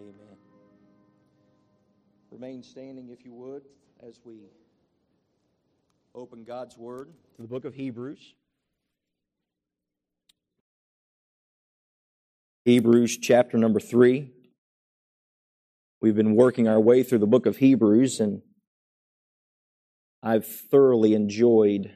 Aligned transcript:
Amen. 0.00 0.36
Remain 2.30 2.62
standing, 2.62 3.10
if 3.10 3.22
you 3.22 3.34
would, 3.34 3.64
as 4.02 4.18
we 4.24 4.48
open 6.14 6.42
God's 6.42 6.78
Word 6.78 7.10
to 7.36 7.42
the 7.42 7.48
book 7.48 7.66
of 7.66 7.74
Hebrews. 7.74 8.34
Hebrews 12.64 13.18
chapter 13.18 13.58
number 13.58 13.78
3. 13.78 14.30
We've 16.00 16.16
been 16.16 16.34
working 16.34 16.66
our 16.66 16.80
way 16.80 17.02
through 17.02 17.18
the 17.18 17.26
book 17.26 17.44
of 17.44 17.58
Hebrews, 17.58 18.20
and 18.20 18.40
I've 20.22 20.46
thoroughly 20.46 21.12
enjoyed 21.12 21.94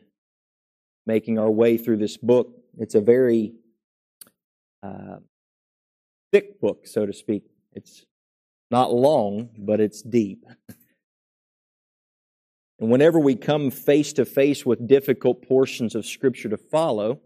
making 1.07 1.39
our 1.39 1.51
way 1.51 1.79
through 1.79 1.97
this 1.99 2.19
book. 2.19 2.49
It's 2.77 2.95
a 2.95 3.01
very 3.01 3.55
uh, 4.83 5.21
thick 6.33 6.61
book, 6.61 6.87
so 6.87 7.07
to 7.07 7.13
speak. 7.15 7.45
It's 7.75 8.07
not 8.71 8.93
long, 8.93 9.51
but 9.59 9.81
it's 9.81 10.03
deep. 10.03 10.45
And 12.81 12.91
whenever 12.91 13.19
we 13.19 13.37
come 13.37 13.71
face 13.71 14.13
to 14.15 14.25
face 14.25 14.67
with 14.67 14.87
difficult 14.87 15.47
portions 15.47 15.95
of 15.95 16.05
Scripture 16.05 16.49
to 16.49 16.57
follow, 16.57 17.21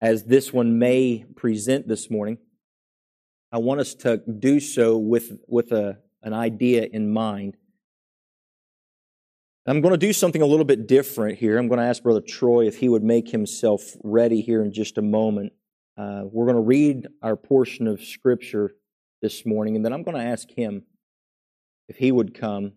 as 0.00 0.24
this 0.24 0.52
one 0.52 0.78
may 0.78 1.24
present 1.34 1.88
this 1.88 2.10
morning, 2.10 2.38
I 3.50 3.58
want 3.58 3.80
us 3.80 3.94
to 3.94 4.18
do 4.18 4.60
so 4.60 4.98
with, 4.98 5.38
with 5.48 5.72
a, 5.72 5.98
an 6.22 6.34
idea 6.34 6.86
in 6.92 7.12
mind. 7.12 7.56
I'm 9.66 9.80
going 9.80 9.94
to 9.94 9.98
do 9.98 10.12
something 10.12 10.42
a 10.42 10.46
little 10.46 10.64
bit 10.64 10.86
different 10.86 11.38
here. 11.38 11.58
I'm 11.58 11.66
going 11.66 11.80
to 11.80 11.86
ask 11.86 12.02
Brother 12.02 12.20
Troy 12.20 12.66
if 12.66 12.76
he 12.76 12.88
would 12.88 13.02
make 13.02 13.28
himself 13.28 13.82
ready 14.04 14.40
here 14.40 14.62
in 14.62 14.72
just 14.72 14.98
a 14.98 15.02
moment. 15.02 15.52
Uh, 15.96 16.22
we're 16.24 16.44
going 16.44 16.56
to 16.56 16.62
read 16.62 17.08
our 17.22 17.34
portion 17.34 17.88
of 17.88 18.00
Scripture 18.00 18.74
this 19.26 19.44
morning, 19.44 19.74
and 19.74 19.84
then 19.84 19.92
I'm 19.92 20.04
going 20.04 20.16
to 20.16 20.22
ask 20.22 20.48
him 20.48 20.84
if 21.88 21.96
he 21.96 22.12
would 22.12 22.32
come 22.32 22.74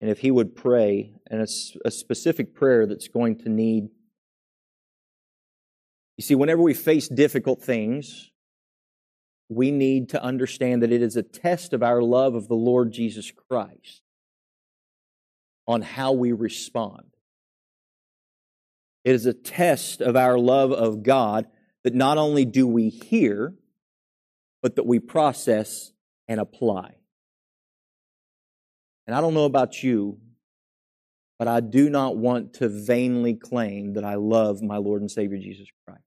and 0.00 0.10
if 0.10 0.20
he 0.20 0.30
would 0.30 0.56
pray, 0.56 1.12
and 1.30 1.42
it's 1.42 1.76
a 1.84 1.90
specific 1.90 2.54
prayer 2.54 2.86
that's 2.86 3.08
going 3.08 3.36
to 3.40 3.50
need. 3.50 3.90
You 6.16 6.22
see, 6.22 6.34
whenever 6.34 6.62
we 6.62 6.72
face 6.72 7.08
difficult 7.08 7.60
things, 7.60 8.30
we 9.50 9.70
need 9.70 10.08
to 10.10 10.22
understand 10.22 10.82
that 10.82 10.92
it 10.92 11.02
is 11.02 11.14
a 11.14 11.22
test 11.22 11.74
of 11.74 11.82
our 11.82 12.00
love 12.00 12.34
of 12.34 12.48
the 12.48 12.54
Lord 12.54 12.90
Jesus 12.90 13.30
Christ 13.30 14.00
on 15.66 15.82
how 15.82 16.12
we 16.12 16.32
respond. 16.32 17.04
It 19.04 19.14
is 19.14 19.26
a 19.26 19.34
test 19.34 20.00
of 20.00 20.16
our 20.16 20.38
love 20.38 20.72
of 20.72 21.02
God 21.02 21.48
that 21.82 21.94
not 21.94 22.16
only 22.16 22.46
do 22.46 22.66
we 22.66 22.88
hear, 22.88 23.52
but 24.64 24.76
that 24.76 24.86
we 24.86 24.98
process 24.98 25.92
and 26.26 26.40
apply. 26.40 26.94
And 29.06 29.14
I 29.14 29.20
don't 29.20 29.34
know 29.34 29.44
about 29.44 29.82
you, 29.82 30.16
but 31.38 31.48
I 31.48 31.60
do 31.60 31.90
not 31.90 32.16
want 32.16 32.54
to 32.54 32.70
vainly 32.70 33.34
claim 33.34 33.92
that 33.92 34.04
I 34.04 34.14
love 34.14 34.62
my 34.62 34.78
Lord 34.78 35.02
and 35.02 35.10
Savior 35.10 35.36
Jesus 35.36 35.68
Christ. 35.86 36.00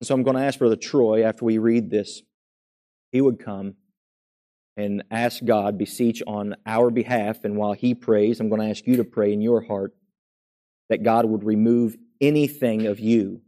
And 0.00 0.06
so 0.06 0.14
I'm 0.14 0.22
going 0.22 0.36
to 0.36 0.42
ask 0.42 0.58
Brother 0.58 0.76
Troy, 0.76 1.24
after 1.24 1.46
we 1.46 1.56
read 1.56 1.88
this, 1.88 2.20
he 3.10 3.22
would 3.22 3.38
come 3.38 3.76
and 4.76 5.02
ask 5.10 5.42
God, 5.42 5.78
beseech 5.78 6.22
on 6.26 6.56
our 6.66 6.90
behalf. 6.90 7.42
And 7.44 7.56
while 7.56 7.72
he 7.72 7.94
prays, 7.94 8.38
I'm 8.38 8.50
going 8.50 8.60
to 8.60 8.68
ask 8.68 8.86
you 8.86 8.96
to 8.98 9.04
pray 9.04 9.32
in 9.32 9.40
your 9.40 9.62
heart 9.62 9.94
that 10.90 11.02
God 11.02 11.24
would 11.24 11.44
remove 11.44 11.96
anything 12.20 12.86
of 12.86 13.00
you 13.00 13.40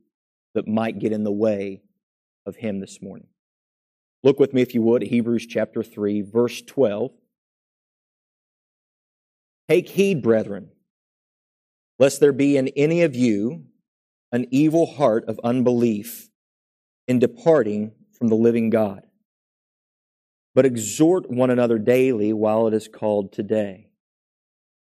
that 0.55 0.67
might 0.67 0.99
get 0.99 1.13
in 1.13 1.25
the 1.25 1.31
way 1.31 1.83
of 2.47 2.57
him 2.57 2.81
this 2.81 3.03
morning. 3.03 3.27
Look 4.25 4.39
with 4.39 4.55
me, 4.55 4.63
if 4.63 4.75
you 4.75 4.83
would, 4.83 5.03
Hebrews 5.03 5.47
chapter 5.47 5.83
3, 5.83 6.23
verse 6.23 6.63
12. 6.63 7.11
Take 9.69 9.89
heed, 9.89 10.23
brethren, 10.23 10.71
lest 11.99 12.21
there 12.21 12.33
be 12.33 12.57
in 12.57 12.69
any 12.69 13.03
of 13.03 13.17
you 13.17 13.65
an 14.31 14.47
evil 14.51 14.87
heart 14.87 15.25
of 15.29 15.41
unbelief 15.43 16.29
in 17.09 17.19
departing 17.19 17.93
from 18.17 18.29
the 18.29 18.35
living 18.35 18.71
God. 18.71 19.03
But 20.55 20.67
exhort 20.67 21.31
one 21.31 21.51
another 21.51 21.79
daily 21.79 22.33
while 22.33 22.67
it 22.69 22.75
is 22.75 22.89
called 22.89 23.33
today, 23.33 23.89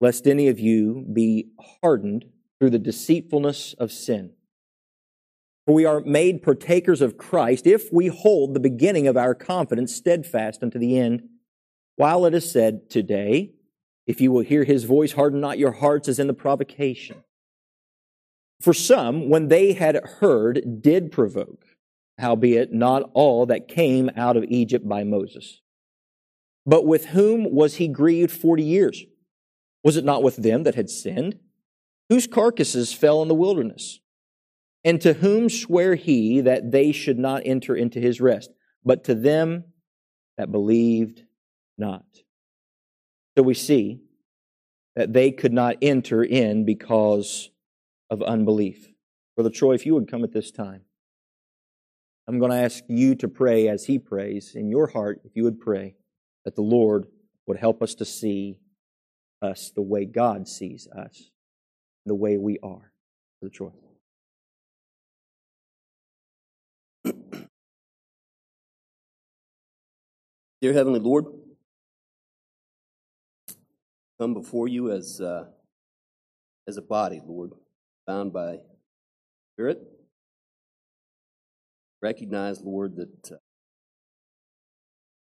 lest 0.00 0.26
any 0.26 0.48
of 0.48 0.60
you 0.60 1.04
be 1.12 1.48
hardened 1.82 2.26
through 2.58 2.70
the 2.70 2.78
deceitfulness 2.78 3.74
of 3.74 3.90
sin. 3.90 4.32
For 5.66 5.74
we 5.74 5.84
are 5.84 6.00
made 6.00 6.42
partakers 6.42 7.02
of 7.02 7.18
Christ 7.18 7.66
if 7.66 7.92
we 7.92 8.06
hold 8.06 8.54
the 8.54 8.60
beginning 8.60 9.08
of 9.08 9.16
our 9.16 9.34
confidence 9.34 9.94
steadfast 9.94 10.62
unto 10.62 10.78
the 10.78 10.96
end, 10.96 11.28
while 11.96 12.24
it 12.24 12.34
is 12.34 12.50
said, 12.50 12.88
Today, 12.88 13.52
if 14.06 14.20
you 14.20 14.30
will 14.30 14.42
hear 14.42 14.62
his 14.62 14.84
voice, 14.84 15.12
harden 15.12 15.40
not 15.40 15.58
your 15.58 15.72
hearts 15.72 16.08
as 16.08 16.20
in 16.20 16.28
the 16.28 16.34
provocation. 16.34 17.24
For 18.60 18.72
some, 18.72 19.28
when 19.28 19.48
they 19.48 19.72
had 19.72 19.96
heard, 20.20 20.80
did 20.80 21.10
provoke 21.12 21.64
howbeit 22.18 22.72
not 22.72 23.10
all 23.12 23.46
that 23.46 23.68
came 23.68 24.10
out 24.16 24.36
of 24.36 24.44
Egypt 24.44 24.88
by 24.88 25.04
Moses. 25.04 25.60
But 26.64 26.86
with 26.86 27.06
whom 27.06 27.54
was 27.54 27.74
he 27.74 27.88
grieved 27.88 28.32
forty 28.32 28.62
years? 28.62 29.04
Was 29.84 29.96
it 29.96 30.04
not 30.04 30.22
with 30.22 30.36
them 30.36 30.62
that 30.62 30.74
had 30.74 30.88
sinned? 30.88 31.38
Whose 32.08 32.26
carcasses 32.26 32.92
fell 32.92 33.20
in 33.22 33.28
the 33.28 33.34
wilderness? 33.34 34.00
And 34.86 35.00
to 35.00 35.14
whom 35.14 35.50
sware 35.50 35.96
he 35.96 36.42
that 36.42 36.70
they 36.70 36.92
should 36.92 37.18
not 37.18 37.42
enter 37.44 37.74
into 37.74 38.00
his 38.00 38.20
rest, 38.20 38.50
but 38.84 39.02
to 39.04 39.16
them 39.16 39.64
that 40.38 40.52
believed 40.52 41.24
not? 41.76 42.04
So 43.36 43.42
we 43.42 43.54
see 43.54 44.00
that 44.94 45.12
they 45.12 45.32
could 45.32 45.52
not 45.52 45.76
enter 45.82 46.22
in 46.22 46.64
because 46.64 47.50
of 48.10 48.22
unbelief. 48.22 48.88
Brother 49.34 49.50
Troy, 49.50 49.74
if 49.74 49.84
you 49.84 49.94
would 49.94 50.08
come 50.08 50.22
at 50.22 50.32
this 50.32 50.52
time. 50.52 50.82
I'm 52.28 52.38
going 52.38 52.52
to 52.52 52.56
ask 52.56 52.84
you 52.86 53.16
to 53.16 53.28
pray 53.28 53.68
as 53.68 53.84
he 53.86 53.98
prays 53.98 54.54
in 54.54 54.68
your 54.68 54.86
heart, 54.86 55.20
if 55.24 55.32
you 55.34 55.42
would 55.44 55.60
pray, 55.60 55.96
that 56.44 56.54
the 56.54 56.62
Lord 56.62 57.06
would 57.48 57.58
help 57.58 57.82
us 57.82 57.96
to 57.96 58.04
see 58.04 58.58
us 59.42 59.72
the 59.74 59.82
way 59.82 60.04
God 60.04 60.46
sees 60.46 60.86
us, 60.86 61.30
the 62.04 62.14
way 62.14 62.36
we 62.36 62.58
are. 62.62 62.92
For 63.40 63.48
the 63.48 63.50
Dear 70.60 70.72
Heavenly 70.72 71.00
Lord, 71.00 71.26
come 74.20 74.34
before 74.34 74.68
you 74.68 74.90
as 74.92 75.20
uh, 75.20 75.46
as 76.68 76.76
a 76.76 76.82
body, 76.82 77.20
Lord, 77.24 77.52
bound 78.06 78.32
by 78.32 78.58
spirit 79.54 79.80
recognize, 82.06 82.60
Lord, 82.62 82.96
that 82.96 83.32
uh, 83.32 83.36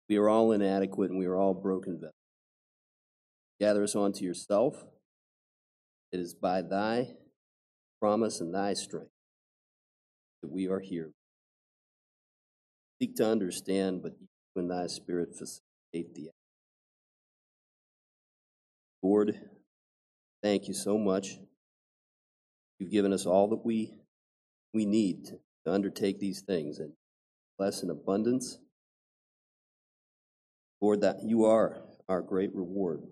we 0.08 0.16
are 0.16 0.28
all 0.28 0.52
inadequate 0.52 1.10
and 1.10 1.18
we 1.18 1.26
are 1.26 1.36
all 1.36 1.54
broken 1.54 1.94
vessels. 1.94 2.14
Gather 3.60 3.82
us 3.82 3.96
onto 3.96 4.24
yourself. 4.24 4.84
It 6.12 6.20
is 6.20 6.34
by 6.34 6.62
thy 6.62 7.08
promise 8.00 8.40
and 8.40 8.54
thy 8.54 8.74
strength 8.74 9.10
that 10.42 10.52
we 10.52 10.68
are 10.68 10.78
here. 10.80 11.10
Seek 13.00 13.14
to 13.16 13.26
understand, 13.26 14.02
but 14.02 14.12
when 14.54 14.68
thy 14.68 14.88
spirit 14.88 15.30
facilitate 15.30 16.14
the 16.14 16.30
Lord, 19.02 19.38
thank 20.42 20.66
you 20.66 20.74
so 20.74 20.98
much. 20.98 21.38
You've 22.78 22.90
given 22.90 23.12
us 23.12 23.26
all 23.26 23.48
that 23.48 23.64
we 23.64 23.94
we 24.74 24.84
need 24.84 25.26
to 25.64 25.72
undertake 25.72 26.18
these 26.18 26.42
things 26.42 26.78
and 26.78 26.92
bless 27.56 27.82
in 27.82 27.90
abundance. 27.90 28.58
Lord, 30.80 31.00
that 31.00 31.22
you 31.24 31.44
are 31.44 31.82
our 32.08 32.22
great 32.22 32.54
reward. 32.54 33.02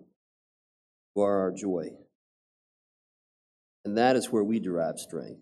You 1.15 1.23
are 1.23 1.39
our 1.39 1.51
joy. 1.51 1.91
And 3.85 3.97
that 3.97 4.15
is 4.15 4.31
where 4.31 4.43
we 4.43 4.59
derive 4.59 4.99
strength. 4.99 5.41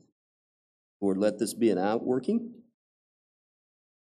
Lord, 1.02 1.18
let 1.18 1.38
this 1.38 1.54
be 1.54 1.70
an 1.70 1.78
outworking 1.78 2.54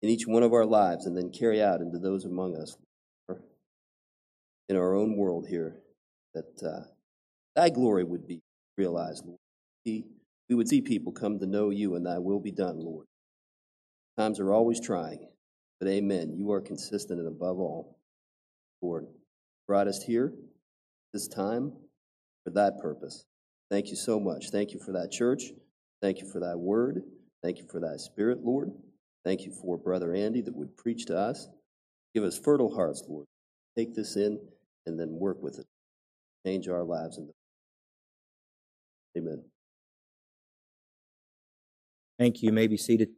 in 0.02 0.08
each 0.08 0.26
one 0.26 0.43
of 0.43 0.52
our 0.52 0.67
lives 0.67 1.06
and 1.06 1.17
then 1.17 1.31
carry 1.31 1.62
out 1.62 1.81
into 1.81 1.99
those 1.99 2.25
among 2.25 2.56
us 2.56 2.76
in 4.69 4.76
our 4.76 4.94
own 4.94 5.17
world 5.17 5.47
here 5.49 5.76
that 6.35 6.62
uh, 6.62 6.85
thy 7.56 7.69
glory 7.69 8.05
would 8.05 8.26
be 8.26 8.41
realized, 8.76 9.25
Lord 9.26 9.38
we 10.50 10.56
would 10.56 10.69
see 10.69 10.81
people 10.82 11.12
come 11.12 11.38
to 11.38 11.47
know 11.47 11.70
you 11.70 11.94
and 11.94 12.05
thy 12.05 12.19
will 12.19 12.41
be 12.41 12.50
done, 12.50 12.81
Lord. 12.81 13.06
Times 14.19 14.41
are 14.41 14.52
always 14.52 14.81
trying, 14.81 15.29
but 15.79 15.88
amen. 15.88 16.35
You 16.37 16.50
are 16.50 16.61
consistent 16.61 17.20
and 17.20 17.29
above 17.29 17.61
all, 17.61 17.97
Lord. 18.82 19.06
Brought 19.69 19.87
us 19.87 20.02
here 20.02 20.32
this 21.14 21.29
time 21.29 21.73
for 22.44 22.50
that 22.50 22.81
purpose. 22.82 23.25
Thank 23.70 23.91
you 23.91 23.97
so 23.97 24.19
much. 24.19 24.50
Thank 24.50 24.73
you 24.73 24.81
for 24.81 24.91
that 24.93 25.12
church. 25.12 25.44
Thank 26.02 26.19
you 26.19 26.29
for 26.29 26.41
that 26.41 26.58
word. 26.58 27.05
Thank 27.44 27.58
you 27.58 27.69
for 27.70 27.79
that 27.79 28.00
spirit, 28.00 28.41
Lord. 28.43 28.73
Thank 29.25 29.44
you 29.44 29.52
for 29.52 29.76
Brother 29.76 30.14
Andy 30.14 30.40
that 30.40 30.56
would 30.56 30.76
preach 30.76 31.06
to 31.06 31.17
us. 31.17 31.49
Give 32.14 32.25
us 32.25 32.38
fertile 32.38 32.75
hearts, 32.75 33.05
Lord. 33.08 33.26
Take 33.76 33.94
this 33.94 34.17
in 34.17 34.40
and 34.87 34.99
then 34.99 35.11
work 35.11 35.43
with 35.43 35.58
it. 35.58 35.67
Change 36.46 36.69
our 36.69 36.82
lives. 36.82 37.19
In 37.19 37.26
the... 37.26 37.32
Amen. 39.20 39.44
Thank 42.19 42.43
you. 42.43 42.46
you 42.46 42.52
may 42.52 42.67
be 42.67 42.76
seated. 42.76 43.11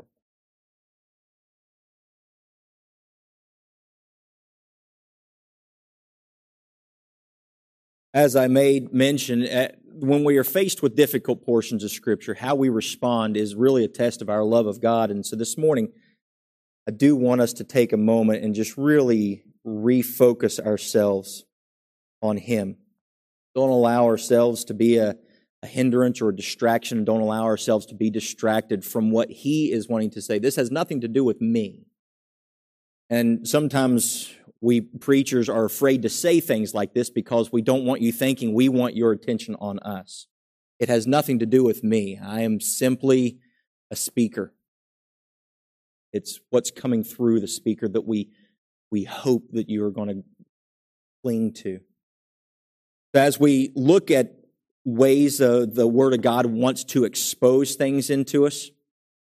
As 8.14 8.36
I 8.36 8.46
made 8.46 8.92
mention, 8.92 9.46
eh, 9.46 9.68
when 9.94 10.24
we 10.24 10.36
are 10.38 10.44
faced 10.44 10.82
with 10.82 10.96
difficult 10.96 11.44
portions 11.44 11.84
of 11.84 11.90
Scripture, 11.90 12.34
how 12.34 12.54
we 12.54 12.68
respond 12.68 13.36
is 13.36 13.54
really 13.54 13.84
a 13.84 13.88
test 13.88 14.22
of 14.22 14.28
our 14.28 14.44
love 14.44 14.66
of 14.66 14.80
God. 14.80 15.10
And 15.10 15.24
so 15.24 15.36
this 15.36 15.58
morning, 15.58 15.92
I 16.88 16.90
do 16.90 17.14
want 17.14 17.40
us 17.40 17.52
to 17.54 17.64
take 17.64 17.92
a 17.92 17.96
moment 17.96 18.44
and 18.44 18.54
just 18.54 18.76
really 18.76 19.44
refocus 19.66 20.58
ourselves 20.58 21.44
on 22.20 22.36
Him. 22.36 22.76
Don't 23.54 23.70
allow 23.70 24.06
ourselves 24.06 24.64
to 24.64 24.74
be 24.74 24.96
a, 24.96 25.16
a 25.62 25.66
hindrance 25.66 26.20
or 26.20 26.30
a 26.30 26.36
distraction. 26.36 27.04
Don't 27.04 27.20
allow 27.20 27.44
ourselves 27.44 27.86
to 27.86 27.94
be 27.94 28.10
distracted 28.10 28.84
from 28.84 29.10
what 29.10 29.30
He 29.30 29.70
is 29.70 29.88
wanting 29.88 30.10
to 30.10 30.22
say. 30.22 30.38
This 30.38 30.56
has 30.56 30.70
nothing 30.70 31.00
to 31.02 31.08
do 31.08 31.24
with 31.24 31.40
me. 31.40 31.86
And 33.10 33.46
sometimes 33.46 34.34
we 34.62 34.80
preachers 34.80 35.48
are 35.48 35.64
afraid 35.64 36.02
to 36.02 36.08
say 36.08 36.38
things 36.40 36.72
like 36.72 36.94
this 36.94 37.10
because 37.10 37.50
we 37.52 37.60
don't 37.60 37.84
want 37.84 38.00
you 38.00 38.12
thinking 38.12 38.54
we 38.54 38.68
want 38.68 38.94
your 38.94 39.10
attention 39.10 39.56
on 39.60 39.80
us. 39.80 40.28
It 40.78 40.88
has 40.88 41.06
nothing 41.06 41.40
to 41.40 41.46
do 41.46 41.64
with 41.64 41.82
me. 41.82 42.18
I 42.24 42.42
am 42.42 42.60
simply 42.60 43.38
a 43.90 43.96
speaker. 43.96 44.54
It's 46.12 46.38
what's 46.50 46.70
coming 46.70 47.02
through 47.02 47.40
the 47.40 47.48
speaker 47.48 47.88
that 47.88 48.06
we, 48.06 48.30
we 48.90 49.02
hope 49.02 49.50
that 49.50 49.68
you 49.68 49.84
are 49.84 49.90
going 49.90 50.08
to 50.08 50.24
cling 51.22 51.54
to. 51.54 51.80
As 53.14 53.40
we 53.40 53.72
look 53.74 54.12
at 54.12 54.32
ways 54.84 55.38
the 55.38 55.88
Word 55.92 56.14
of 56.14 56.22
God 56.22 56.46
wants 56.46 56.84
to 56.84 57.04
expose 57.04 57.74
things 57.74 58.10
into 58.10 58.46
us 58.46 58.70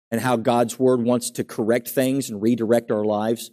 and 0.09 0.21
how 0.21 0.37
God's 0.37 0.79
Word 0.79 1.03
wants 1.03 1.29
to 1.31 1.43
correct 1.43 1.87
things 1.87 2.31
and 2.31 2.41
redirect 2.41 2.89
our 2.89 3.05
lives, 3.05 3.51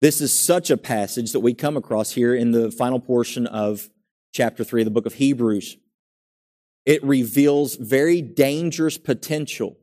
this 0.00 0.20
is 0.20 0.32
such 0.32 0.70
a 0.70 0.76
passage 0.76 1.32
that 1.32 1.40
we 1.40 1.54
come 1.54 1.76
across 1.76 2.12
here 2.12 2.34
in 2.34 2.52
the 2.52 2.70
final 2.70 3.00
portion 3.00 3.46
of 3.46 3.88
chapter 4.32 4.64
3 4.64 4.82
of 4.82 4.84
the 4.84 4.90
book 4.90 5.06
of 5.06 5.14
Hebrews. 5.14 5.76
It 6.86 7.02
reveals 7.04 7.76
very 7.76 8.22
dangerous 8.22 8.96
potential 8.98 9.76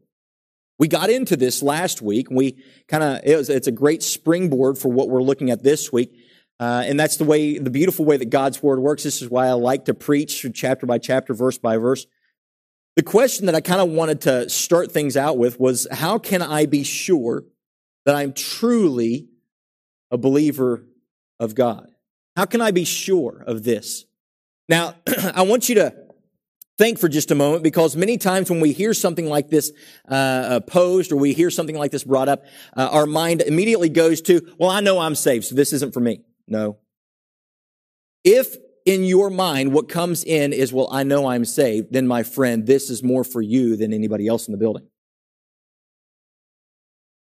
we 0.77 0.87
got 0.87 1.09
into 1.09 1.37
this 1.37 1.63
last 1.63 2.01
week. 2.01 2.27
We 2.29 2.63
kind 2.87 3.03
of, 3.03 3.21
it 3.23 3.49
it's 3.49 3.67
a 3.67 3.71
great 3.71 4.03
springboard 4.03 4.77
for 4.77 4.89
what 4.89 5.09
we're 5.09 5.23
looking 5.23 5.49
at 5.49 5.63
this 5.63 5.91
week. 5.91 6.17
Uh, 6.59 6.83
and 6.85 6.99
that's 6.99 7.17
the 7.17 7.23
way, 7.23 7.57
the 7.57 7.69
beautiful 7.69 8.05
way 8.05 8.17
that 8.17 8.29
God's 8.29 8.61
word 8.61 8.79
works. 8.79 9.03
This 9.03 9.21
is 9.21 9.29
why 9.29 9.47
I 9.47 9.53
like 9.53 9.85
to 9.85 9.93
preach 9.93 10.45
chapter 10.53 10.85
by 10.85 10.97
chapter, 10.97 11.33
verse 11.33 11.57
by 11.57 11.77
verse. 11.77 12.05
The 12.95 13.03
question 13.03 13.45
that 13.47 13.55
I 13.55 13.61
kind 13.61 13.81
of 13.81 13.89
wanted 13.89 14.21
to 14.21 14.49
start 14.49 14.91
things 14.91 15.17
out 15.17 15.37
with 15.37 15.59
was 15.59 15.85
how 15.91 16.17
can 16.17 16.41
I 16.41 16.65
be 16.65 16.83
sure 16.83 17.43
that 18.05 18.15
I'm 18.15 18.31
truly 18.31 19.27
a 20.11 20.17
believer 20.17 20.85
of 21.39 21.55
God? 21.55 21.89
How 22.35 22.45
can 22.45 22.61
I 22.61 22.71
be 22.71 22.83
sure 22.83 23.43
of 23.47 23.63
this? 23.63 24.05
Now, 24.67 24.95
I 25.33 25.43
want 25.43 25.69
you 25.69 25.75
to 25.75 25.95
think 26.77 26.99
for 26.99 27.07
just 27.07 27.31
a 27.31 27.35
moment 27.35 27.63
because 27.63 27.95
many 27.95 28.17
times 28.17 28.49
when 28.49 28.59
we 28.59 28.73
hear 28.73 28.93
something 28.93 29.27
like 29.27 29.49
this 29.49 29.71
uh, 30.09 30.59
posed 30.61 31.11
or 31.11 31.15
we 31.15 31.33
hear 31.33 31.49
something 31.49 31.77
like 31.77 31.91
this 31.91 32.03
brought 32.03 32.27
up, 32.27 32.45
uh, 32.75 32.89
our 32.91 33.05
mind 33.05 33.41
immediately 33.41 33.89
goes 33.89 34.21
to, 34.23 34.53
well, 34.57 34.69
I 34.69 34.81
know 34.81 34.99
I'm 34.99 35.15
saved, 35.15 35.45
so 35.45 35.55
this 35.55 35.71
isn't 35.73 35.93
for 35.93 36.01
me. 36.01 36.21
No. 36.47 36.77
If 38.23 38.57
in 38.85 39.03
your 39.03 39.29
mind 39.29 39.73
what 39.73 39.87
comes 39.87 40.23
in 40.23 40.51
is, 40.51 40.73
well, 40.73 40.89
I 40.91 41.03
know 41.03 41.27
I'm 41.27 41.45
saved, 41.45 41.93
then 41.93 42.07
my 42.07 42.23
friend, 42.23 42.65
this 42.65 42.89
is 42.89 43.01
more 43.01 43.23
for 43.23 43.41
you 43.41 43.77
than 43.77 43.93
anybody 43.93 44.27
else 44.27 44.47
in 44.47 44.51
the 44.51 44.57
building. 44.57 44.87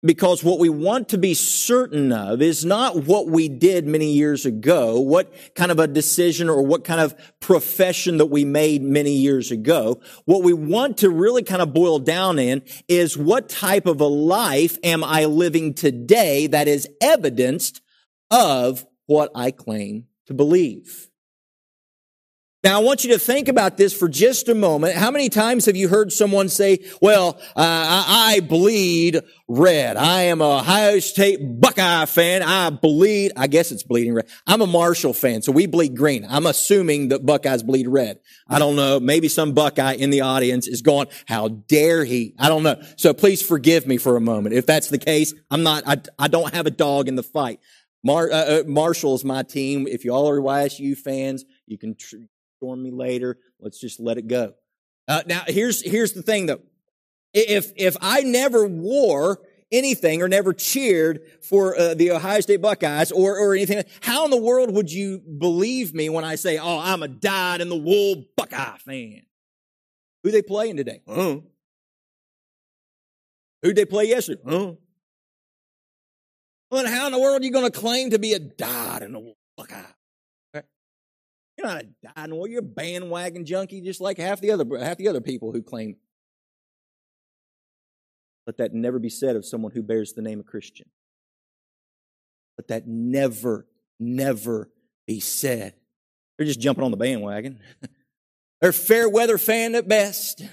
Because 0.06 0.44
what 0.44 0.60
we 0.60 0.70
want 0.70 1.10
to 1.10 1.18
be 1.18 1.34
certain 1.34 2.12
of 2.12 2.42
is 2.42 2.64
not 2.64 3.06
what 3.06 3.28
we 3.28 3.50
did 3.50 3.88
many 3.88 4.12
years 4.12 4.46
ago, 4.46 5.00
what 5.00 5.34
kind 5.56 5.72
of 5.72 5.80
a 5.80 5.88
decision 5.88 6.48
or 6.48 6.62
what 6.62 6.84
kind 6.84 7.02
of 7.02 7.16
profession 7.40 8.18
that 8.18 8.28
we 8.28 8.46
made 8.46 8.84
many 8.84 9.14
years 9.14 9.50
ago. 9.50 10.00
What 10.26 10.44
we 10.44 10.54
want 10.54 10.98
to 10.98 11.10
really 11.10 11.42
kind 11.42 11.62
of 11.62 11.74
boil 11.74 11.98
down 11.98 12.38
in 12.38 12.62
is 12.88 13.18
what 13.18 13.50
type 13.50 13.88
of 13.88 14.00
a 14.00 14.06
life 14.06 14.78
am 14.84 15.04
I 15.04 15.26
living 15.26 15.74
today 15.74 16.46
that 16.48 16.68
is 16.68 16.88
evidenced 17.02 17.82
of 18.30 18.86
what 19.08 19.32
I 19.34 19.50
claim 19.50 20.06
to 20.28 20.34
believe. 20.34 21.10
Now, 22.66 22.80
I 22.80 22.84
want 22.84 23.04
you 23.04 23.12
to 23.12 23.20
think 23.20 23.48
about 23.48 23.78
this 23.78 23.94
for 23.94 24.10
just 24.10 24.50
a 24.50 24.56
moment. 24.56 24.96
How 24.96 25.12
many 25.12 25.30
times 25.30 25.68
have 25.68 25.76
you 25.76 25.88
heard 25.88 26.12
someone 26.12 26.50
say, 26.50 26.80
well, 27.00 27.38
uh, 27.56 28.04
I, 28.08 28.42
bleed 28.44 29.22
red. 29.48 29.98
I 29.98 30.24
am 30.24 30.42
a 30.42 30.58
Ohio 30.58 30.98
State 30.98 31.38
Buckeye 31.62 32.06
fan. 32.06 32.42
I 32.42 32.72
bleed, 32.72 33.34
I 33.38 33.46
guess 33.46 33.72
it's 33.72 33.84
bleeding 33.84 34.16
red. 34.16 34.28
I'm 34.48 34.64
a 34.64 34.66
Marshall 34.66 35.14
fan, 35.14 35.44
so 35.44 35.52
we 35.52 35.68
bleed 35.68 35.96
green. 35.96 36.26
I'm 36.28 36.48
assuming 36.48 37.10
that 37.10 37.24
Buckeyes 37.24 37.62
bleed 37.62 37.88
red. 37.88 38.20
I 38.50 38.58
don't 38.58 38.76
know. 38.76 39.00
Maybe 39.00 39.28
some 39.28 39.54
Buckeye 39.54 39.94
in 39.94 40.10
the 40.10 40.22
audience 40.22 40.68
is 40.68 40.82
going, 40.82 41.08
how 41.28 41.50
dare 41.50 42.04
he? 42.04 42.34
I 42.40 42.50
don't 42.50 42.64
know. 42.64 42.82
So 42.98 43.14
please 43.14 43.44
forgive 43.44 43.86
me 43.86 43.98
for 43.98 44.16
a 44.16 44.22
moment. 44.22 44.56
If 44.56 44.66
that's 44.66 44.90
the 44.90 44.98
case, 44.98 45.36
I'm 45.52 45.62
not, 45.62 45.84
I, 45.86 45.98
I 46.18 46.30
don't 46.30 46.52
have 46.56 46.66
a 46.66 46.72
dog 46.72 47.10
in 47.10 47.16
the 47.16 47.22
fight. 47.22 47.60
Mar, 48.04 48.32
uh, 48.32 48.36
uh, 48.36 48.64
Marshall 48.66 49.14
is 49.14 49.24
my 49.24 49.44
team. 49.44 49.88
If 49.88 50.04
you 50.04 50.14
all 50.14 50.28
are 50.30 50.40
YSU 50.40 50.98
fans, 50.98 51.46
you 51.68 51.78
can 51.78 51.96
tr- 51.96 52.18
storm 52.58 52.84
me 52.84 52.92
later. 52.92 53.38
Let's 53.60 53.80
just 53.80 54.00
let 54.00 54.18
it 54.18 54.28
go. 54.28 54.54
Uh, 55.08 55.22
now, 55.28 55.44
here's 55.48 55.82
here's 55.82 56.14
the 56.14 56.22
thing 56.22 56.48
though. 56.48 56.62
If 57.34 57.72
if 57.76 57.98
I 58.02 58.22
never 58.22 58.66
wore 58.66 59.40
anything 59.72 60.22
or 60.22 60.28
never 60.28 60.54
cheered 60.54 61.22
for 61.42 61.78
uh, 61.78 61.94
the 61.94 62.12
Ohio 62.12 62.40
State 62.40 62.62
Buckeyes 62.62 63.12
or 63.12 63.38
or 63.38 63.54
anything, 63.54 63.84
how 64.02 64.26
in 64.26 64.32
the 64.32 64.42
world 64.42 64.74
would 64.74 64.92
you 64.92 65.20
believe 65.20 65.94
me 65.94 66.10
when 66.10 66.24
I 66.24 66.36
say, 66.36 66.58
"Oh, 66.58 66.80
I'm 66.80 67.04
a 67.04 67.08
dyed 67.08 67.62
in 67.62 67.70
the 67.70 67.76
wool 67.76 68.26
Buckeye 68.36 68.78
fan"? 68.80 69.22
Who 70.24 70.32
they 70.32 70.42
playing 70.42 70.78
today? 70.78 71.02
Huh? 71.08 71.38
Who'd 73.62 73.76
they 73.76 73.86
play 73.86 74.06
yesterday? 74.06 74.42
Huh? 74.48 74.74
Well, 76.72 76.88
how 76.88 77.06
in 77.06 77.12
the 77.12 77.20
world 77.20 77.42
are 77.42 77.46
you 77.46 77.52
going 77.52 77.72
to 77.72 77.80
claim 77.80 78.10
to 78.10 78.20
be 78.20 78.34
a 78.34 78.40
dyed 78.40 79.04
in 79.04 79.14
the 79.14 79.20
wool 79.20 79.38
Buckeye? 79.56 79.82
Not 81.66 81.82
a 81.82 81.88
dying 82.16 82.32
You're 82.48 82.60
a 82.60 82.62
bandwagon 82.62 83.44
junkie, 83.44 83.82
just 83.82 84.00
like 84.00 84.20
half 84.20 84.40
the 84.40 84.52
other 84.52 84.66
half 84.78 84.98
the 84.98 85.08
other 85.08 85.20
people 85.20 85.52
who 85.52 85.64
claim. 85.64 85.96
Let 88.46 88.58
that 88.58 88.76
never 88.76 89.00
be 89.00 89.10
said 89.10 89.36
of 89.36 89.44
someone 89.44 89.72
who 89.72 89.82
bears 89.82 90.14
the 90.14 90.22
name 90.22 90.40
of 90.40 90.46
Christian. 90.46 90.88
Let 92.60 92.68
that 92.68 92.88
never, 92.88 93.66
never 94.00 94.70
be 95.08 95.20
said. 95.20 95.74
They're 96.38 96.46
just 96.46 96.60
jumping 96.60 96.84
on 96.84 96.92
the 96.92 96.98
bandwagon. 96.98 97.60
They're 98.62 98.72
fair 98.72 99.10
weather 99.10 99.40
fan 99.40 99.74
at 99.74 99.88
best. 99.88 100.44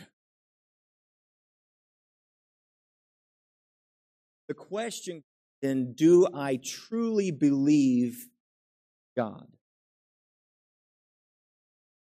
The 4.49 4.55
question 4.55 5.23
then, 5.61 5.93
do 5.93 6.27
I 6.33 6.59
truly 6.65 7.31
believe 7.31 8.29
God? 9.15 9.47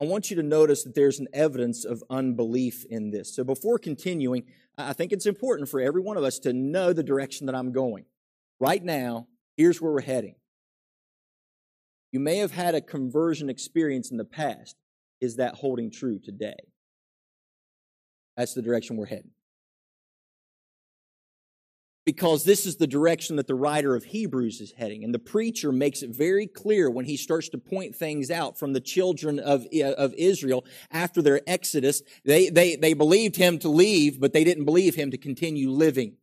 I 0.01 0.05
want 0.05 0.31
you 0.31 0.35
to 0.37 0.43
notice 0.43 0.83
that 0.83 0.95
there's 0.95 1.19
an 1.19 1.27
evidence 1.31 1.85
of 1.85 2.03
unbelief 2.09 2.85
in 2.89 3.11
this. 3.11 3.35
So 3.35 3.43
before 3.43 3.77
continuing, 3.77 4.45
I 4.75 4.93
think 4.93 5.11
it's 5.11 5.27
important 5.27 5.69
for 5.69 5.79
every 5.79 6.01
one 6.01 6.17
of 6.17 6.23
us 6.23 6.39
to 6.39 6.53
know 6.53 6.91
the 6.91 7.03
direction 7.03 7.45
that 7.45 7.55
I'm 7.55 7.71
going. 7.71 8.05
Right 8.59 8.83
now, 8.83 9.27
here's 9.57 9.79
where 9.79 9.91
we're 9.91 10.01
heading. 10.01 10.35
You 12.11 12.19
may 12.19 12.37
have 12.37 12.51
had 12.51 12.73
a 12.73 12.81
conversion 12.81 13.49
experience 13.49 14.09
in 14.09 14.17
the 14.17 14.25
past. 14.25 14.75
Is 15.21 15.35
that 15.35 15.55
holding 15.55 15.91
true 15.91 16.17
today? 16.17 16.57
That's 18.35 18.55
the 18.55 18.63
direction 18.63 18.97
we're 18.97 19.05
heading 19.05 19.31
because 22.05 22.43
this 22.43 22.65
is 22.65 22.77
the 22.77 22.87
direction 22.87 23.35
that 23.35 23.47
the 23.47 23.55
writer 23.55 23.95
of 23.95 24.05
Hebrews 24.05 24.59
is 24.59 24.71
heading. 24.71 25.03
And 25.03 25.13
the 25.13 25.19
preacher 25.19 25.71
makes 25.71 26.01
it 26.01 26.09
very 26.09 26.47
clear 26.47 26.89
when 26.89 27.05
he 27.05 27.15
starts 27.15 27.49
to 27.49 27.57
point 27.57 27.95
things 27.95 28.31
out 28.31 28.57
from 28.57 28.73
the 28.73 28.79
children 28.79 29.39
of, 29.39 29.67
uh, 29.73 29.91
of 29.93 30.13
Israel 30.15 30.65
after 30.89 31.21
their 31.21 31.41
exodus. 31.45 32.01
They, 32.25 32.49
they, 32.49 32.75
they 32.75 32.93
believed 32.93 33.35
him 33.35 33.59
to 33.59 33.69
leave, 33.69 34.19
but 34.19 34.33
they 34.33 34.43
didn't 34.43 34.65
believe 34.65 34.95
him 34.95 35.11
to 35.11 35.17
continue 35.17 35.69
living. 35.69 36.17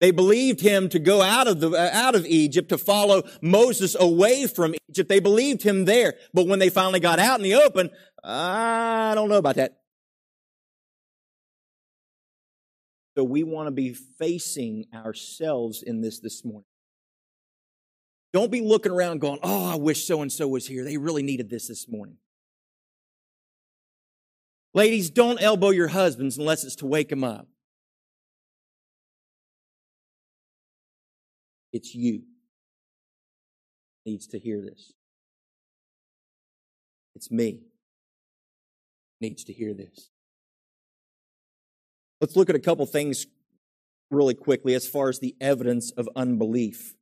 They 0.00 0.10
believed 0.10 0.60
him 0.60 0.90
to 0.90 0.98
go 0.98 1.22
out 1.22 1.48
of 1.48 1.60
the, 1.60 1.70
uh, 1.70 1.90
out 1.92 2.14
of 2.14 2.26
Egypt 2.26 2.68
to 2.68 2.78
follow 2.78 3.22
Moses 3.40 3.96
away 3.98 4.46
from 4.46 4.74
Egypt. 4.90 5.08
They 5.08 5.20
believed 5.20 5.62
him 5.62 5.86
there. 5.86 6.14
But 6.34 6.46
when 6.46 6.58
they 6.58 6.68
finally 6.68 7.00
got 7.00 7.18
out 7.18 7.40
in 7.40 7.42
the 7.42 7.54
open, 7.54 7.90
I 8.22 9.12
don't 9.14 9.30
know 9.30 9.38
about 9.38 9.56
that. 9.56 9.78
So 13.16 13.24
we 13.24 13.44
want 13.44 13.66
to 13.66 13.70
be 13.70 13.94
facing 13.94 14.84
ourselves 14.94 15.82
in 15.82 16.02
this 16.02 16.20
this 16.20 16.44
morning. 16.44 16.66
Don't 18.32 18.50
be 18.50 18.60
looking 18.60 18.92
around 18.92 19.22
going, 19.22 19.38
oh, 19.42 19.72
I 19.72 19.76
wish 19.76 20.06
so 20.06 20.20
and 20.20 20.30
so 20.30 20.46
was 20.46 20.66
here. 20.66 20.84
They 20.84 20.98
really 20.98 21.22
needed 21.22 21.48
this 21.48 21.68
this 21.68 21.88
morning. 21.88 22.18
Ladies, 24.74 25.08
don't 25.08 25.40
elbow 25.40 25.70
your 25.70 25.88
husbands 25.88 26.36
unless 26.36 26.62
it's 26.62 26.76
to 26.76 26.86
wake 26.86 27.08
them 27.08 27.24
up. 27.24 27.48
It's 31.72 31.94
you 31.94 32.24
needs 34.04 34.26
to 34.28 34.38
hear 34.38 34.60
this. 34.60 34.92
It's 37.14 37.30
me 37.30 37.60
needs 39.22 39.44
to 39.44 39.54
hear 39.54 39.72
this. 39.72 40.10
Let's 42.20 42.36
look 42.36 42.48
at 42.48 42.56
a 42.56 42.60
couple 42.60 42.86
things 42.86 43.26
really 44.10 44.34
quickly 44.34 44.74
as 44.74 44.86
far 44.86 45.08
as 45.08 45.18
the 45.18 45.34
evidence 45.40 45.90
of 45.92 46.08
unbelief. 46.16 46.94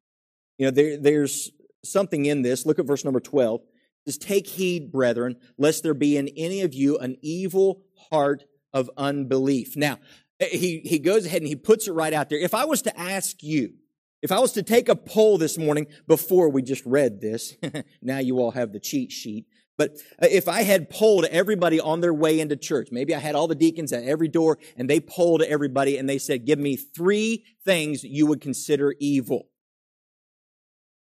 You 0.59 0.66
know, 0.66 0.71
there, 0.71 0.97
there's 0.97 1.50
something 1.85 2.26
in 2.26 2.42
this. 2.42 2.66
Look 2.66 2.78
at 2.78 2.87
verse 2.87 3.04
number 3.04 3.21
12. 3.21 3.61
It 3.61 3.66
says, 4.06 4.18
Take 4.18 4.47
heed, 4.47 4.90
brethren, 4.90 5.37
lest 5.59 5.83
there 5.83 5.94
be 5.94 6.16
in 6.16 6.28
any 6.37 6.62
of 6.62 6.75
you 6.75 6.99
an 6.99 7.16
evil 7.23 7.83
heart 8.11 8.44
of 8.73 8.90
unbelief. 8.97 9.76
Now, 9.76 9.99
eh, 10.40 10.49
he, 10.50 10.80
he 10.80 10.99
goes 10.99 11.26
ahead 11.26 11.42
and 11.42 11.49
he 11.49 11.56
puts 11.56 11.88
it 11.88 11.92
right 11.92 12.12
out 12.12 12.28
there. 12.28 12.38
If 12.38 12.54
I 12.54 12.64
was 12.64 12.83
to 12.83 12.99
ask 12.99 13.42
you, 13.42 13.75
if 14.23 14.33
I 14.33 14.38
was 14.38 14.52
to 14.52 14.62
take 14.62 14.88
a 14.88 14.97
poll 14.97 15.37
this 15.37 15.59
morning 15.59 15.87
before 16.06 16.49
we 16.49 16.62
just 16.62 16.85
read 16.87 17.21
this, 17.21 17.56
now 18.02 18.18
you 18.18 18.38
all 18.38 18.52
have 18.52 18.73
the 18.73 18.80
cheat 18.80 19.12
sheet. 19.12 19.47
But 19.76 19.97
uh, 20.23 20.28
if 20.31 20.49
I 20.49 20.62
had 20.62 20.88
polled 20.88 21.25
everybody 21.26 21.81
on 21.81 22.00
their 22.00 22.14
way 22.14 22.40
into 22.40 22.57
church, 22.57 22.88
maybe 22.93 23.14
I 23.14 23.19
had 23.19 23.35
all 23.35 23.49
the 23.49 23.54
deacons 23.54 23.93
at 23.93 24.04
every 24.04 24.28
door 24.28 24.59
and 24.76 24.88
they 24.88 25.00
polled 25.00 25.43
everybody 25.43 25.99
and 25.99 26.09
they 26.09 26.19
said, 26.19 26.47
give 26.47 26.59
me 26.59 26.76
three 26.76 27.45
things 27.64 28.04
you 28.04 28.26
would 28.26 28.40
consider 28.40 28.95
evil. 29.00 29.49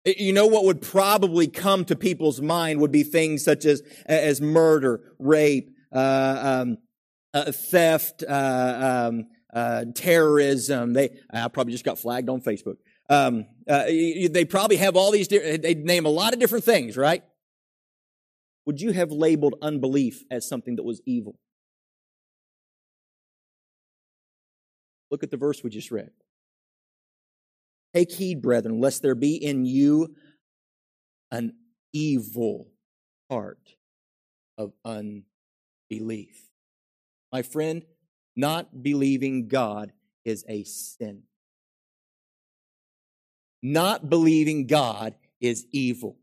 You 0.05 0.33
know 0.33 0.47
what 0.47 0.65
would 0.65 0.81
probably 0.81 1.47
come 1.47 1.85
to 1.85 1.95
people's 1.95 2.41
mind 2.41 2.81
would 2.81 2.91
be 2.91 3.03
things 3.03 3.43
such 3.43 3.65
as, 3.65 3.83
as 4.05 4.41
murder, 4.41 5.13
rape, 5.19 5.69
uh, 5.91 6.63
um, 6.63 6.77
uh, 7.33 7.51
theft, 7.51 8.23
uh, 8.27 9.09
um, 9.09 9.27
uh, 9.53 9.85
terrorism. 9.93 10.93
They, 10.93 11.19
I 11.31 11.47
probably 11.49 11.73
just 11.73 11.85
got 11.85 11.99
flagged 11.99 12.29
on 12.29 12.41
Facebook. 12.41 12.77
Um, 13.09 13.45
uh, 13.67 13.85
they 13.85 14.45
probably 14.45 14.77
have 14.77 14.95
all 14.95 15.11
these, 15.11 15.27
they 15.27 15.75
name 15.75 16.05
a 16.05 16.09
lot 16.09 16.33
of 16.33 16.39
different 16.39 16.65
things, 16.65 16.97
right? 16.97 17.23
Would 18.65 18.81
you 18.81 18.91
have 18.91 19.11
labeled 19.11 19.55
unbelief 19.61 20.23
as 20.29 20.47
something 20.47 20.75
that 20.75 20.83
was 20.83 21.01
evil? 21.05 21.39
Look 25.09 25.23
at 25.23 25.31
the 25.31 25.37
verse 25.37 25.63
we 25.63 25.69
just 25.69 25.91
read. 25.91 26.11
Take 27.93 28.11
heed, 28.11 28.41
brethren, 28.41 28.79
lest 28.79 29.01
there 29.01 29.15
be 29.15 29.35
in 29.35 29.65
you 29.65 30.15
an 31.31 31.53
evil 31.91 32.67
heart 33.29 33.75
of 34.57 34.73
unbelief. 34.85 36.49
My 37.31 37.41
friend, 37.41 37.83
not 38.35 38.83
believing 38.83 39.47
God 39.47 39.91
is 40.23 40.45
a 40.47 40.63
sin. 40.63 41.23
Not 43.61 44.09
believing 44.09 44.67
God 44.67 45.15
is 45.39 45.65
evil. 45.71 46.17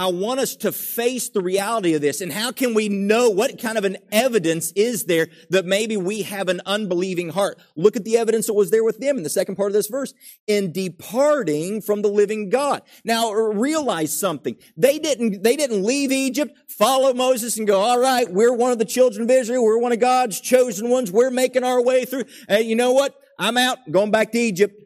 I 0.00 0.06
want 0.06 0.40
us 0.40 0.56
to 0.56 0.72
face 0.72 1.28
the 1.28 1.42
reality 1.42 1.92
of 1.92 2.00
this. 2.00 2.22
And 2.22 2.32
how 2.32 2.52
can 2.52 2.72
we 2.72 2.88
know 2.88 3.28
what 3.28 3.60
kind 3.60 3.76
of 3.76 3.84
an 3.84 3.98
evidence 4.10 4.72
is 4.72 5.04
there 5.04 5.28
that 5.50 5.66
maybe 5.66 5.98
we 5.98 6.22
have 6.22 6.48
an 6.48 6.62
unbelieving 6.64 7.28
heart? 7.28 7.60
Look 7.76 7.96
at 7.96 8.04
the 8.04 8.16
evidence 8.16 8.46
that 8.46 8.54
was 8.54 8.70
there 8.70 8.82
with 8.82 8.98
them 8.98 9.18
in 9.18 9.24
the 9.24 9.28
second 9.28 9.56
part 9.56 9.68
of 9.68 9.74
this 9.74 9.88
verse. 9.88 10.14
In 10.46 10.72
departing 10.72 11.82
from 11.82 12.00
the 12.00 12.08
living 12.08 12.48
God. 12.48 12.80
Now 13.04 13.30
realize 13.30 14.18
something. 14.18 14.56
They 14.74 14.98
didn't, 14.98 15.42
they 15.42 15.54
didn't 15.54 15.82
leave 15.82 16.12
Egypt, 16.12 16.56
follow 16.70 17.12
Moses 17.12 17.58
and 17.58 17.66
go, 17.66 17.78
all 17.78 18.00
right, 18.00 18.26
we're 18.26 18.54
one 18.54 18.72
of 18.72 18.78
the 18.78 18.86
children 18.86 19.24
of 19.24 19.30
Israel. 19.30 19.62
We're 19.62 19.76
one 19.76 19.92
of 19.92 20.00
God's 20.00 20.40
chosen 20.40 20.88
ones. 20.88 21.12
We're 21.12 21.30
making 21.30 21.62
our 21.62 21.82
way 21.84 22.06
through. 22.06 22.24
Hey, 22.48 22.62
you 22.62 22.74
know 22.74 22.92
what? 22.92 23.14
I'm 23.38 23.58
out, 23.58 23.76
going 23.90 24.10
back 24.10 24.32
to 24.32 24.38
Egypt. 24.38 24.82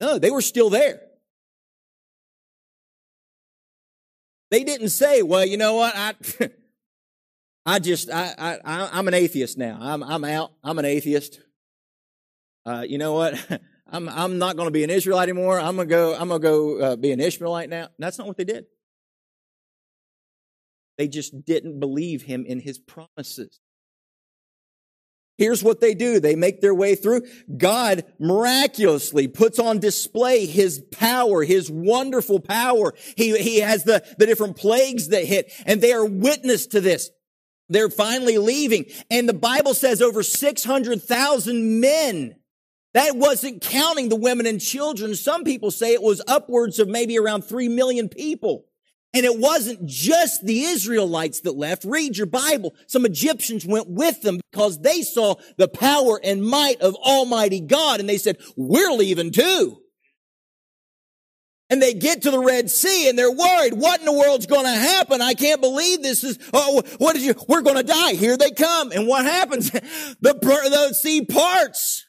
No, 0.00 0.20
they 0.20 0.30
were 0.30 0.40
still 0.40 0.70
there. 0.70 1.00
They 4.50 4.64
didn't 4.64 4.90
say, 4.90 5.22
well, 5.22 5.44
you 5.44 5.56
know 5.56 5.74
what? 5.74 5.94
I, 5.96 6.14
I 7.66 7.78
just, 7.78 8.10
I, 8.10 8.58
I, 8.64 8.90
I'm 8.92 9.08
an 9.08 9.14
atheist 9.14 9.58
now. 9.58 9.78
I'm, 9.80 10.02
I'm 10.02 10.24
out. 10.24 10.52
I'm 10.62 10.78
an 10.78 10.84
atheist. 10.84 11.40
Uh, 12.64 12.84
you 12.86 12.98
know 12.98 13.12
what? 13.12 13.34
I'm, 13.88 14.08
I'm 14.08 14.38
not 14.38 14.56
going 14.56 14.66
to 14.66 14.72
be 14.72 14.84
an 14.84 14.90
Israelite 14.90 15.28
anymore. 15.28 15.60
I'm 15.60 15.76
going 15.76 15.88
to 15.88 15.94
go, 15.94 16.14
I'm 16.14 16.28
going 16.28 16.40
to 16.40 16.46
go 16.48 16.80
uh, 16.80 16.96
be 16.96 17.12
an 17.12 17.20
Ishmaelite 17.20 17.68
now. 17.68 17.88
That's 17.98 18.18
not 18.18 18.26
what 18.26 18.36
they 18.36 18.44
did. 18.44 18.66
They 20.98 21.08
just 21.08 21.44
didn't 21.44 21.78
believe 21.78 22.22
him 22.22 22.44
in 22.46 22.58
his 22.58 22.78
promises. 22.78 23.60
Here's 25.38 25.62
what 25.62 25.80
they 25.80 25.94
do. 25.94 26.18
They 26.18 26.34
make 26.34 26.60
their 26.60 26.74
way 26.74 26.94
through. 26.94 27.22
God 27.56 28.04
miraculously 28.18 29.28
puts 29.28 29.58
on 29.58 29.78
display 29.78 30.46
his 30.46 30.82
power, 30.92 31.44
his 31.44 31.70
wonderful 31.70 32.40
power. 32.40 32.94
He, 33.16 33.36
he 33.38 33.60
has 33.60 33.84
the, 33.84 34.02
the 34.18 34.26
different 34.26 34.56
plagues 34.56 35.08
that 35.08 35.24
hit 35.24 35.52
and 35.66 35.80
they 35.80 35.92
are 35.92 36.06
witness 36.06 36.66
to 36.68 36.80
this. 36.80 37.10
They're 37.68 37.90
finally 37.90 38.38
leaving. 38.38 38.86
And 39.10 39.28
the 39.28 39.34
Bible 39.34 39.74
says 39.74 40.00
over 40.00 40.22
600,000 40.22 41.80
men. 41.80 42.36
That 42.94 43.16
wasn't 43.16 43.60
counting 43.60 44.08
the 44.08 44.16
women 44.16 44.46
and 44.46 44.58
children. 44.58 45.14
Some 45.14 45.44
people 45.44 45.70
say 45.70 45.92
it 45.92 46.02
was 46.02 46.22
upwards 46.26 46.78
of 46.78 46.88
maybe 46.88 47.18
around 47.18 47.42
3 47.42 47.68
million 47.68 48.08
people. 48.08 48.64
And 49.16 49.24
it 49.24 49.38
wasn't 49.38 49.86
just 49.86 50.44
the 50.44 50.64
Israelites 50.64 51.40
that 51.40 51.56
left. 51.56 51.86
Read 51.86 52.18
your 52.18 52.26
Bible. 52.26 52.74
Some 52.86 53.06
Egyptians 53.06 53.64
went 53.64 53.88
with 53.88 54.20
them 54.20 54.40
because 54.52 54.78
they 54.82 55.00
saw 55.00 55.36
the 55.56 55.68
power 55.68 56.20
and 56.22 56.44
might 56.44 56.82
of 56.82 56.94
Almighty 56.96 57.60
God 57.60 57.98
and 58.00 58.06
they 58.06 58.18
said, 58.18 58.36
we're 58.58 58.92
leaving 58.92 59.32
too. 59.32 59.78
And 61.70 61.80
they 61.80 61.94
get 61.94 62.20
to 62.22 62.30
the 62.30 62.38
Red 62.38 62.70
Sea 62.70 63.08
and 63.08 63.18
they're 63.18 63.32
worried. 63.32 63.72
What 63.72 64.00
in 64.00 64.04
the 64.04 64.12
world's 64.12 64.44
going 64.44 64.66
to 64.66 64.78
happen? 64.78 65.22
I 65.22 65.32
can't 65.32 65.62
believe 65.62 66.02
this 66.02 66.22
is, 66.22 66.38
oh, 66.52 66.82
what 66.98 67.14
did 67.14 67.22
you, 67.22 67.34
we're 67.48 67.62
going 67.62 67.76
to 67.78 67.82
die. 67.84 68.16
Here 68.16 68.36
they 68.36 68.50
come. 68.50 68.92
And 68.92 69.06
what 69.06 69.24
happens? 69.24 69.70
the, 70.20 70.34
the 70.42 70.92
sea 70.92 71.24
parts. 71.24 72.04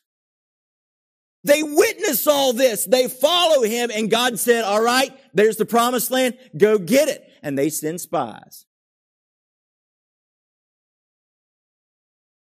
They 1.48 1.64
witness 1.64 2.28
all 2.28 2.52
this. 2.52 2.86
They 2.86 3.08
follow 3.08 3.64
him 3.64 3.90
and 3.94 4.12
God 4.12 4.38
said, 4.38 4.66
all 4.66 4.82
right, 4.82 5.18
there's 5.34 5.56
the 5.56 5.66
promised 5.66 6.12
land. 6.12 6.38
Go 6.56 6.78
get 6.78 7.08
it. 7.08 7.24
And 7.42 7.58
they 7.58 7.70
send 7.70 8.02
spies. 8.02 8.66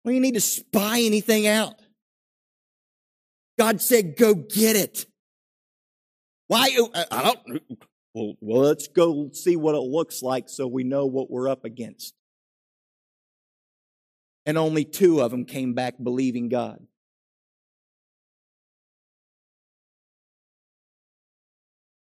Well, 0.04 0.14
you 0.14 0.20
need 0.20 0.34
to 0.34 0.40
spy 0.40 1.00
anything 1.00 1.46
out. 1.46 1.74
God 3.58 3.80
said, 3.80 4.16
go 4.16 4.34
get 4.34 4.76
it. 4.76 5.06
Why? 6.48 6.76
Uh, 6.92 7.04
I 7.10 7.22
don't, 7.22 7.62
well, 8.12 8.34
well, 8.40 8.62
let's 8.62 8.88
go 8.88 9.30
see 9.32 9.56
what 9.56 9.74
it 9.74 9.78
looks 9.78 10.22
like 10.22 10.50
so 10.50 10.66
we 10.66 10.84
know 10.84 11.06
what 11.06 11.30
we're 11.30 11.48
up 11.48 11.64
against. 11.64 12.12
And 14.44 14.58
only 14.58 14.84
two 14.84 15.20
of 15.20 15.30
them 15.30 15.46
came 15.46 15.72
back 15.72 15.94
believing 16.02 16.50
God. 16.50 16.86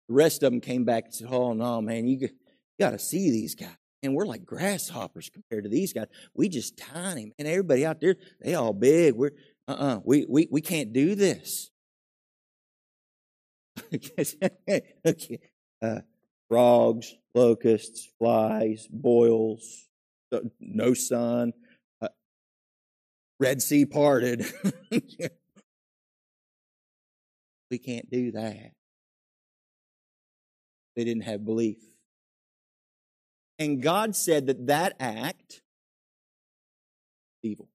The 0.07 0.13
rest 0.13 0.43
of 0.43 0.51
them 0.51 0.61
came 0.61 0.85
back 0.85 1.05
and 1.05 1.13
said, 1.13 1.27
Oh, 1.29 1.53
no, 1.53 1.81
man, 1.81 2.07
you 2.07 2.29
got 2.79 2.91
to 2.91 2.99
see 2.99 3.31
these 3.31 3.55
guys. 3.55 3.75
And 4.03 4.13
we're 4.13 4.27
like 4.27 4.45
grasshoppers 4.45 5.29
compared 5.29 5.63
to 5.63 5.69
these 5.69 5.91
guys. 5.91 6.07
We 6.35 6.47
just 6.47 6.77
tiny. 6.77 7.33
And 7.39 7.47
everybody 7.47 7.85
out 7.85 7.99
there, 7.99 8.17
they 8.39 8.53
all 8.53 8.73
big. 8.73 9.15
We're, 9.15 9.31
uh 9.67 9.71
uh-uh, 9.71 9.95
uh, 9.95 9.99
we, 10.05 10.25
we, 10.29 10.47
we 10.51 10.61
can't 10.61 10.93
do 10.93 11.15
this. 11.15 11.71
okay. 13.93 15.39
uh, 15.81 15.99
frogs, 16.49 17.15
locusts, 17.33 18.09
flies, 18.19 18.87
boils, 18.91 19.87
no 20.59 20.93
sun, 20.93 21.53
uh, 22.01 22.09
Red 23.39 23.61
Sea 23.61 23.85
parted. 23.85 24.45
we 27.71 27.77
can't 27.79 28.09
do 28.11 28.31
that. 28.33 28.74
They 30.95 31.03
didn't 31.03 31.23
have 31.23 31.45
belief. 31.45 31.77
And 33.59 33.81
God 33.81 34.15
said 34.15 34.47
that 34.47 34.67
that 34.67 34.95
act 34.99 35.61
evil. 37.41 37.69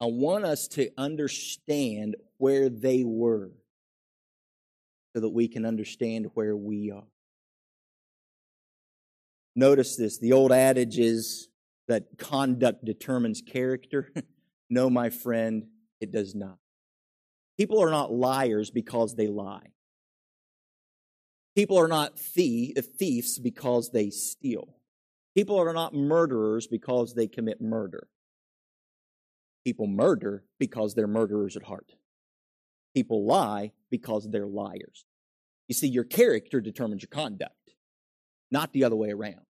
I 0.00 0.06
want 0.06 0.44
us 0.44 0.66
to 0.68 0.90
understand 0.98 2.16
where 2.38 2.68
they 2.68 3.04
were 3.04 3.52
so 5.14 5.20
that 5.20 5.28
we 5.28 5.46
can 5.46 5.64
understand 5.64 6.26
where 6.34 6.56
we 6.56 6.90
are. 6.90 7.06
Notice 9.54 9.96
this 9.96 10.18
the 10.18 10.32
old 10.32 10.50
adage 10.50 10.98
is 10.98 11.48
that 11.88 12.18
conduct 12.18 12.84
determines 12.84 13.42
character. 13.42 14.12
no, 14.70 14.88
my 14.88 15.10
friend, 15.10 15.66
it 16.00 16.10
does 16.10 16.34
not. 16.34 16.58
People 17.58 17.82
are 17.82 17.90
not 17.90 18.12
liars 18.12 18.70
because 18.70 19.14
they 19.14 19.28
lie. 19.28 19.68
People 21.54 21.78
are 21.78 21.88
not 21.88 22.12
uh, 22.12 22.82
thieves 22.98 23.38
because 23.38 23.90
they 23.90 24.10
steal. 24.10 24.76
People 25.34 25.58
are 25.58 25.72
not 25.72 25.94
murderers 25.94 26.66
because 26.66 27.14
they 27.14 27.26
commit 27.26 27.60
murder. 27.60 28.08
People 29.64 29.86
murder 29.86 30.44
because 30.58 30.94
they're 30.94 31.06
murderers 31.06 31.56
at 31.56 31.62
heart. 31.62 31.92
People 32.94 33.26
lie 33.26 33.72
because 33.90 34.28
they're 34.28 34.46
liars. 34.46 35.04
You 35.68 35.74
see, 35.74 35.88
your 35.88 36.04
character 36.04 36.60
determines 36.60 37.02
your 37.02 37.08
conduct, 37.08 37.74
not 38.50 38.72
the 38.72 38.84
other 38.84 38.96
way 38.96 39.10
around. 39.10 39.46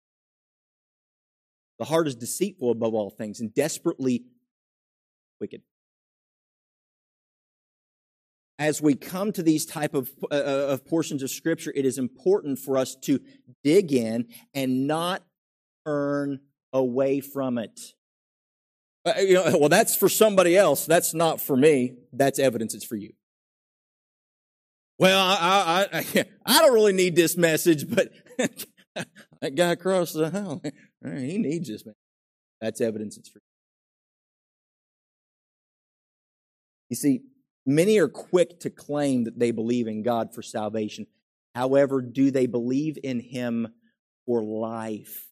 The 1.77 1.85
heart 1.85 2.07
is 2.07 2.15
deceitful 2.15 2.71
above 2.71 2.93
all 2.93 3.09
things 3.09 3.39
and 3.39 3.53
desperately 3.53 4.23
wicked. 5.39 5.61
As 8.59 8.81
we 8.81 8.95
come 8.95 9.31
to 9.33 9.43
these 9.43 9.65
type 9.65 9.93
of, 9.93 10.09
uh, 10.31 10.33
uh, 10.33 10.67
of 10.69 10.85
portions 10.85 11.21
of 11.21 11.29
scripture, 11.29 11.71
it 11.75 11.85
is 11.85 11.97
important 11.97 12.57
for 12.57 12.77
us 12.77 12.95
to 13.03 13.19
dig 13.63 13.93
in 13.93 14.27
and 14.53 14.87
not 14.87 15.23
turn 15.85 16.39
away 16.73 17.19
from 17.19 17.57
it. 17.57 17.79
Uh, 19.05 19.13
you 19.19 19.35
know, 19.35 19.57
well, 19.59 19.69
that's 19.69 19.95
for 19.95 20.09
somebody 20.09 20.57
else. 20.57 20.85
That's 20.85 21.13
not 21.13 21.39
for 21.39 21.55
me. 21.55 21.93
That's 22.11 22.39
evidence 22.39 22.73
it's 22.73 22.85
for 22.85 22.95
you. 22.95 23.13
Well, 24.99 25.19
I, 25.19 25.87
I, 25.91 25.99
I, 25.99 26.25
I 26.45 26.59
don't 26.59 26.73
really 26.73 26.93
need 26.93 27.15
this 27.15 27.37
message, 27.37 27.87
but 27.87 28.11
that 29.41 29.55
guy 29.55 29.71
across 29.71 30.13
the 30.13 30.31
hall, 30.31 30.61
he 31.03 31.37
needs 31.37 31.69
this. 31.69 31.85
Man. 31.85 31.93
That's 32.59 32.81
evidence 32.81 33.17
it's 33.17 33.29
for 33.29 33.37
you. 33.37 33.41
you. 36.89 36.95
see, 36.95 37.21
many 37.67 37.99
are 37.99 38.07
quick 38.07 38.61
to 38.61 38.71
claim 38.71 39.25
that 39.25 39.37
they 39.37 39.51
believe 39.51 39.87
in 39.87 40.01
God 40.01 40.33
for 40.33 40.41
salvation. 40.41 41.05
However, 41.53 42.01
do 42.01 42.31
they 42.31 42.47
believe 42.47 42.97
in 43.03 43.19
Him 43.19 43.67
for 44.25 44.43
life? 44.43 45.27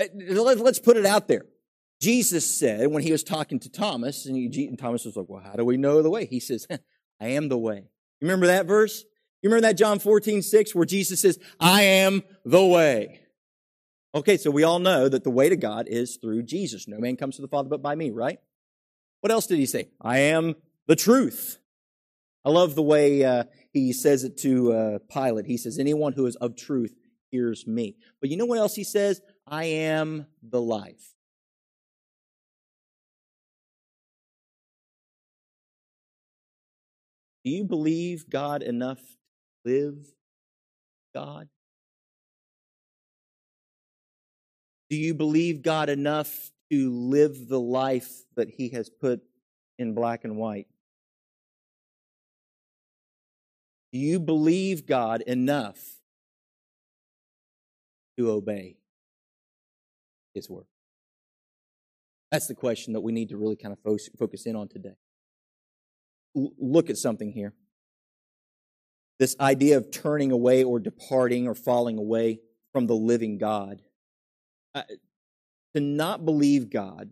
Uh, 0.00 0.06
let's 0.14 0.78
put 0.78 0.96
it 0.96 1.06
out 1.06 1.28
there. 1.28 1.44
Jesus 2.00 2.46
said 2.46 2.86
when 2.88 3.02
he 3.02 3.12
was 3.12 3.22
talking 3.22 3.60
to 3.60 3.70
Thomas, 3.70 4.24
and, 4.24 4.78
Thomas 4.78 5.04
was 5.04 5.16
like, 5.16 5.26
Well, 5.28 5.42
how 5.44 5.52
do 5.52 5.64
we 5.64 5.76
know 5.76 6.02
the 6.02 6.10
way? 6.10 6.24
He 6.24 6.40
says, 6.40 6.66
I 7.20 7.28
am 7.28 7.48
the 7.48 7.58
way. 7.58 7.76
You 8.20 8.26
remember 8.26 8.46
that 8.46 8.66
verse? 8.66 9.04
You 9.42 9.50
remember 9.50 9.68
that 9.68 9.76
John 9.76 9.98
14, 9.98 10.42
6, 10.42 10.74
where 10.74 10.84
Jesus 10.84 11.20
says, 11.20 11.38
I 11.58 11.82
am 11.82 12.22
the 12.44 12.64
way. 12.64 13.20
Okay, 14.14 14.36
so 14.36 14.50
we 14.50 14.64
all 14.64 14.78
know 14.78 15.08
that 15.08 15.24
the 15.24 15.30
way 15.30 15.48
to 15.48 15.56
God 15.56 15.86
is 15.88 16.16
through 16.16 16.42
Jesus. 16.42 16.88
No 16.88 16.98
man 16.98 17.16
comes 17.16 17.36
to 17.36 17.42
the 17.42 17.48
Father 17.48 17.68
but 17.68 17.80
by 17.82 17.94
me, 17.94 18.10
right? 18.10 18.38
What 19.20 19.32
else 19.32 19.46
did 19.46 19.58
he 19.58 19.66
say? 19.66 19.88
I 20.00 20.18
am 20.18 20.54
the 20.86 20.96
truth. 20.96 21.58
I 22.44 22.50
love 22.50 22.74
the 22.74 22.82
way 22.82 23.24
uh, 23.24 23.44
he 23.72 23.92
says 23.92 24.24
it 24.24 24.38
to 24.38 24.72
uh, 24.72 24.98
Pilate. 25.12 25.46
He 25.46 25.58
says, 25.58 25.78
Anyone 25.78 26.14
who 26.14 26.26
is 26.26 26.36
of 26.36 26.56
truth 26.56 26.94
hears 27.30 27.66
me. 27.66 27.96
But 28.20 28.30
you 28.30 28.36
know 28.36 28.46
what 28.46 28.58
else 28.58 28.74
he 28.74 28.84
says? 28.84 29.20
I 29.46 29.64
am 29.64 30.26
the 30.42 30.60
life. 30.60 31.14
Do 37.44 37.50
you 37.50 37.64
believe 37.64 38.28
God 38.28 38.62
enough 38.62 38.98
to 38.98 39.72
live 39.72 39.96
God? 41.14 41.48
Do 44.90 44.96
you 44.96 45.14
believe 45.14 45.62
God 45.62 45.88
enough 45.88 46.50
to 46.70 46.90
live 46.90 47.48
the 47.48 47.60
life 47.60 48.10
that 48.36 48.50
He 48.50 48.70
has 48.70 48.88
put 48.88 49.20
in 49.78 49.94
black 49.94 50.24
and 50.24 50.36
white? 50.36 50.66
Do 53.92 53.98
you 53.98 54.20
believe 54.20 54.86
God 54.86 55.20
enough 55.22 55.78
to 58.18 58.30
obey 58.30 58.76
His 60.34 60.48
word? 60.48 60.66
That's 62.30 62.46
the 62.46 62.54
question 62.54 62.92
that 62.92 63.00
we 63.00 63.10
need 63.10 63.30
to 63.30 63.36
really 63.36 63.56
kind 63.56 63.76
of 63.76 64.00
focus 64.18 64.46
in 64.46 64.54
on 64.54 64.68
today 64.68 64.94
look 66.34 66.90
at 66.90 66.96
something 66.96 67.32
here. 67.32 67.52
This 69.18 69.36
idea 69.40 69.76
of 69.76 69.90
turning 69.90 70.32
away 70.32 70.64
or 70.64 70.78
departing 70.78 71.46
or 71.46 71.54
falling 71.54 71.98
away 71.98 72.40
from 72.72 72.86
the 72.86 72.94
living 72.94 73.38
God. 73.38 73.82
To 75.74 75.80
not 75.80 76.24
believe 76.24 76.70
God 76.70 77.10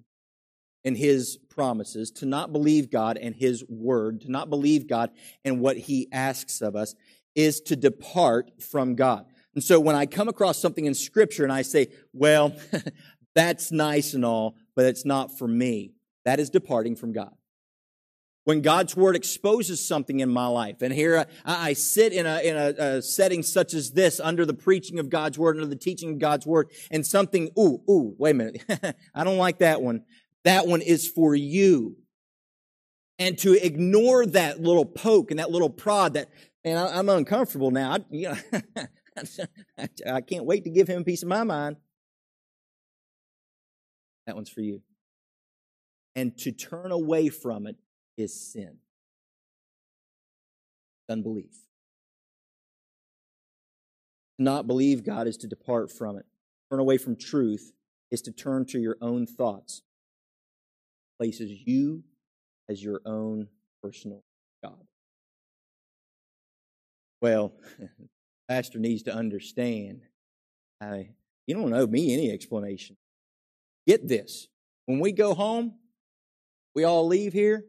and 0.84 0.96
His 0.96 1.38
promises, 1.48 2.10
to 2.12 2.26
not 2.26 2.52
believe 2.52 2.90
God 2.90 3.16
and 3.16 3.34
His 3.34 3.64
word, 3.68 4.22
to 4.22 4.30
not 4.30 4.50
believe 4.50 4.86
God 4.86 5.10
and 5.44 5.60
what 5.60 5.76
He 5.76 6.08
asks 6.12 6.60
of 6.60 6.76
us, 6.76 6.94
is 7.34 7.60
to 7.62 7.76
depart 7.76 8.50
from 8.62 8.94
God. 8.94 9.26
And 9.54 9.62
so 9.62 9.80
when 9.80 9.96
I 9.96 10.06
come 10.06 10.28
across 10.28 10.58
something 10.58 10.86
in 10.86 10.94
Scripture 10.94 11.44
and 11.44 11.52
I 11.52 11.62
say, 11.62 11.88
well, 12.12 12.54
that's 13.34 13.70
nice 13.72 14.14
and 14.14 14.24
all, 14.24 14.56
but 14.74 14.86
it's 14.86 15.04
not 15.04 15.38
for 15.38 15.48
me, 15.48 15.92
that 16.24 16.40
is 16.40 16.50
departing 16.50 16.96
from 16.96 17.12
God 17.12 17.32
when 18.48 18.62
God's 18.62 18.96
word 18.96 19.14
exposes 19.14 19.86
something 19.86 20.20
in 20.20 20.30
my 20.30 20.46
life. 20.46 20.80
And 20.80 20.90
here 20.90 21.26
I, 21.44 21.68
I 21.68 21.72
sit 21.74 22.14
in, 22.14 22.24
a, 22.24 22.40
in 22.40 22.56
a, 22.56 22.68
a, 22.78 23.02
setting 23.02 23.42
such 23.42 23.74
as 23.74 23.90
this 23.90 24.20
under 24.20 24.46
the 24.46 24.54
preaching 24.54 24.98
of 24.98 25.10
God's 25.10 25.38
word, 25.38 25.56
under 25.56 25.68
the 25.68 25.76
teaching 25.76 26.12
of 26.12 26.18
God's 26.18 26.46
word, 26.46 26.70
and 26.90 27.06
something, 27.06 27.50
ooh, 27.58 27.82
ooh, 27.90 28.14
wait 28.16 28.30
a 28.30 28.34
minute. 28.34 28.96
I 29.14 29.24
don't 29.24 29.36
like 29.36 29.58
that 29.58 29.82
one. 29.82 30.02
That 30.44 30.66
one 30.66 30.80
is 30.80 31.06
for 31.06 31.34
you. 31.34 31.98
And 33.18 33.36
to 33.40 33.52
ignore 33.52 34.24
that 34.24 34.58
little 34.58 34.86
poke 34.86 35.30
and 35.30 35.40
that 35.40 35.50
little 35.50 35.68
prod 35.68 36.14
that, 36.14 36.30
and 36.64 36.78
I, 36.78 36.98
am 36.98 37.10
uncomfortable 37.10 37.70
now. 37.70 37.96
I, 37.96 37.98
you 38.08 38.30
know, 38.30 38.62
I 40.10 40.22
can't 40.22 40.46
wait 40.46 40.64
to 40.64 40.70
give 40.70 40.88
him 40.88 41.02
a 41.02 41.04
piece 41.04 41.22
of 41.22 41.28
my 41.28 41.44
mind. 41.44 41.76
That 44.26 44.36
one's 44.36 44.48
for 44.48 44.62
you. 44.62 44.80
And 46.16 46.34
to 46.38 46.50
turn 46.50 46.92
away 46.92 47.28
from 47.28 47.66
it 47.66 47.76
is 48.18 48.34
sin. 48.34 48.78
Unbelief. 51.08 51.52
To 54.38 54.44
not 54.44 54.66
believe 54.66 55.04
God 55.04 55.26
is 55.26 55.36
to 55.38 55.46
depart 55.46 55.90
from 55.90 56.18
it. 56.18 56.26
Turn 56.70 56.80
away 56.80 56.98
from 56.98 57.16
truth 57.16 57.72
is 58.10 58.22
to 58.22 58.32
turn 58.32 58.66
to 58.66 58.78
your 58.78 58.96
own 59.00 59.26
thoughts. 59.26 59.82
Places 61.18 61.50
you 61.64 62.04
as 62.68 62.82
your 62.82 63.00
own 63.04 63.48
personal 63.82 64.22
God. 64.62 64.84
Well, 67.20 67.52
pastor 68.48 68.78
needs 68.78 69.02
to 69.04 69.14
understand. 69.14 70.02
I, 70.80 71.10
you 71.46 71.54
don't 71.54 71.72
owe 71.72 71.86
me 71.86 72.12
any 72.12 72.30
explanation. 72.30 72.96
Get 73.86 74.06
this. 74.06 74.48
When 74.86 75.00
we 75.00 75.12
go 75.12 75.34
home, 75.34 75.74
we 76.74 76.84
all 76.84 77.06
leave 77.06 77.32
here, 77.32 77.64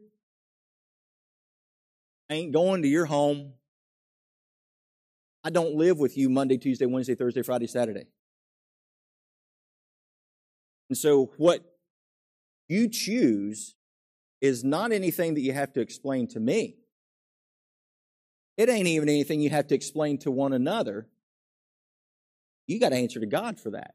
ain't 2.30 2.52
going 2.52 2.82
to 2.82 2.88
your 2.88 3.06
home. 3.06 3.52
I 5.42 5.50
don't 5.50 5.74
live 5.74 5.98
with 5.98 6.16
you 6.16 6.28
Monday, 6.28 6.58
Tuesday, 6.58 6.86
Wednesday, 6.86 7.14
Thursday, 7.14 7.42
Friday, 7.42 7.66
Saturday. 7.66 8.06
And 10.88 10.98
so 10.98 11.32
what 11.36 11.64
you 12.68 12.88
choose 12.88 13.74
is 14.40 14.64
not 14.64 14.92
anything 14.92 15.34
that 15.34 15.40
you 15.40 15.52
have 15.52 15.72
to 15.74 15.80
explain 15.80 16.26
to 16.28 16.40
me. 16.40 16.76
It 18.56 18.68
ain't 18.68 18.86
even 18.86 19.08
anything 19.08 19.40
you 19.40 19.50
have 19.50 19.68
to 19.68 19.74
explain 19.74 20.18
to 20.18 20.30
one 20.30 20.52
another. 20.52 21.08
You 22.66 22.78
got 22.78 22.90
to 22.90 22.96
answer 22.96 23.20
to 23.20 23.26
God 23.26 23.58
for 23.58 23.70
that. 23.70 23.94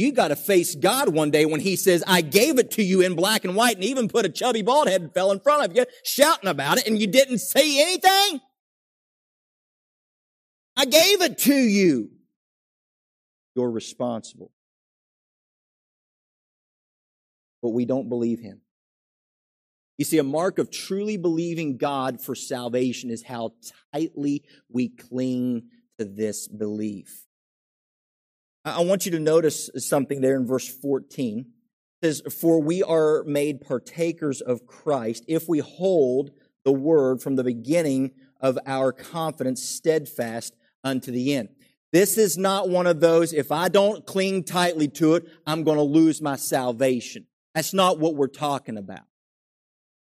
You 0.00 0.12
got 0.12 0.28
to 0.28 0.36
face 0.36 0.74
God 0.76 1.10
one 1.10 1.30
day 1.30 1.44
when 1.44 1.60
he 1.60 1.76
says, 1.76 2.02
I 2.06 2.22
gave 2.22 2.58
it 2.58 2.70
to 2.70 2.82
you 2.82 3.02
in 3.02 3.16
black 3.16 3.44
and 3.44 3.54
white 3.54 3.74
and 3.74 3.84
even 3.84 4.08
put 4.08 4.24
a 4.24 4.30
chubby 4.30 4.62
bald 4.62 4.88
head 4.88 5.02
and 5.02 5.12
fell 5.12 5.30
in 5.30 5.40
front 5.40 5.62
of 5.62 5.76
you 5.76 5.84
shouting 6.04 6.48
about 6.48 6.78
it 6.78 6.86
and 6.86 6.98
you 6.98 7.06
didn't 7.06 7.40
say 7.40 7.82
anything. 7.82 8.40
I 10.74 10.86
gave 10.86 11.20
it 11.20 11.36
to 11.40 11.54
you. 11.54 12.12
You're 13.54 13.70
responsible. 13.70 14.50
But 17.60 17.68
we 17.68 17.84
don't 17.84 18.08
believe 18.08 18.40
him. 18.40 18.62
You 19.98 20.06
see, 20.06 20.16
a 20.16 20.24
mark 20.24 20.58
of 20.58 20.70
truly 20.70 21.18
believing 21.18 21.76
God 21.76 22.22
for 22.22 22.34
salvation 22.34 23.10
is 23.10 23.22
how 23.22 23.52
tightly 23.92 24.44
we 24.70 24.88
cling 24.88 25.64
to 25.98 26.06
this 26.06 26.48
belief. 26.48 27.26
I 28.64 28.82
want 28.82 29.06
you 29.06 29.12
to 29.12 29.20
notice 29.20 29.70
something 29.76 30.20
there 30.20 30.36
in 30.36 30.46
verse 30.46 30.68
14. 30.68 31.46
It 32.02 32.06
says, 32.06 32.22
For 32.40 32.60
we 32.60 32.82
are 32.82 33.24
made 33.24 33.62
partakers 33.62 34.40
of 34.40 34.66
Christ 34.66 35.24
if 35.28 35.48
we 35.48 35.60
hold 35.60 36.30
the 36.64 36.72
word 36.72 37.22
from 37.22 37.36
the 37.36 37.44
beginning 37.44 38.12
of 38.40 38.58
our 38.66 38.92
confidence 38.92 39.62
steadfast 39.62 40.54
unto 40.84 41.10
the 41.10 41.34
end. 41.34 41.48
This 41.92 42.18
is 42.18 42.38
not 42.38 42.68
one 42.68 42.86
of 42.86 43.00
those, 43.00 43.32
if 43.32 43.50
I 43.50 43.68
don't 43.68 44.06
cling 44.06 44.44
tightly 44.44 44.88
to 44.88 45.14
it, 45.14 45.26
I'm 45.46 45.64
going 45.64 45.76
to 45.76 45.82
lose 45.82 46.22
my 46.22 46.36
salvation. 46.36 47.26
That's 47.54 47.74
not 47.74 47.98
what 47.98 48.14
we're 48.14 48.28
talking 48.28 48.76
about. 48.76 49.09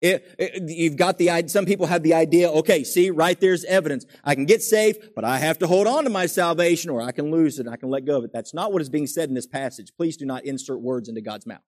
It, 0.05 0.35
it, 0.39 0.69
you've 0.69 0.97
got 0.97 1.17
the 1.17 1.49
some 1.49 1.65
people 1.65 1.87
have 1.87 2.03
the 2.03 2.13
idea, 2.13 2.51
okay, 2.51 2.85
see, 2.85 3.09
right 3.09 3.41
there's 3.41 3.65
evidence. 3.65 4.05
I 4.23 4.35
can 4.35 4.45
get 4.45 4.63
saved, 4.63 5.15
but 5.17 5.25
I 5.25 5.39
have 5.39 5.59
to 5.61 5.67
hold 5.67 5.87
on 5.87 6.05
to 6.05 6.11
my 6.11 6.27
salvation 6.27 6.91
or 6.91 7.01
I 7.01 7.11
can 7.11 7.31
lose 7.31 7.59
it. 7.59 7.67
I 7.67 7.77
can 7.77 7.89
let 7.89 8.05
go 8.05 8.19
of 8.19 8.25
it. 8.25 8.31
That's 8.31 8.53
not 8.53 8.71
what 8.71 8.83
is 8.83 8.91
being 8.91 9.07
said 9.07 9.31
in 9.31 9.35
this 9.35 9.47
passage. 9.47 9.93
Please 9.97 10.19
do 10.19 10.27
not 10.27 10.45
insert 10.45 10.83
words 10.83 11.09
into 11.09 11.23
God's 11.23 11.47
mouth. 11.47 11.63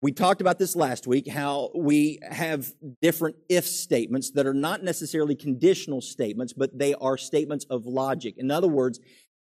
We 0.00 0.12
talked 0.12 0.40
about 0.40 0.60
this 0.60 0.76
last 0.76 1.08
week, 1.08 1.26
how 1.26 1.72
we 1.74 2.20
have 2.30 2.72
different 3.02 3.34
if 3.48 3.66
statements 3.66 4.30
that 4.32 4.46
are 4.46 4.54
not 4.54 4.84
necessarily 4.84 5.34
conditional 5.34 6.02
statements, 6.02 6.52
but 6.52 6.78
they 6.78 6.94
are 6.94 7.16
statements 7.16 7.66
of 7.68 7.84
logic. 7.84 8.36
In 8.38 8.52
other 8.52 8.68
words, 8.68 9.00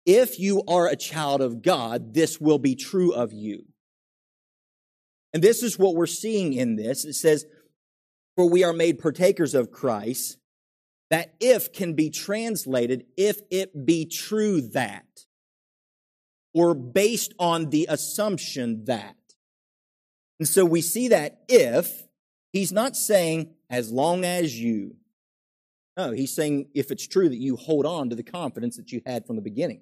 if 0.06 0.40
you 0.40 0.64
are 0.70 0.88
a 0.88 0.96
child 0.96 1.42
of 1.42 1.62
God, 1.62 2.14
this 2.14 2.40
will 2.40 2.60
be 2.60 2.76
true 2.76 3.12
of 3.12 3.34
you. 3.34 3.66
And 5.34 5.44
this 5.44 5.64
is 5.64 5.80
what 5.80 5.96
we're 5.96 6.06
seeing 6.06 6.54
in 6.54 6.76
this. 6.76 7.06
It 7.06 7.14
says, 7.14 7.46
For 8.36 8.50
we 8.50 8.64
are 8.64 8.74
made 8.74 9.00
partakers 9.00 9.56
of 9.56 9.72
Christ. 9.72 10.38
That 11.10 11.36
if 11.40 11.74
can 11.74 11.94
be 11.94 12.10
translated, 12.10 13.06
if 13.18 13.42
it 13.52 13.86
be 13.86 14.06
true 14.06 14.62
that, 14.70 15.06
or 16.54 16.74
based 16.74 17.34
on 17.38 17.70
the 17.70 17.88
assumption 17.90 18.86
that. 18.86 19.16
And 20.40 20.48
so 20.48 20.66
we 20.66 20.82
see 20.82 21.10
that 21.10 21.44
if, 21.48 22.04
he's 22.52 22.72
not 22.72 22.96
saying 22.96 23.54
as 23.70 23.92
long 23.92 24.24
as 24.24 24.60
you. 24.60 24.96
No, 25.98 26.12
he's 26.12 26.34
saying 26.34 26.70
if 26.74 26.90
it's 26.90 27.08
true 27.08 27.30
that 27.30 27.38
you 27.38 27.56
hold 27.56 27.86
on 27.86 28.10
to 28.10 28.16
the 28.16 28.24
confidence 28.24 28.78
that 28.78 28.92
you 28.92 29.02
had 29.06 29.28
from 29.28 29.36
the 29.36 29.42
beginning. 29.42 29.82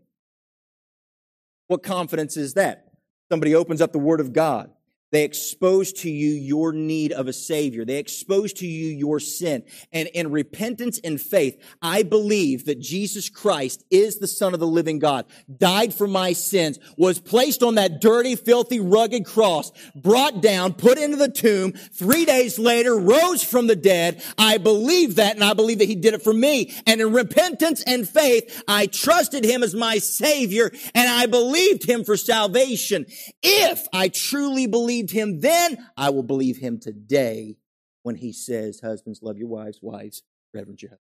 What 1.68 1.84
confidence 1.84 2.36
is 2.36 2.56
that? 2.56 2.88
Somebody 3.32 3.56
opens 3.56 3.80
up 3.80 3.94
the 3.94 4.00
Word 4.00 4.20
of 4.20 4.34
God. 4.34 4.72
They 5.12 5.24
expose 5.24 5.92
to 5.94 6.10
you 6.10 6.32
your 6.32 6.72
need 6.72 7.12
of 7.12 7.28
a 7.28 7.34
savior. 7.34 7.84
They 7.84 7.98
expose 7.98 8.54
to 8.54 8.68
you 8.68 8.96
your 8.96 9.20
sin. 9.20 9.64
And 9.92 10.08
in 10.10 10.32
repentance 10.32 11.00
and 11.04 11.20
faith, 11.20 11.62
I 11.82 12.04
believe 12.04 12.66
that 12.66 12.80
Jesus 12.80 13.30
Christ 13.30 13.84
is 13.92 14.20
the 14.20 14.28
son 14.28 14.54
of 14.54 14.62
the 14.62 14.68
living 14.68 15.00
God, 15.00 15.26
died 15.58 15.94
for 15.94 16.08
my 16.08 16.34
sins, 16.34 16.80
was 16.98 17.20
placed 17.20 17.62
on 17.62 17.76
that 17.76 18.00
dirty, 18.00 18.36
filthy, 18.36 18.80
rugged 18.80 19.26
cross, 19.26 19.72
brought 19.96 20.42
down, 20.42 20.74
put 20.74 20.98
into 20.98 21.18
the 21.18 21.30
tomb, 21.30 21.74
three 21.74 22.26
days 22.26 22.58
later, 22.58 22.98
rose 22.98 23.44
from 23.44 23.68
the 23.68 23.76
dead. 23.76 24.24
I 24.38 24.58
believe 24.58 25.16
that 25.16 25.36
and 25.36 25.44
I 25.44 25.54
believe 25.54 25.80
that 25.80 25.90
he 25.90 25.96
did 25.96 26.14
it 26.14 26.24
for 26.24 26.34
me. 26.34 26.74
And 26.88 27.02
in 27.02 27.12
repentance 27.12 27.84
and 27.84 28.08
faith, 28.08 28.64
I 28.68 28.86
trusted 28.88 29.44
him 29.44 29.62
as 29.62 29.76
my 29.76 29.98
savior 29.98 30.72
and 30.96 31.10
I 31.10 31.26
believed 31.26 31.84
him 31.84 32.06
for 32.06 32.16
salvation. 32.16 33.06
If 33.44 33.88
I 33.92 34.08
truly 34.08 34.68
believe 34.68 35.01
believed 35.02 35.12
him 35.12 35.40
then, 35.42 35.78
I 35.98 36.10
will 36.10 36.24
believe 36.24 36.58
him 36.58 36.80
today 36.80 37.58
when 38.04 38.16
he 38.16 38.32
says, 38.34 38.80
Husbands, 38.80 39.22
love 39.22 39.38
your 39.38 39.48
wives, 39.48 39.80
wives, 39.82 40.24
reverence 40.54 40.82
your. 40.82 40.92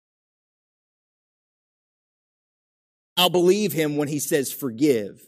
I'll 3.16 3.30
believe 3.30 3.72
him 3.72 3.96
when 3.96 4.08
he 4.08 4.18
says, 4.18 4.52
Forgive. 4.52 5.20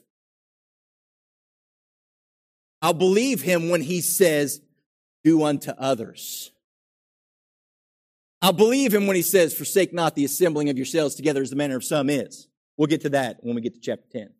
I'll 2.80 2.94
believe 2.94 3.42
him 3.42 3.68
when 3.68 3.82
he 3.82 4.00
says, 4.00 4.60
Do 5.22 5.44
unto 5.44 5.72
others. 5.72 6.50
I'll 8.40 8.52
believe 8.52 8.92
him 8.92 9.06
when 9.06 9.16
he 9.16 9.22
says, 9.22 9.54
Forsake 9.54 9.92
not 9.92 10.14
the 10.14 10.24
assembling 10.24 10.70
of 10.70 10.76
yourselves 10.76 11.14
together 11.14 11.42
as 11.42 11.50
the 11.50 11.56
manner 11.56 11.76
of 11.76 11.84
some 11.84 12.08
is. 12.10 12.48
We'll 12.76 12.88
get 12.88 13.02
to 13.02 13.10
that 13.10 13.38
when 13.42 13.54
we 13.54 13.60
get 13.60 13.74
to 13.74 13.80
chapter 13.80 14.06
10. 14.10 14.30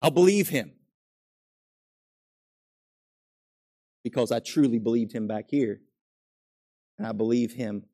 I'll 0.00 0.10
believe 0.10 0.48
him 0.48 0.72
because 4.08 4.32
I 4.32 4.38
truly 4.38 4.78
believed 4.78 5.12
him 5.12 5.26
back 5.26 5.50
here. 5.50 5.82
And 6.96 7.06
I 7.06 7.12
believe 7.12 7.52
him 7.52 7.84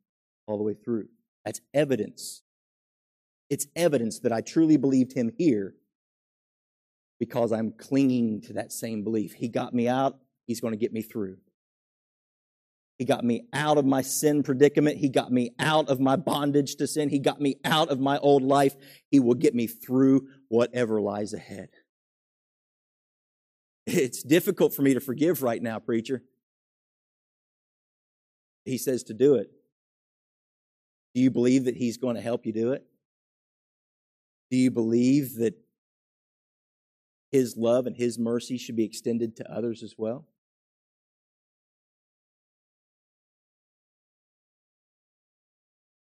all 0.46 0.57
the 0.57 0.62
way 0.62 0.74
through. 0.74 1.09
That's 1.44 1.61
evidence. 1.74 2.42
It's 3.50 3.66
evidence 3.74 4.20
that 4.20 4.33
I 4.33 4.40
truly 4.40 4.77
believed 4.77 5.12
him 5.12 5.33
here 5.37 5.74
because 7.18 7.50
I'm 7.50 7.72
clinging 7.72 8.42
to 8.42 8.53
that 8.53 8.72
same 8.72 9.03
belief. 9.03 9.35
He 9.35 9.48
got 9.48 9.74
me 9.74 9.88
out, 9.88 10.18
he's 10.46 10.61
going 10.61 10.72
to 10.72 10.79
get 10.79 10.92
me 10.92 11.03
through. 11.03 11.38
He 12.96 13.05
got 13.05 13.24
me 13.24 13.48
out 13.53 13.77
of 13.77 13.85
my 13.85 14.03
sin 14.03 14.44
predicament. 14.44 14.98
He 14.98 15.09
got 15.09 15.33
me 15.33 15.50
out 15.59 15.88
of 15.88 15.98
my 15.98 16.14
bondage 16.14 16.77
to 16.77 16.87
sin. 16.87 17.09
He 17.09 17.18
got 17.18 17.40
me 17.40 17.57
out 17.64 17.88
of 17.88 17.98
my 17.98 18.18
old 18.18 18.44
life. 18.44 18.77
He 19.11 19.18
will 19.18 19.35
get 19.35 19.53
me 19.53 19.66
through 19.66 20.29
whatever 20.46 21.00
lies 21.00 21.35
ahead. 21.35 21.70
It's 23.87 24.23
difficult 24.23 24.75
for 24.75 24.83
me 24.83 24.94
to 24.94 25.01
forgive 25.01 25.42
right 25.42 25.62
now, 25.62 25.79
preacher. 25.79 26.23
He 28.64 28.79
says 28.79 29.03
to 29.05 29.14
do 29.14 29.35
it. 29.35 29.51
Do 31.14 31.20
you 31.20 31.31
believe 31.31 31.64
that 31.64 31.77
He's 31.77 31.97
going 31.97 32.16
to 32.16 32.23
help 32.23 32.47
you 32.47 32.53
do 32.53 32.73
it? 32.73 32.85
Do 34.51 34.57
you 34.57 34.70
believe 34.70 35.37
that 35.37 35.55
His 37.31 37.57
love 37.57 37.87
and 37.87 37.97
His 37.97 38.18
mercy 38.18 38.57
should 38.57 38.77
be 38.77 38.85
extended 38.85 39.37
to 39.37 39.53
others 39.53 39.83
as 39.83 39.94
well? 39.99 40.25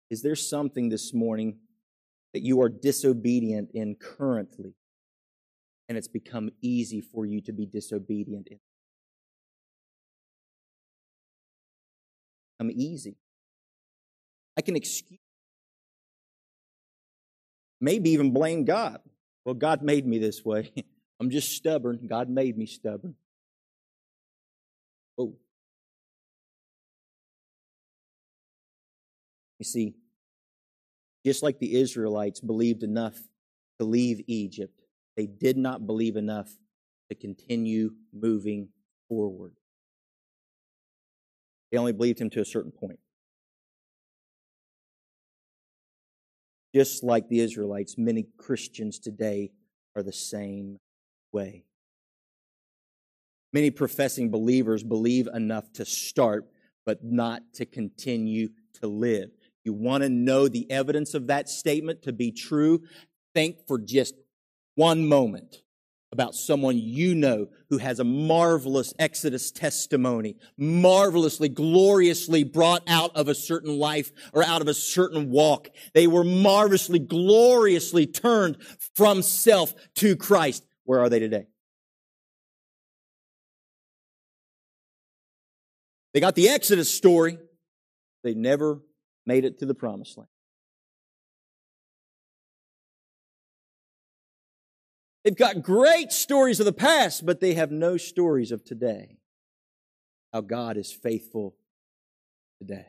Is 0.09 0.21
there 0.21 0.35
something 0.35 0.89
this 0.89 1.13
morning 1.13 1.57
that 2.33 2.41
you 2.41 2.61
are 2.61 2.69
disobedient 2.69 3.71
in 3.73 3.95
currently? 3.95 4.73
And 5.89 5.97
it's 5.97 6.08
become 6.08 6.50
easy 6.62 7.02
for 7.02 7.26
you 7.26 7.41
to 7.41 7.54
be 7.54 7.65
disobedient 7.65 8.47
in. 8.50 8.60
Come 12.60 12.71
easy. 12.71 13.15
I 14.58 14.62
can 14.62 14.76
excuse, 14.76 15.19
maybe 17.80 18.10
even 18.12 18.32
blame 18.32 18.65
God. 18.65 19.00
Well, 19.45 19.56
God 19.56 19.82
made 19.84 20.06
me 20.06 20.17
this 20.17 20.43
way. 20.43 20.73
I'm 21.19 21.30
just 21.30 21.50
stubborn. 21.50 22.08
God 22.08 22.30
made 22.30 22.58
me 22.58 22.65
stubborn. 22.65 23.15
Oh. 25.17 25.36
You 29.60 29.63
see, 29.63 29.95
just 31.26 31.43
like 31.43 31.60
the 31.60 31.76
Israelites 31.76 32.39
believed 32.39 32.84
enough 32.84 33.17
to 33.80 33.86
leave 33.86 34.21
Egypt, 34.28 34.80
they 35.17 35.25
did 35.25 35.58
not 35.58 35.86
believe 35.86 36.15
enough 36.15 36.56
to 37.10 37.15
continue 37.15 37.91
moving 38.13 38.69
forward. 39.10 39.56
They 41.71 41.77
only 41.77 41.91
believed 41.91 42.21
him 42.21 42.30
to 42.30 42.41
a 42.41 42.45
certain 42.45 42.71
point. 42.71 42.99
Just 46.73 47.03
like 47.03 47.27
the 47.27 47.39
Israelites, 47.39 47.97
many 47.97 48.27
Christians 48.38 48.99
today 48.99 49.51
are 49.95 50.03
the 50.03 50.13
same 50.13 50.77
way. 51.34 51.63
Many 53.53 53.71
professing 53.71 54.30
believers 54.30 54.84
believe 54.84 55.27
enough 55.34 55.71
to 55.73 55.86
start, 55.86 56.45
but 56.86 57.03
not 57.03 57.41
to 57.56 57.65
continue 57.65 58.49
to 58.82 58.88
live. 58.88 59.32
You 59.63 59.73
want 59.73 60.03
to 60.03 60.10
know 60.10 60.47
the 60.47 60.69
evidence 60.69 61.13
of 61.13 61.27
that 61.27 61.49
statement 61.49 62.03
to 62.03 62.13
be 62.13 62.32
true? 62.32 62.84
Think 63.34 63.65
for 63.67 63.80
just 63.80 64.13
one 64.77 65.07
moment 65.07 65.63
about 66.13 66.35
someone 66.35 66.77
you 66.77 67.15
know 67.15 67.47
who 67.69 67.79
has 67.79 67.99
a 67.99 68.03
marvelous 68.03 68.93
Exodus 68.99 69.51
testimony, 69.51 70.35
marvelously, 70.55 71.49
gloriously 71.49 72.43
brought 72.43 72.83
out 72.87 73.13
of 73.15 73.27
a 73.27 73.35
certain 73.35 73.77
life 73.79 74.11
or 74.33 74.43
out 74.43 74.61
of 74.61 74.67
a 74.67 74.73
certain 74.73 75.31
walk. 75.31 75.67
They 75.95 76.05
were 76.05 76.23
marvelously, 76.23 76.99
gloriously 76.99 78.05
turned 78.05 78.57
from 78.95 79.23
self 79.23 79.73
to 79.95 80.15
Christ. 80.15 80.63
Where 80.85 81.01
are 81.01 81.09
they 81.09 81.19
today? 81.19 81.47
They 86.13 86.19
got 86.19 86.35
the 86.35 86.49
Exodus 86.49 86.93
story. 86.93 87.39
They 88.23 88.35
never 88.35 88.79
made 89.25 89.43
it 89.43 89.59
to 89.59 89.65
the 89.65 89.75
promised 89.75 90.17
land. 90.17 90.29
They've 95.27 95.35
got 95.35 95.61
great 95.61 96.13
stories 96.13 96.61
of 96.61 96.65
the 96.65 96.71
past, 96.71 97.25
but 97.25 97.41
they 97.41 97.55
have 97.55 97.69
no 97.69 97.97
stories 97.97 98.53
of 98.53 98.63
today. 98.63 99.17
How 100.31 100.39
God 100.39 100.77
is 100.77 100.89
faithful 100.89 101.53
today. 102.59 102.85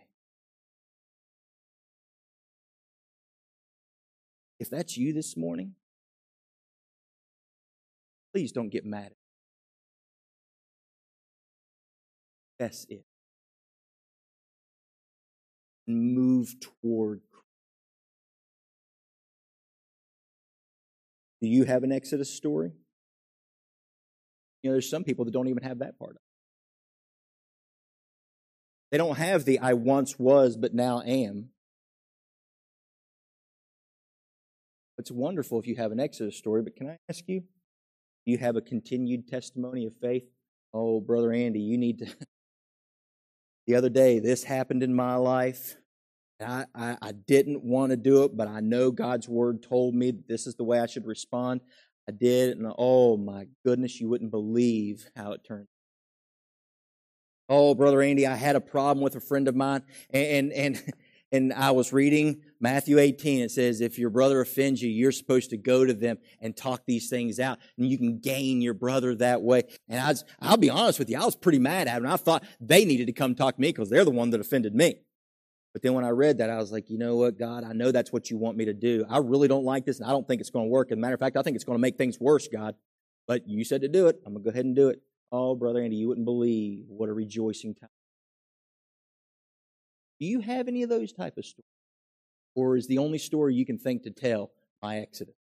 If 4.60 4.70
that's 4.70 4.96
you 4.96 5.12
this 5.12 5.36
morning, 5.36 5.74
please 8.32 8.52
don't 8.52 8.68
get 8.68 8.86
mad. 8.86 9.14
That's 12.60 12.86
it. 12.88 13.04
And 15.88 16.14
move 16.14 16.54
toward 16.60 17.20
Do 21.40 21.48
you 21.48 21.64
have 21.64 21.84
an 21.84 21.92
Exodus 21.92 22.30
story? 22.30 22.72
You 24.62 24.70
know, 24.70 24.74
there's 24.74 24.90
some 24.90 25.04
people 25.04 25.24
that 25.24 25.30
don't 25.30 25.48
even 25.48 25.62
have 25.62 25.78
that 25.78 25.98
part. 25.98 26.10
of 26.12 26.16
it. 26.16 26.22
They 28.90 28.98
don't 28.98 29.16
have 29.16 29.44
the 29.44 29.60
I 29.60 29.74
once 29.74 30.18
was, 30.18 30.56
but 30.56 30.74
now 30.74 31.00
am. 31.02 31.50
It's 34.98 35.10
wonderful 35.12 35.60
if 35.60 35.66
you 35.66 35.76
have 35.76 35.92
an 35.92 36.00
Exodus 36.00 36.36
story, 36.36 36.62
but 36.62 36.74
can 36.74 36.88
I 36.88 36.96
ask 37.08 37.22
you, 37.28 37.40
do 37.40 38.32
you 38.32 38.38
have 38.38 38.56
a 38.56 38.60
continued 38.60 39.28
testimony 39.28 39.86
of 39.86 39.92
faith? 40.00 40.24
Oh, 40.74 41.00
Brother 41.00 41.32
Andy, 41.32 41.60
you 41.60 41.78
need 41.78 41.98
to. 42.00 42.06
the 43.66 43.76
other 43.76 43.88
day, 43.88 44.18
this 44.18 44.42
happened 44.42 44.82
in 44.82 44.92
my 44.92 45.14
life. 45.14 45.76
I, 46.40 46.66
I, 46.74 46.96
I 47.02 47.12
didn't 47.12 47.64
want 47.64 47.90
to 47.90 47.96
do 47.96 48.24
it, 48.24 48.36
but 48.36 48.48
I 48.48 48.60
know 48.60 48.90
God's 48.90 49.28
word 49.28 49.62
told 49.62 49.94
me 49.94 50.12
that 50.12 50.28
this 50.28 50.46
is 50.46 50.54
the 50.54 50.64
way 50.64 50.78
I 50.78 50.86
should 50.86 51.06
respond. 51.06 51.60
I 52.08 52.12
did, 52.12 52.56
and 52.56 52.72
oh 52.78 53.16
my 53.16 53.48
goodness, 53.64 54.00
you 54.00 54.08
wouldn't 54.08 54.30
believe 54.30 55.06
how 55.14 55.32
it 55.32 55.44
turned. 55.44 55.66
Oh, 57.50 57.74
brother 57.74 58.02
Andy, 58.02 58.26
I 58.26 58.34
had 58.34 58.56
a 58.56 58.60
problem 58.60 59.02
with 59.02 59.16
a 59.16 59.20
friend 59.20 59.48
of 59.48 59.56
mine, 59.56 59.82
and 60.10 60.52
and 60.52 60.82
and 61.32 61.52
I 61.52 61.72
was 61.72 61.92
reading 61.92 62.42
Matthew 62.60 62.98
18. 62.98 63.40
It 63.40 63.50
says, 63.50 63.80
if 63.80 63.98
your 63.98 64.10
brother 64.10 64.40
offends 64.40 64.80
you, 64.80 64.90
you're 64.90 65.12
supposed 65.12 65.50
to 65.50 65.56
go 65.56 65.84
to 65.84 65.92
them 65.92 66.18
and 66.40 66.56
talk 66.56 66.82
these 66.86 67.10
things 67.10 67.40
out, 67.40 67.58
and 67.76 67.86
you 67.86 67.98
can 67.98 68.18
gain 68.18 68.62
your 68.62 68.74
brother 68.74 69.14
that 69.16 69.42
way. 69.42 69.64
And 69.88 70.00
I 70.00 70.08
was, 70.08 70.24
I'll 70.40 70.56
be 70.56 70.70
honest 70.70 70.98
with 70.98 71.10
you, 71.10 71.20
I 71.20 71.24
was 71.24 71.36
pretty 71.36 71.58
mad 71.58 71.88
at 71.88 71.98
him. 71.98 72.06
I 72.06 72.16
thought 72.16 72.44
they 72.60 72.84
needed 72.84 73.06
to 73.08 73.12
come 73.12 73.34
talk 73.34 73.56
to 73.56 73.60
me 73.60 73.68
because 73.68 73.90
they're 73.90 74.04
the 74.04 74.10
one 74.10 74.30
that 74.30 74.40
offended 74.40 74.74
me. 74.74 75.00
But 75.72 75.82
then 75.82 75.92
when 75.94 76.04
I 76.04 76.10
read 76.10 76.38
that, 76.38 76.50
I 76.50 76.56
was 76.56 76.72
like, 76.72 76.90
you 76.90 76.98
know 76.98 77.16
what, 77.16 77.38
God, 77.38 77.62
I 77.62 77.72
know 77.72 77.92
that's 77.92 78.12
what 78.12 78.30
you 78.30 78.38
want 78.38 78.56
me 78.56 78.64
to 78.64 78.72
do. 78.72 79.04
I 79.08 79.18
really 79.18 79.48
don't 79.48 79.64
like 79.64 79.84
this, 79.84 80.00
and 80.00 80.08
I 80.08 80.12
don't 80.12 80.26
think 80.26 80.40
it's 80.40 80.50
going 80.50 80.66
to 80.66 80.70
work. 80.70 80.90
As 80.90 80.96
a 80.96 81.00
matter 81.00 81.14
of 81.14 81.20
fact, 81.20 81.36
I 81.36 81.42
think 81.42 81.54
it's 81.54 81.64
going 81.64 81.76
to 81.76 81.80
make 81.80 81.96
things 81.96 82.18
worse, 82.18 82.48
God. 82.48 82.74
But 83.26 83.46
you 83.48 83.64
said 83.64 83.82
to 83.82 83.88
do 83.88 84.08
it. 84.08 84.20
I'm 84.24 84.32
going 84.32 84.42
to 84.42 84.50
go 84.50 84.52
ahead 84.52 84.64
and 84.64 84.74
do 84.74 84.88
it. 84.88 85.00
Oh, 85.30 85.54
Brother 85.54 85.82
Andy, 85.82 85.96
you 85.96 86.08
wouldn't 86.08 86.24
believe 86.24 86.86
what 86.88 87.10
a 87.10 87.12
rejoicing 87.12 87.74
time. 87.74 87.90
Do 90.18 90.26
you 90.26 90.40
have 90.40 90.66
any 90.66 90.82
of 90.82 90.88
those 90.88 91.12
type 91.12 91.36
of 91.36 91.44
stories? 91.44 91.66
Or 92.54 92.76
is 92.76 92.88
the 92.88 92.98
only 92.98 93.18
story 93.18 93.54
you 93.54 93.66
can 93.66 93.78
think 93.78 94.02
to 94.04 94.10
tell 94.10 94.50
my 94.82 94.98
Exodus? 94.98 95.34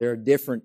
There 0.00 0.10
are 0.12 0.16
different 0.16 0.62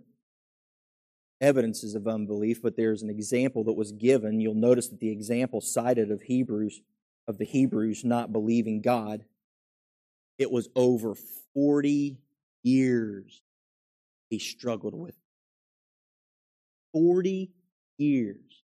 evidences 1.44 1.94
of 1.94 2.08
unbelief, 2.08 2.62
but 2.62 2.78
there's 2.78 3.04
an 3.04 3.10
example 3.10 3.66
that 3.66 3.74
was 3.74 3.92
given. 3.92 4.40
You'll 4.40 4.56
notice 4.56 4.88
that 4.88 5.00
the 5.00 5.12
example 5.12 5.62
cited 5.62 6.10
of 6.10 6.22
Hebrews, 6.22 6.82
of 7.28 7.38
the 7.38 7.46
Hebrews 7.46 8.04
not 8.06 8.32
believing 8.32 8.82
God, 8.82 9.26
it 10.40 10.50
was 10.50 10.70
over 10.76 11.16
40 11.54 12.18
years 12.64 13.42
he 14.30 14.40
struggled 14.40 14.96
with. 14.96 15.16
40 16.94 17.52
years. 17.98 18.63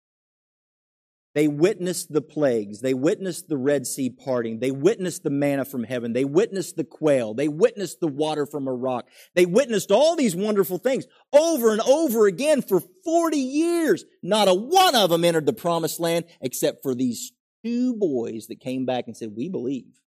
They 1.35 1.49
witnessed 1.49 2.13
the 2.13 2.21
plagues. 2.21 2.81
They 2.81 2.93
witnessed 2.93 3.49
the 3.49 3.57
Red 3.57 3.87
Sea 3.87 4.11
parting. 4.11 4.61
They 4.61 4.71
witnessed 4.71 5.23
the 5.23 5.31
manna 5.31 5.65
from 5.65 5.83
heaven. 5.83 6.13
They 6.13 6.27
witnessed 6.27 6.77
the 6.77 6.85
quail. 6.85 7.33
They 7.33 7.49
witnessed 7.49 8.01
the 8.01 8.09
water 8.09 8.45
from 8.45 8.69
a 8.69 8.73
rock. 8.73 9.09
They 9.35 9.47
witnessed 9.47 9.91
all 9.91 10.15
these 10.15 10.37
wonderful 10.37 10.77
things 10.77 11.07
over 11.33 11.73
and 11.73 11.81
over 11.81 12.27
again 12.27 12.61
for 12.61 12.83
40 13.05 13.39
years. 13.39 14.05
Not 14.23 14.49
a 14.49 14.55
one 14.55 14.95
of 14.95 15.09
them 15.09 15.25
entered 15.25 15.47
the 15.47 15.55
promised 15.55 16.01
land 16.01 16.27
except 16.43 16.83
for 16.83 16.95
these 16.95 17.33
two 17.65 17.95
boys 17.95 18.49
that 18.49 18.61
came 18.61 18.85
back 18.85 19.05
and 19.07 19.17
said, 19.17 19.33
we 19.35 19.49
believe. 19.49 20.03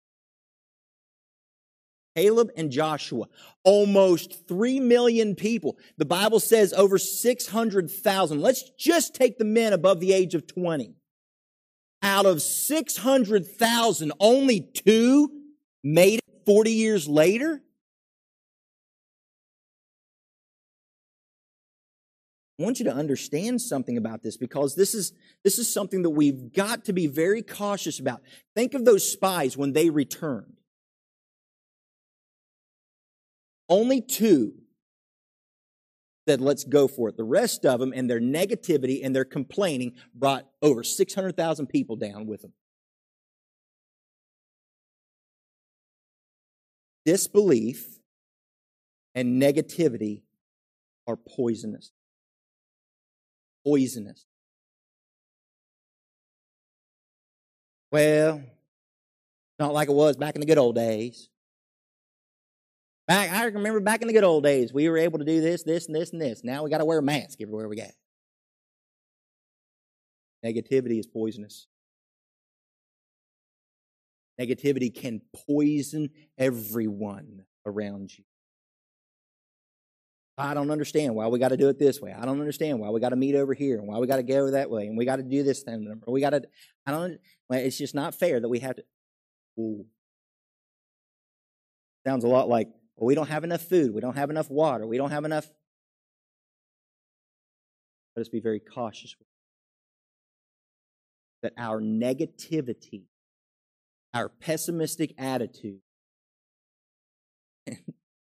Caleb 2.16 2.50
and 2.56 2.72
Joshua, 2.72 3.26
almost 3.64 4.48
3 4.48 4.80
million 4.80 5.36
people. 5.36 5.78
The 5.98 6.06
Bible 6.06 6.40
says 6.40 6.72
over 6.72 6.98
600,000. 6.98 8.40
Let's 8.40 8.70
just 8.78 9.16
take 9.16 9.38
the 9.38 9.44
men 9.44 9.74
above 9.74 10.00
the 10.00 10.14
age 10.14 10.34
of 10.34 10.48
20. 10.48 10.96
Out 12.06 12.28
of 12.28 12.40
600,000, 12.40 14.12
only 14.20 14.62
two 14.62 15.32
made 15.84 16.20
it 16.20 16.46
40 16.46 16.72
years 16.72 17.08
later. 17.08 17.64
I 22.60 22.64
want 22.64 22.78
you 22.78 22.86
to 22.86 22.94
understand 22.94 23.60
something 23.60 23.98
about 23.98 24.22
this 24.22 24.38
because 24.38 24.76
this 24.76 24.94
is, 24.94 25.14
this 25.44 25.58
is 25.58 25.74
something 25.74 26.04
that 26.04 26.12
we've 26.12 26.54
got 26.54 26.86
to 26.86 26.94
be 26.94 27.08
very 27.08 27.42
cautious 27.42 28.00
about. 28.00 28.22
Think 28.56 28.76
of 28.76 28.86
those 28.86 29.12
spies 29.12 29.58
when 29.58 29.74
they 29.74 29.90
returned. 29.90 30.54
Only 33.68 34.00
two 34.00 34.54
said, 36.28 36.42
let's 36.42 36.64
go 36.64 36.88
for 36.88 37.10
it. 37.10 37.18
The 37.18 37.24
rest 37.24 37.66
of 37.66 37.80
them 37.80 37.94
and 37.96 38.10
their 38.10 38.20
negativity 38.20 39.02
and 39.04 39.16
their 39.16 39.26
complaining 39.26 39.94
brought 40.14 40.48
over 40.62 40.84
600,000 40.84 41.68
people 41.68 41.96
down 41.96 42.26
with 42.26 42.42
them. 42.42 42.54
Disbelief 47.06 48.00
and 49.14 49.42
negativity 49.42 50.24
are 51.08 51.16
poisonous. 51.16 51.92
Poisonous. 53.64 54.26
Well, 57.92 58.42
not 59.60 59.74
like 59.74 59.88
it 59.88 59.94
was 59.94 60.18
back 60.18 60.36
in 60.36 60.42
the 60.42 60.48
good 60.48 60.58
old 60.58 60.76
days. 60.76 61.30
Back, 63.08 63.32
I 63.32 63.46
remember 63.46 63.80
back 63.80 64.02
in 64.02 64.08
the 64.08 64.14
good 64.14 64.24
old 64.24 64.44
days, 64.44 64.74
we 64.74 64.90
were 64.90 64.98
able 64.98 65.20
to 65.20 65.26
do 65.26 65.40
this, 65.40 65.64
this, 65.64 65.86
and 65.86 65.96
this, 65.96 66.12
and 66.12 66.20
this. 66.20 66.44
Now 66.44 66.64
we 66.64 66.72
got 66.72 66.80
to 66.80 66.86
wear 66.86 66.98
a 66.98 67.04
mask 67.04 67.40
everywhere 67.40 67.68
we 67.68 67.76
go. 67.76 67.88
Negativity 70.44 71.00
is 71.00 71.06
poisonous. 71.06 71.68
Negativity 74.40 74.94
can 74.94 75.22
poison 75.48 76.10
everyone 76.38 77.46
around 77.66 78.16
you. 78.18 78.24
I 80.38 80.54
don't 80.54 80.70
understand 80.70 81.16
why 81.16 81.28
we 81.28 81.40
got 81.40 81.50
to 81.50 81.58
do 81.58 81.70
it 81.70 81.80
this 81.80 82.02
way. 82.02 82.12
I 82.12 82.26
don't 82.26 82.42
understand 82.42 82.80
why 82.80 82.90
we 82.90 83.00
got 83.00 83.10
to 83.10 83.16
meet 83.16 83.36
over 83.36 83.54
here 83.54 83.78
and 83.78 83.88
why 83.88 84.00
we 84.00 84.08
got 84.08 84.18
to 84.18 84.24
go 84.24 84.52
that 84.52 84.70
way 84.70 84.88
and 84.88 84.98
we 84.98 85.06
got 85.06 85.16
to 85.16 85.24
do 85.24 85.44
this 85.44 85.64
thing. 85.64 86.02
Or 86.06 86.14
we 86.14 86.20
got 86.20 86.32
to. 86.32 86.42
I 86.86 86.92
don't. 86.92 87.18
It's 87.52 87.78
just 87.78 87.96
not 87.96 88.14
fair 88.14 88.42
that 88.42 88.50
we 88.50 88.60
have 88.60 88.76
to. 88.76 88.84
Ooh. 89.58 89.86
Sounds 92.06 92.26
a 92.26 92.28
lot 92.28 92.50
like 92.50 92.68
well, 92.96 93.08
we 93.08 93.16
don't 93.16 93.30
have 93.30 93.44
enough 93.44 93.62
food. 93.62 93.94
We 93.94 94.02
don't 94.02 94.16
have 94.16 94.30
enough 94.30 94.50
water. 94.50 94.88
We 94.88 94.98
don't 94.98 95.12
have 95.12 95.26
enough. 95.26 95.50
Let 98.16 98.22
us 98.22 98.30
be 98.30 98.40
very 98.40 98.60
cautious 98.60 99.16
that 101.42 101.54
our 101.58 101.82
negativity, 101.82 103.04
our 104.14 104.30
pessimistic 104.30 105.14
attitude, 105.18 105.80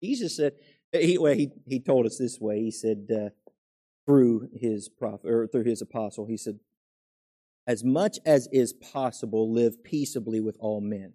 Jesus 0.03 0.35
said, 0.35 0.53
he, 0.93 1.17
well, 1.17 1.33
he, 1.33 1.49
he 1.65 1.79
told 1.79 2.05
us 2.05 2.17
this 2.17 2.39
way. 2.39 2.61
He 2.61 2.71
said, 2.71 3.07
uh, 3.13 3.29
through 4.05 4.49
his 4.53 4.89
prophet 4.89 5.29
or 5.29 5.47
through 5.47 5.63
his 5.63 5.81
apostle, 5.81 6.25
he 6.25 6.37
said, 6.37 6.59
as 7.67 7.83
much 7.83 8.19
as 8.25 8.47
is 8.51 8.73
possible, 8.73 9.51
live 9.51 9.83
peaceably 9.83 10.39
with 10.39 10.57
all 10.59 10.81
men. 10.81 11.13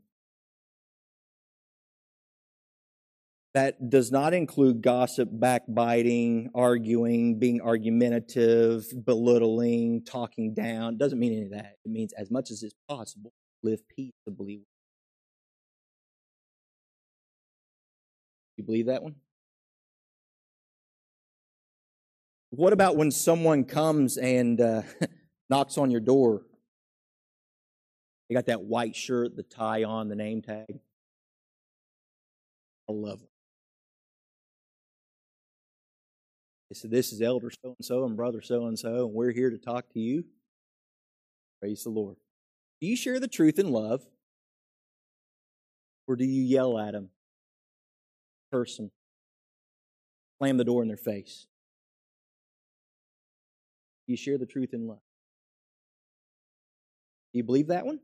That 3.56 3.88
does 3.88 4.12
not 4.12 4.34
include 4.34 4.82
gossip, 4.82 5.30
backbiting, 5.32 6.50
arguing, 6.54 7.38
being 7.38 7.62
argumentative, 7.62 8.86
belittling, 9.06 10.04
talking 10.04 10.52
down. 10.52 10.92
It 10.92 10.98
doesn't 10.98 11.18
mean 11.18 11.32
any 11.32 11.44
of 11.44 11.50
that. 11.52 11.76
It 11.82 11.90
means 11.90 12.12
as 12.12 12.30
much 12.30 12.50
as 12.50 12.62
is 12.62 12.74
possible, 12.86 13.32
live 13.62 13.80
peaceably. 13.88 14.66
You 18.58 18.64
believe 18.64 18.88
that 18.88 19.02
one? 19.02 19.14
What 22.50 22.74
about 22.74 22.98
when 22.98 23.10
someone 23.10 23.64
comes 23.64 24.18
and 24.18 24.60
uh, 24.60 24.82
knocks 25.48 25.78
on 25.78 25.90
your 25.90 26.00
door? 26.00 26.42
You 28.28 28.36
got 28.36 28.44
that 28.48 28.64
white 28.64 28.94
shirt, 28.94 29.34
the 29.34 29.44
tie 29.44 29.84
on, 29.84 30.08
the 30.08 30.14
name 30.14 30.42
tag. 30.42 30.78
I 32.86 32.92
love 32.92 33.22
it. 33.22 33.30
Said, 36.80 36.90
This 36.90 37.12
is 37.12 37.22
Elder 37.22 37.50
so 37.50 37.74
and 37.76 37.84
so 37.84 38.04
and 38.04 38.16
Brother 38.16 38.42
so 38.42 38.66
and 38.66 38.78
so, 38.78 39.06
and 39.06 39.14
we're 39.14 39.32
here 39.32 39.50
to 39.50 39.58
talk 39.58 39.88
to 39.92 40.00
you. 40.00 40.24
Praise 41.60 41.82
the 41.82 41.90
Lord. 41.90 42.16
Do 42.80 42.86
you 42.86 42.96
share 42.96 43.18
the 43.18 43.28
truth 43.28 43.58
in 43.58 43.70
love? 43.70 44.02
Or 46.06 46.16
do 46.16 46.24
you 46.24 46.42
yell 46.42 46.78
at 46.78 46.92
them? 46.92 47.10
Person. 48.52 48.90
Slam 50.38 50.56
the 50.56 50.64
door 50.64 50.82
in 50.82 50.88
their 50.88 50.96
face. 50.96 51.46
Do 54.06 54.12
you 54.12 54.16
share 54.16 54.38
the 54.38 54.46
truth 54.46 54.72
in 54.72 54.86
love? 54.86 55.00
Do 57.32 57.38
you 57.38 57.44
believe 57.44 57.68
that 57.68 57.86
one? 57.86 58.00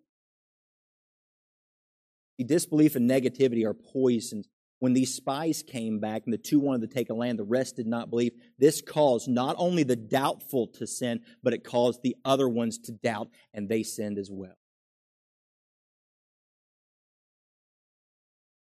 See, 2.36 2.44
disbelief 2.44 2.96
and 2.96 3.08
negativity 3.08 3.64
are 3.64 3.74
poisons. 3.74 4.48
When 4.82 4.94
these 4.94 5.14
spies 5.14 5.62
came 5.62 6.00
back 6.00 6.22
and 6.24 6.32
the 6.32 6.38
two 6.38 6.58
wanted 6.58 6.80
to 6.90 6.92
take 6.92 7.08
a 7.08 7.14
land, 7.14 7.38
the 7.38 7.44
rest 7.44 7.76
did 7.76 7.86
not 7.86 8.10
believe. 8.10 8.32
This 8.58 8.82
caused 8.82 9.28
not 9.28 9.54
only 9.56 9.84
the 9.84 9.94
doubtful 9.94 10.66
to 10.78 10.88
sin, 10.88 11.20
but 11.40 11.54
it 11.54 11.62
caused 11.62 12.02
the 12.02 12.16
other 12.24 12.48
ones 12.48 12.78
to 12.78 12.92
doubt, 12.92 13.28
and 13.54 13.68
they 13.68 13.84
sinned 13.84 14.18
as 14.18 14.28
well. 14.28 14.58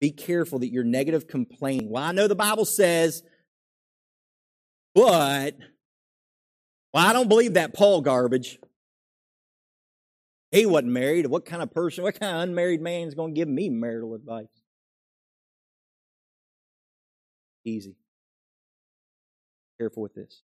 Be 0.02 0.12
careful 0.12 0.60
that 0.60 0.74
your 0.74 0.84
negative 0.84 1.26
complaining. 1.26 1.90
Well, 1.90 2.04
I 2.04 2.12
know 2.12 2.28
the 2.28 2.36
Bible 2.36 2.66
says, 2.66 3.24
but, 4.94 5.56
well, 6.94 7.08
I 7.08 7.14
don't 7.14 7.30
believe 7.30 7.54
that 7.54 7.74
Paul 7.74 8.02
garbage. 8.02 8.60
He 10.52 10.66
wasn't 10.66 10.92
married. 10.92 11.28
What 11.28 11.46
kind 11.46 11.64
of 11.64 11.72
person, 11.72 12.04
what 12.04 12.20
kind 12.20 12.36
of 12.36 12.42
unmarried 12.42 12.82
man 12.82 13.08
is 13.08 13.16
going 13.16 13.34
to 13.34 13.40
give 13.40 13.48
me 13.48 13.70
marital 13.70 14.16
advice? 14.16 14.48
Easy. 17.70 17.96
Careful 19.80 20.02
with 20.02 20.16
this. 20.16 20.42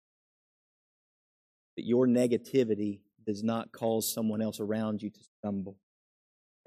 That 1.75 1.85
your 1.85 2.05
negativity 2.07 2.99
does 3.25 3.43
not 3.43 3.71
cause 3.71 4.11
someone 4.11 4.41
else 4.41 4.59
around 4.59 5.01
you 5.01 5.09
to 5.09 5.19
stumble 5.39 5.77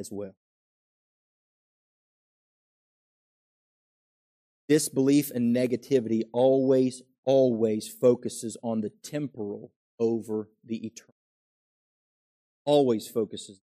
as 0.00 0.10
well. 0.10 0.34
Disbelief 4.68 5.30
and 5.30 5.54
negativity 5.54 6.24
always, 6.32 7.02
always 7.24 7.88
focuses 7.88 8.56
on 8.62 8.80
the 8.80 8.90
temporal 9.02 9.72
over 10.00 10.48
the 10.64 10.84
eternal. 10.84 11.14
Always 12.64 13.06
focuses. 13.06 13.60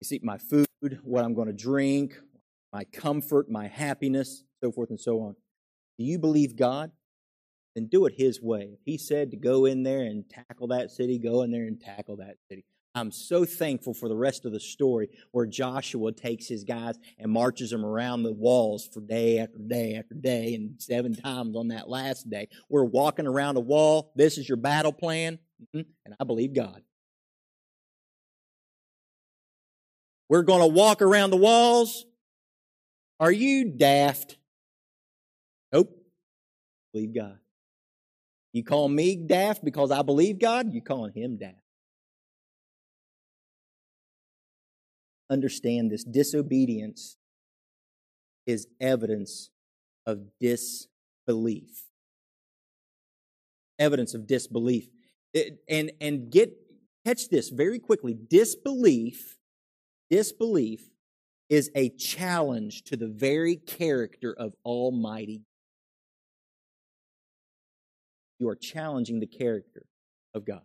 You 0.00 0.06
see, 0.06 0.20
my 0.22 0.38
food, 0.38 0.66
what 1.02 1.24
I'm 1.24 1.34
going 1.34 1.48
to 1.48 1.52
drink, 1.52 2.14
my 2.72 2.84
comfort, 2.84 3.50
my 3.50 3.66
happiness, 3.68 4.44
so 4.62 4.70
forth 4.70 4.90
and 4.90 5.00
so 5.00 5.20
on. 5.20 5.36
Do 5.98 6.04
you 6.04 6.18
believe 6.18 6.56
God? 6.56 6.90
Then 7.74 7.86
do 7.86 8.06
it 8.06 8.14
His 8.16 8.42
way. 8.42 8.70
If 8.72 8.80
He 8.84 8.98
said 8.98 9.30
to 9.30 9.36
go 9.36 9.64
in 9.64 9.82
there 9.82 10.02
and 10.02 10.24
tackle 10.28 10.68
that 10.68 10.90
city, 10.90 11.18
go 11.18 11.42
in 11.42 11.50
there 11.50 11.66
and 11.66 11.80
tackle 11.80 12.16
that 12.16 12.36
city. 12.48 12.64
I'm 12.94 13.12
so 13.12 13.44
thankful 13.44 13.94
for 13.94 14.08
the 14.08 14.16
rest 14.16 14.44
of 14.44 14.52
the 14.52 14.58
story 14.58 15.10
where 15.30 15.46
Joshua 15.46 16.10
takes 16.10 16.48
his 16.48 16.64
guys 16.64 16.96
and 17.18 17.30
marches 17.30 17.70
them 17.70 17.84
around 17.84 18.24
the 18.24 18.32
walls 18.32 18.88
for 18.92 19.00
day 19.00 19.38
after 19.38 19.58
day 19.58 19.94
after 19.94 20.14
day 20.14 20.54
and 20.54 20.74
seven 20.78 21.14
times 21.14 21.54
on 21.56 21.68
that 21.68 21.88
last 21.88 22.28
day. 22.28 22.48
We're 22.68 22.84
walking 22.84 23.28
around 23.28 23.56
a 23.56 23.60
wall. 23.60 24.12
This 24.16 24.38
is 24.38 24.48
your 24.48 24.56
battle 24.56 24.92
plan. 24.92 25.38
And 25.72 25.86
I 26.18 26.24
believe 26.24 26.52
God. 26.52 26.82
We're 30.28 30.42
going 30.42 30.60
to 30.60 30.66
walk 30.66 31.02
around 31.02 31.30
the 31.30 31.36
walls. 31.36 32.04
Are 33.20 33.30
you 33.30 33.66
daft? 33.66 34.38
Nope. 35.72 35.96
Believe 36.92 37.14
God. 37.14 37.38
You 38.52 38.64
call 38.64 38.88
me 38.88 39.14
daft 39.14 39.64
because 39.64 39.92
I 39.92 40.02
believe 40.02 40.40
God? 40.40 40.72
You 40.74 40.82
calling 40.82 41.12
him 41.12 41.36
daft. 41.36 41.60
understand 45.30 45.90
this 45.90 46.04
disobedience 46.04 47.16
is 48.46 48.66
evidence 48.80 49.50
of 50.04 50.18
disbelief. 50.40 51.84
Evidence 53.78 54.12
of 54.12 54.26
disbelief. 54.26 54.88
It, 55.32 55.62
and 55.68 55.92
and 56.00 56.30
get 56.30 56.52
catch 57.06 57.28
this 57.28 57.48
very 57.48 57.78
quickly. 57.78 58.14
Disbelief, 58.14 59.38
disbelief 60.10 60.90
is 61.50 61.70
a 61.74 61.90
challenge 61.90 62.84
to 62.84 62.96
the 62.96 63.08
very 63.08 63.56
character 63.56 64.32
of 64.32 64.54
Almighty. 64.64 65.42
You 68.38 68.48
are 68.48 68.56
challenging 68.56 69.18
the 69.18 69.26
character 69.26 69.84
of 70.32 70.46
God. 70.46 70.62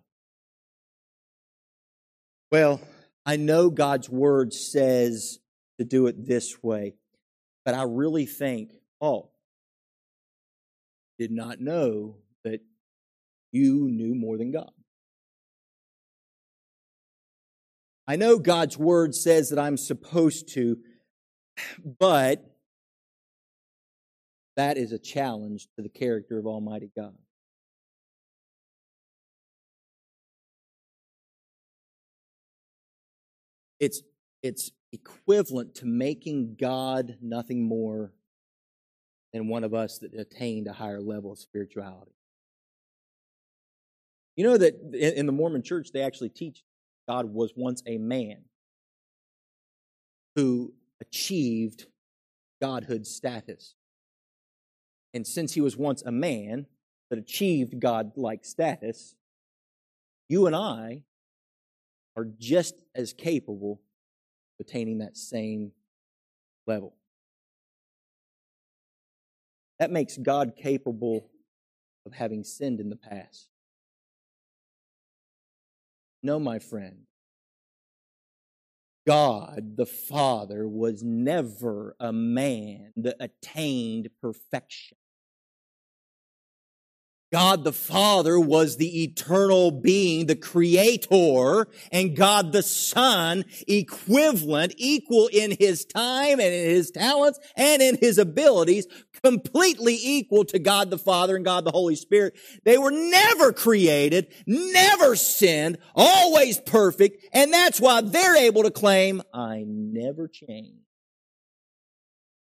Well, 2.52 2.80
I 3.26 3.36
know 3.36 3.72
God's 3.72 4.08
word 4.08 4.54
says 4.54 5.40
to 5.80 5.84
do 5.84 6.06
it 6.06 6.28
this 6.28 6.62
way, 6.62 6.94
but 7.66 7.74
I 7.74 7.84
really 7.84 8.28
think, 8.28 8.72
oh, 9.02 9.32
did 11.18 11.32
not 11.32 11.60
know 11.60 12.18
that 12.44 12.62
you 13.52 13.90
knew 13.90 14.14
more 14.14 14.38
than 14.38 14.52
God. 14.52 14.72
I 18.08 18.16
know 18.16 18.38
God's 18.38 18.78
word 18.78 19.16
says 19.16 19.50
that 19.50 19.60
I'm 19.60 19.78
supposed 19.78 20.50
to, 20.54 20.78
but 22.00 22.44
that 24.56 24.78
is 24.78 24.92
a 24.92 25.00
challenge 25.00 25.68
to 25.76 25.82
the 25.82 25.90
character 25.90 26.38
of 26.38 26.46
Almighty 26.46 26.92
God. 26.96 27.16
it's 33.80 34.02
it's 34.42 34.72
equivalent 34.92 35.76
to 35.76 35.86
making 35.86 36.56
God 36.60 37.18
nothing 37.22 37.64
more 37.64 38.14
than 39.34 39.48
one 39.48 39.64
of 39.64 39.74
us 39.74 40.00
that 40.00 40.14
attained 40.14 40.68
a 40.68 40.74
higher 40.74 41.02
level 41.02 41.32
of 41.32 41.40
spirituality. 41.40 42.12
You 44.36 44.46
know 44.46 44.58
that 44.58 44.76
in 44.94 45.26
the 45.26 45.32
Mormon 45.32 45.64
church, 45.64 45.90
they 45.92 46.02
actually 46.02 46.30
teach 46.30 46.64
God 47.08 47.34
was 47.34 47.54
once 47.56 47.82
a 47.86 47.98
man 47.98 48.46
who 50.36 50.74
achieved 51.02 51.86
godhood 52.62 53.06
status. 53.06 53.76
And 55.14 55.26
since 55.26 55.54
he 55.54 55.62
was 55.62 55.78
once 55.78 56.02
a 56.04 56.12
man 56.12 56.66
that 57.10 57.20
achieved 57.20 57.80
God 57.80 58.12
like 58.16 58.44
status, 58.44 59.16
you 60.28 60.48
and 60.48 60.56
I 60.56 61.04
are 62.18 62.26
just 62.40 62.76
as 62.96 63.14
capable 63.14 63.82
of 64.60 64.66
attaining 64.66 65.00
that 65.00 65.18
same 65.18 65.72
level. 66.66 66.96
That 69.80 69.92
makes 69.92 70.18
God 70.18 70.54
capable 70.58 71.30
of 72.06 72.14
having 72.14 72.44
sinned 72.44 72.80
in 72.80 72.90
the 72.90 72.96
past. 72.96 73.50
No, 76.26 76.40
my 76.40 76.58
friend. 76.58 77.06
God 79.06 79.78
the 79.78 79.86
Father 79.86 80.68
was 80.68 81.04
never 81.04 81.96
a 82.00 82.12
man 82.12 82.94
that 82.96 83.18
attained 83.20 84.10
perfection. 84.20 84.98
God 87.36 87.66
the 87.66 87.74
Father 87.74 88.40
was 88.40 88.78
the 88.78 89.04
eternal 89.04 89.70
being, 89.70 90.28
the 90.28 90.38
creator, 90.38 91.68
and 91.92 92.16
God 92.16 92.54
the 92.54 92.64
Son, 92.64 93.44
equivalent, 93.68 94.74
equal 94.78 95.28
in 95.28 95.54
his 95.60 95.84
time 95.84 96.40
and 96.40 96.54
in 96.54 96.70
his 96.70 96.92
talents 96.92 97.38
and 97.58 97.82
in 97.82 97.98
his 97.98 98.18
abilities, 98.18 98.88
completely 99.22 99.98
equal 100.02 100.46
to 100.46 100.60
God 100.60 100.90
the 100.90 100.98
Father 100.98 101.36
and 101.36 101.44
God 101.44 101.66
the 101.66 101.72
Holy 101.72 101.98
Spirit. 101.98 102.38
They 102.64 102.78
were 102.78 102.92
never 102.92 103.52
created, 103.52 104.34
never 104.48 105.18
sinned, 105.18 105.78
always 105.94 106.58
perfect, 106.62 107.28
and 107.34 107.52
that's 107.52 107.82
why 107.82 108.00
they're 108.00 108.38
able 108.38 108.64
to 108.64 108.72
claim, 108.72 109.22
I 109.34 109.66
never 109.68 110.30
change. 110.30 110.85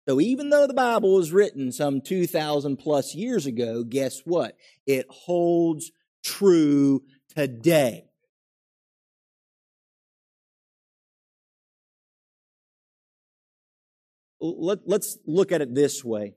So 0.07 0.21
even 0.21 0.49
though 0.49 0.67
the 0.67 0.73
Bible 0.73 1.15
was 1.15 1.31
written 1.31 1.71
some 1.71 1.99
2,000 1.99 2.77
plus 2.77 3.15
years 3.15 3.47
ago, 3.47 3.83
guess 3.83 4.19
what? 4.19 4.55
It 4.85 5.07
holds 5.09 5.91
true 6.23 7.03
today. 7.35 8.05
Let, 14.39 14.79
us 14.87 15.17
look 15.25 15.51
at 15.51 15.61
it 15.61 15.73
this 15.73 16.03
way. 16.03 16.35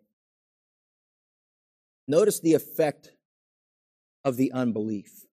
Notice 2.06 2.40
the 2.40 2.54
effect 2.54 3.10
of 4.24 4.36
the 4.36 4.52
unbelief. 4.52 5.26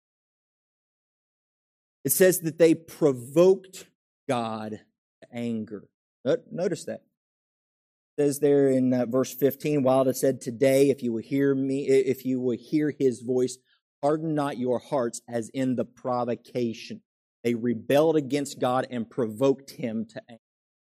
It 2.03 2.11
says 2.11 2.39
that 2.39 2.57
they 2.57 2.73
provoked 2.73 3.86
God 4.27 4.79
to 5.21 5.27
anger. 5.31 5.88
Notice 6.51 6.86
that 6.86 7.03
says 8.20 8.39
there 8.39 8.70
in 8.70 8.93
uh, 8.93 9.05
verse 9.05 9.34
15 9.34 9.84
while 9.84 10.07
it 10.07 10.16
said 10.16 10.39
today 10.39 10.89
if 10.89 11.01
you 11.01 11.11
will 11.11 11.22
hear 11.22 11.55
me 11.55 11.88
if 11.88 12.26
you 12.26 12.39
will 12.39 12.57
hear 12.57 12.93
his 12.99 13.22
voice 13.22 13.57
harden 14.03 14.36
not 14.36 14.57
your 14.57 14.80
hearts 14.80 15.22
as 15.28 15.49
in 15.49 15.76
the 15.76 15.86
provocation 15.86 17.01
they 17.43 17.55
rebelled 17.55 18.16
against 18.16 18.59
god 18.59 18.86
and 18.91 19.09
provoked 19.09 19.72
him 19.72 20.05
to 20.05 20.22
anger 20.30 20.41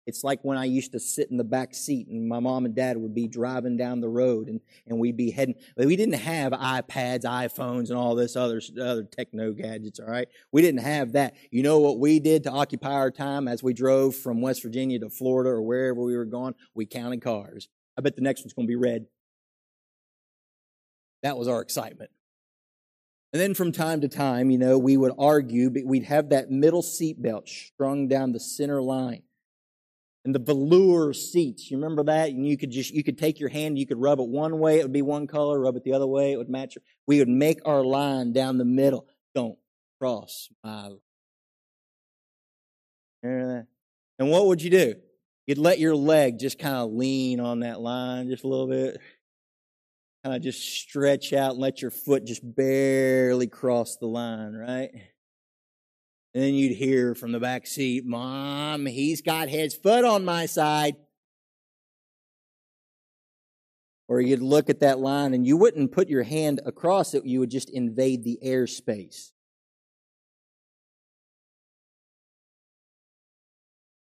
It's 0.06 0.24
like 0.24 0.40
when 0.42 0.58
I 0.58 0.64
used 0.64 0.92
to 0.92 1.00
sit 1.00 1.30
in 1.30 1.36
the 1.36 1.44
back 1.44 1.74
seat 1.74 2.08
and 2.08 2.28
my 2.28 2.40
mom 2.40 2.64
and 2.64 2.74
dad 2.74 2.96
would 2.96 3.14
be 3.14 3.28
driving 3.28 3.76
down 3.76 4.00
the 4.00 4.08
road 4.08 4.48
and, 4.48 4.60
and 4.86 4.98
we'd 4.98 5.16
be 5.16 5.30
heading. 5.30 5.54
We 5.76 5.94
didn't 5.94 6.14
have 6.14 6.52
iPads, 6.52 7.24
iPhones, 7.24 7.88
and 7.88 7.96
all 7.96 8.16
this 8.16 8.34
other, 8.34 8.60
other 8.80 9.04
techno 9.04 9.52
gadgets, 9.52 10.00
all 10.00 10.06
right? 10.06 10.26
We 10.50 10.60
didn't 10.60 10.82
have 10.82 11.12
that. 11.12 11.36
You 11.50 11.62
know 11.62 11.78
what 11.78 12.00
we 12.00 12.18
did 12.18 12.42
to 12.44 12.50
occupy 12.50 12.94
our 12.94 13.12
time 13.12 13.46
as 13.46 13.62
we 13.62 13.72
drove 13.74 14.16
from 14.16 14.40
West 14.40 14.62
Virginia 14.62 14.98
to 14.98 15.08
Florida 15.08 15.50
or 15.50 15.62
wherever 15.62 16.00
we 16.00 16.16
were 16.16 16.24
going? 16.24 16.54
We 16.74 16.84
counted 16.86 17.22
cars. 17.22 17.68
I 17.96 18.00
bet 18.00 18.16
the 18.16 18.22
next 18.22 18.42
one's 18.42 18.54
going 18.54 18.66
to 18.66 18.72
be 18.72 18.76
red. 18.76 19.06
That 21.22 21.38
was 21.38 21.46
our 21.46 21.62
excitement. 21.62 22.10
And 23.32 23.40
then 23.40 23.54
from 23.54 23.70
time 23.72 24.00
to 24.00 24.08
time, 24.08 24.50
you 24.50 24.58
know, 24.58 24.78
we 24.78 24.96
would 24.96 25.12
argue, 25.16 25.70
but 25.70 25.84
we'd 25.86 26.04
have 26.04 26.30
that 26.30 26.50
middle 26.50 26.82
seat 26.82 27.22
belt 27.22 27.48
strung 27.48 28.08
down 28.08 28.32
the 28.32 28.40
center 28.40 28.82
line. 28.82 29.22
And 30.24 30.34
the 30.34 30.38
velour 30.38 31.12
seats, 31.12 31.70
you 31.70 31.76
remember 31.76 32.04
that? 32.04 32.28
And 32.28 32.46
you 32.46 32.56
could 32.56 32.70
just, 32.70 32.92
you 32.92 33.02
could 33.02 33.18
take 33.18 33.40
your 33.40 33.48
hand, 33.48 33.78
you 33.78 33.86
could 33.86 34.00
rub 34.00 34.20
it 34.20 34.28
one 34.28 34.60
way, 34.60 34.78
it 34.78 34.84
would 34.84 34.92
be 34.92 35.02
one 35.02 35.26
color, 35.26 35.58
rub 35.58 35.76
it 35.76 35.82
the 35.82 35.94
other 35.94 36.06
way, 36.06 36.32
it 36.32 36.36
would 36.36 36.48
match. 36.48 36.78
We 37.06 37.18
would 37.18 37.28
make 37.28 37.60
our 37.64 37.82
line 37.82 38.32
down 38.32 38.58
the 38.58 38.64
middle. 38.64 39.08
Don't 39.34 39.58
cross 40.00 40.48
my 40.62 40.90
And 43.24 43.66
what 44.30 44.46
would 44.46 44.62
you 44.62 44.70
do? 44.70 44.94
You'd 45.46 45.58
let 45.58 45.80
your 45.80 45.96
leg 45.96 46.38
just 46.38 46.58
kind 46.58 46.76
of 46.76 46.92
lean 46.92 47.40
on 47.40 47.60
that 47.60 47.80
line 47.80 48.28
just 48.28 48.44
a 48.44 48.48
little 48.48 48.68
bit 48.68 49.00
kind 50.22 50.36
of 50.36 50.42
just 50.42 50.60
stretch 50.60 51.32
out 51.32 51.52
and 51.52 51.60
let 51.60 51.82
your 51.82 51.90
foot 51.90 52.24
just 52.24 52.42
barely 52.54 53.48
cross 53.48 53.96
the 53.96 54.06
line, 54.06 54.52
right? 54.52 54.90
And 56.34 56.42
then 56.42 56.54
you'd 56.54 56.76
hear 56.76 57.14
from 57.14 57.32
the 57.32 57.40
back 57.40 57.66
seat, 57.66 58.06
Mom, 58.06 58.86
he's 58.86 59.20
got 59.20 59.48
his 59.48 59.74
foot 59.74 60.04
on 60.04 60.24
my 60.24 60.46
side. 60.46 60.96
Or 64.08 64.20
you'd 64.20 64.40
look 64.40 64.70
at 64.70 64.80
that 64.80 64.98
line 64.98 65.34
and 65.34 65.46
you 65.46 65.56
wouldn't 65.56 65.92
put 65.92 66.08
your 66.08 66.22
hand 66.22 66.60
across 66.64 67.12
it, 67.14 67.26
you 67.26 67.40
would 67.40 67.50
just 67.50 67.68
invade 67.68 68.24
the 68.24 68.38
airspace. 68.44 69.32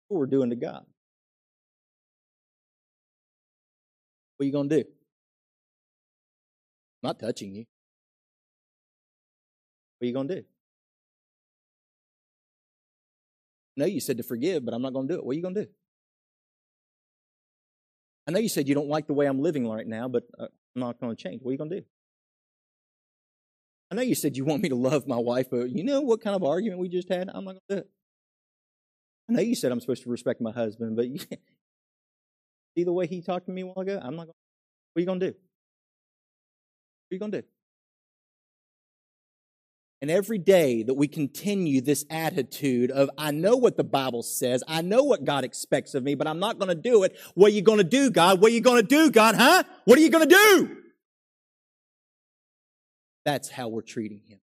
What 0.07 0.19
we're 0.19 0.25
doing 0.25 0.49
to 0.49 0.55
God. 0.55 0.85
What 4.37 4.43
are 4.43 4.47
you 4.47 4.51
going 4.51 4.69
to 4.69 4.83
do? 4.83 4.89
I'm 7.03 7.09
not 7.09 7.19
touching 7.19 7.55
you. 7.55 7.65
What 9.97 10.05
are 10.05 10.07
you 10.07 10.13
going 10.13 10.27
to 10.27 10.35
do? 10.41 10.45
Know 13.75 13.85
you 13.85 13.99
said 13.99 14.17
to 14.17 14.23
forgive, 14.23 14.65
but 14.65 14.73
I'm 14.73 14.81
not 14.81 14.93
going 14.93 15.07
to 15.07 15.13
do 15.13 15.19
it. 15.19 15.25
What 15.25 15.33
are 15.33 15.35
you 15.35 15.41
going 15.41 15.55
to 15.55 15.65
do? 15.65 15.69
I 18.27 18.31
know 18.31 18.39
you 18.39 18.49
said 18.49 18.67
you 18.67 18.75
don't 18.75 18.87
like 18.87 19.07
the 19.07 19.13
way 19.13 19.27
I'm 19.27 19.39
living 19.39 19.67
right 19.69 19.85
now, 19.85 20.07
but 20.07 20.23
uh, 20.39 20.47
I'm 20.75 20.79
not 20.79 20.99
going 20.99 21.15
to 21.15 21.21
change. 21.21 21.41
What 21.41 21.49
are 21.49 21.53
you 21.53 21.57
going 21.57 21.69
to 21.69 21.79
do? 21.81 21.85
I 23.91 23.95
know 23.95 24.01
you 24.01 24.15
said 24.15 24.35
you 24.35 24.45
want 24.45 24.63
me 24.63 24.69
to 24.69 24.75
love 24.75 25.07
my 25.07 25.17
wife, 25.17 25.47
but 25.51 25.69
you 25.69 25.83
know 25.83 26.01
what 26.01 26.21
kind 26.21 26.35
of 26.35 26.43
argument 26.43 26.79
we 26.79 26.89
just 26.89 27.07
had? 27.07 27.29
I'm 27.33 27.45
not 27.45 27.51
going 27.51 27.61
to 27.69 27.75
do 27.75 27.81
it. 27.81 27.89
I 29.29 29.33
know 29.33 29.41
you 29.41 29.55
said 29.55 29.71
I'm 29.71 29.79
supposed 29.79 30.03
to 30.03 30.09
respect 30.09 30.41
my 30.41 30.51
husband, 30.51 30.95
but 30.95 31.07
you, 31.07 31.19
see 32.77 32.83
the 32.83 32.93
way 32.93 33.07
he 33.07 33.21
talked 33.21 33.45
to 33.45 33.51
me 33.51 33.61
a 33.61 33.65
while 33.65 33.79
ago? 33.79 33.99
I'm 34.01 34.15
not 34.15 34.25
going 34.25 34.27
to. 34.27 34.33
What 34.93 34.99
are 34.99 35.01
you 35.01 35.05
going 35.05 35.19
to 35.19 35.31
do? 35.31 35.31
What 35.33 37.11
are 37.11 37.15
you 37.15 37.19
going 37.19 37.31
to 37.31 37.41
do? 37.41 37.47
And 40.05 40.11
every 40.11 40.37
day 40.37 40.83
that 40.83 40.93
we 40.93 41.07
continue 41.07 41.81
this 41.81 42.05
attitude 42.11 42.91
of, 42.91 43.09
I 43.17 43.31
know 43.31 43.55
what 43.55 43.75
the 43.75 43.83
Bible 43.83 44.21
says, 44.21 44.63
I 44.67 44.83
know 44.83 45.01
what 45.01 45.23
God 45.23 45.43
expects 45.43 45.95
of 45.95 46.03
me, 46.03 46.13
but 46.13 46.27
I'm 46.27 46.37
not 46.37 46.59
going 46.59 46.69
to 46.69 46.75
do 46.75 47.01
it. 47.01 47.17
What 47.33 47.47
are 47.47 47.55
you 47.55 47.63
going 47.63 47.79
to 47.79 47.83
do, 47.83 48.11
God? 48.11 48.39
What 48.39 48.51
are 48.51 48.53
you 48.53 48.61
going 48.61 48.83
to 48.83 48.87
do, 48.87 49.09
God? 49.09 49.33
Huh? 49.33 49.63
What 49.85 49.97
are 49.97 50.03
you 50.03 50.11
going 50.11 50.29
to 50.29 50.35
do? 50.35 50.77
That's 53.25 53.49
how 53.49 53.67
we're 53.67 53.81
treating 53.81 54.21
Him. 54.27 54.37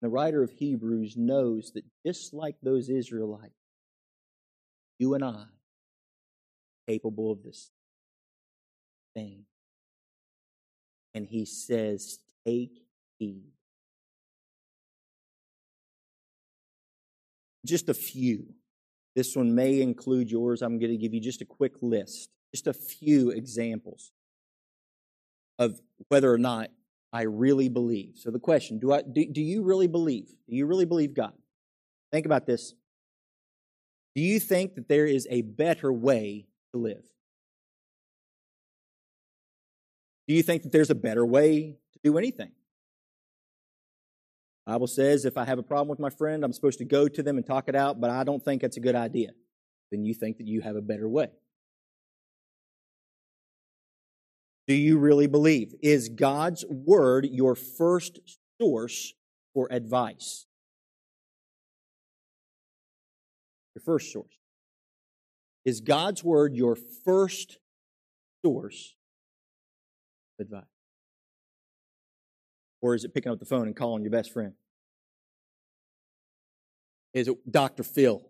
The 0.00 0.08
writer 0.08 0.42
of 0.42 0.52
Hebrews 0.52 1.18
knows 1.18 1.72
that 1.72 1.84
just 2.06 2.32
like 2.32 2.56
those 2.62 2.88
Israelites, 2.88 3.52
you 4.98 5.12
and 5.12 5.22
I 5.22 5.44
capable 6.88 7.30
of 7.30 7.42
this 7.42 7.70
thing. 9.12 9.44
And 11.14 11.26
he 11.26 11.44
says, 11.44 12.18
Take 12.46 12.82
heed. 13.18 13.44
Just 17.64 17.88
a 17.88 17.94
few. 17.94 18.54
This 19.14 19.36
one 19.36 19.54
may 19.54 19.80
include 19.80 20.30
yours. 20.30 20.60
I'm 20.60 20.78
going 20.78 20.90
to 20.90 20.98
give 20.98 21.14
you 21.14 21.20
just 21.20 21.40
a 21.40 21.46
quick 21.46 21.74
list, 21.80 22.30
just 22.52 22.66
a 22.66 22.72
few 22.72 23.30
examples 23.30 24.12
of 25.58 25.80
whether 26.08 26.32
or 26.32 26.38
not 26.38 26.70
I 27.12 27.22
really 27.22 27.68
believe. 27.68 28.16
So 28.16 28.30
the 28.30 28.40
question, 28.40 28.80
do 28.80 28.92
I 28.92 29.02
do, 29.02 29.24
do 29.24 29.40
you 29.40 29.62
really 29.62 29.86
believe? 29.86 30.26
Do 30.48 30.56
you 30.56 30.66
really 30.66 30.84
believe 30.84 31.14
God? 31.14 31.32
Think 32.10 32.26
about 32.26 32.44
this. 32.44 32.74
Do 34.14 34.22
you 34.22 34.40
think 34.40 34.74
that 34.74 34.88
there 34.88 35.06
is 35.06 35.26
a 35.30 35.42
better 35.42 35.92
way 35.92 36.46
to 36.72 36.80
live? 36.80 37.04
Do 40.26 40.34
you 40.34 40.42
think 40.42 40.62
that 40.62 40.72
there's 40.72 40.90
a 40.90 40.94
better 40.94 41.24
way 41.24 41.76
to 41.92 41.98
do 42.02 42.18
anything? 42.18 42.52
The 44.66 44.72
Bible 44.72 44.86
says 44.86 45.24
if 45.24 45.36
I 45.36 45.44
have 45.44 45.58
a 45.58 45.62
problem 45.62 45.88
with 45.88 45.98
my 45.98 46.10
friend, 46.10 46.44
I'm 46.44 46.52
supposed 46.52 46.78
to 46.78 46.84
go 46.84 47.08
to 47.08 47.22
them 47.22 47.36
and 47.36 47.46
talk 47.46 47.68
it 47.68 47.74
out, 47.74 48.00
but 48.00 48.10
I 48.10 48.24
don't 48.24 48.42
think 48.42 48.62
that's 48.62 48.76
a 48.76 48.80
good 48.80 48.94
idea. 48.94 49.30
Then 49.90 50.04
you 50.04 50.14
think 50.14 50.38
that 50.38 50.46
you 50.46 50.62
have 50.62 50.76
a 50.76 50.80
better 50.80 51.08
way. 51.08 51.28
Do 54.66 54.74
you 54.74 54.98
really 54.98 55.26
believe? 55.26 55.74
Is 55.82 56.08
God's 56.08 56.64
word 56.68 57.26
your 57.30 57.54
first 57.54 58.18
source 58.58 59.12
for 59.52 59.68
advice? 59.70 60.46
Your 63.74 63.82
first 63.82 64.10
source. 64.12 64.38
Is 65.64 65.80
God's 65.80 66.22
Word 66.22 66.54
your 66.54 66.76
first 66.76 67.58
source 68.44 68.94
advice? 70.38 70.64
Or 72.80 72.94
is 72.94 73.04
it 73.04 73.14
picking 73.14 73.32
up 73.32 73.38
the 73.38 73.44
phone 73.44 73.66
and 73.66 73.76
calling 73.76 74.02
your 74.02 74.10
best 74.10 74.32
friend? 74.32 74.52
Is 77.14 77.28
it 77.28 77.50
Dr. 77.50 77.82
Phil 77.82 78.22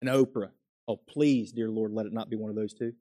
and 0.00 0.08
Oprah? 0.08 0.50
Oh, 0.86 0.96
please, 0.96 1.52
dear 1.52 1.68
Lord, 1.68 1.92
let 1.92 2.06
it 2.06 2.12
not 2.12 2.30
be 2.30 2.36
one 2.36 2.50
of 2.50 2.56
those 2.56 2.72
two. 2.72 2.92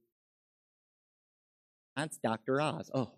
That's 1.95 2.17
Dr. 2.17 2.59
Oz. 2.59 2.89
Oh. 2.93 3.11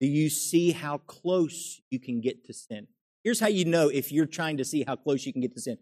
Do 0.00 0.06
you 0.06 0.30
see 0.30 0.72
how 0.72 0.98
close 0.98 1.80
you 1.90 2.00
can 2.00 2.20
get 2.20 2.46
to 2.46 2.54
sin? 2.54 2.86
Here's 3.22 3.38
how 3.38 3.48
you 3.48 3.66
know 3.66 3.88
if 3.88 4.10
you're 4.10 4.26
trying 4.26 4.56
to 4.56 4.64
see 4.64 4.82
how 4.86 4.96
close 4.96 5.26
you 5.26 5.32
can 5.32 5.42
get 5.42 5.52
to 5.54 5.60
sin. 5.60 5.76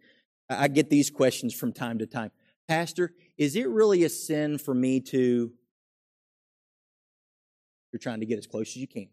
I 0.51 0.69
get 0.69 0.91
these 0.91 1.11
questions 1.11 1.55
from 1.55 1.73
time 1.73 1.99
to 1.99 2.07
time. 2.07 2.33
Pastor, 2.69 3.15
is 3.39 3.57
it 3.57 3.69
really 3.69 4.05
a 4.05 4.11
sin 4.11 4.59
for 4.59 4.75
me 4.75 5.01
to? 5.01 5.51
You're 7.93 7.99
trying 7.99 8.21
to 8.21 8.27
get 8.27 8.39
as 8.39 8.47
close 8.47 8.69
as 8.69 8.77
you 8.77 8.87
can. 8.87 9.09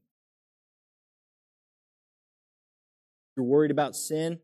You're 3.38 3.46
worried 3.46 3.72
about 3.72 3.96
sin? 3.96 4.40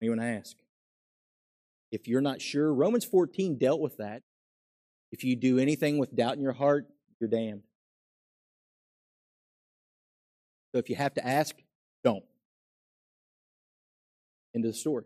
You 0.00 0.10
want 0.10 0.20
to 0.20 0.26
ask. 0.26 0.56
If 1.90 2.08
you're 2.08 2.20
not 2.20 2.42
sure, 2.42 2.72
Romans 2.72 3.04
14 3.04 3.56
dealt 3.56 3.80
with 3.80 3.96
that. 3.98 4.22
If 5.12 5.24
you 5.24 5.36
do 5.36 5.58
anything 5.58 5.98
with 5.98 6.14
doubt 6.14 6.36
in 6.36 6.42
your 6.42 6.52
heart, 6.52 6.86
you're 7.20 7.30
damned. 7.30 7.62
So 10.72 10.78
if 10.78 10.90
you 10.90 10.96
have 10.96 11.14
to 11.14 11.26
ask, 11.26 11.54
don't. 12.02 12.24
Into 14.52 14.68
the 14.68 14.74
story. 14.74 15.04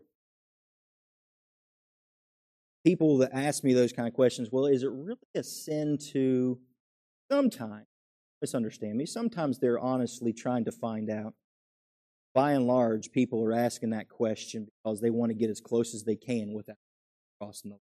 People 2.85 3.17
that 3.17 3.31
ask 3.33 3.63
me 3.63 3.73
those 3.73 3.91
kind 3.91 4.07
of 4.07 4.13
questions, 4.13 4.49
well, 4.51 4.65
is 4.65 4.83
it 4.83 4.91
really 4.91 5.17
a 5.35 5.43
sin 5.43 5.97
to 6.13 6.59
sometimes, 7.31 7.85
misunderstand 8.41 8.97
me, 8.97 9.05
sometimes 9.05 9.59
they're 9.59 9.79
honestly 9.79 10.31
trying 10.33 10.65
to 10.65 10.71
find 10.71 11.09
out. 11.09 11.33
By 12.33 12.53
and 12.53 12.67
large, 12.67 13.11
people 13.11 13.43
are 13.43 13.53
asking 13.53 13.89
that 13.89 14.07
question 14.07 14.67
because 14.83 15.01
they 15.01 15.09
want 15.09 15.31
to 15.31 15.33
get 15.33 15.49
as 15.49 15.59
close 15.59 15.93
as 15.93 16.03
they 16.03 16.15
can 16.15 16.53
without 16.53 16.77
crossing 17.41 17.71
the 17.71 17.75
line. 17.75 17.81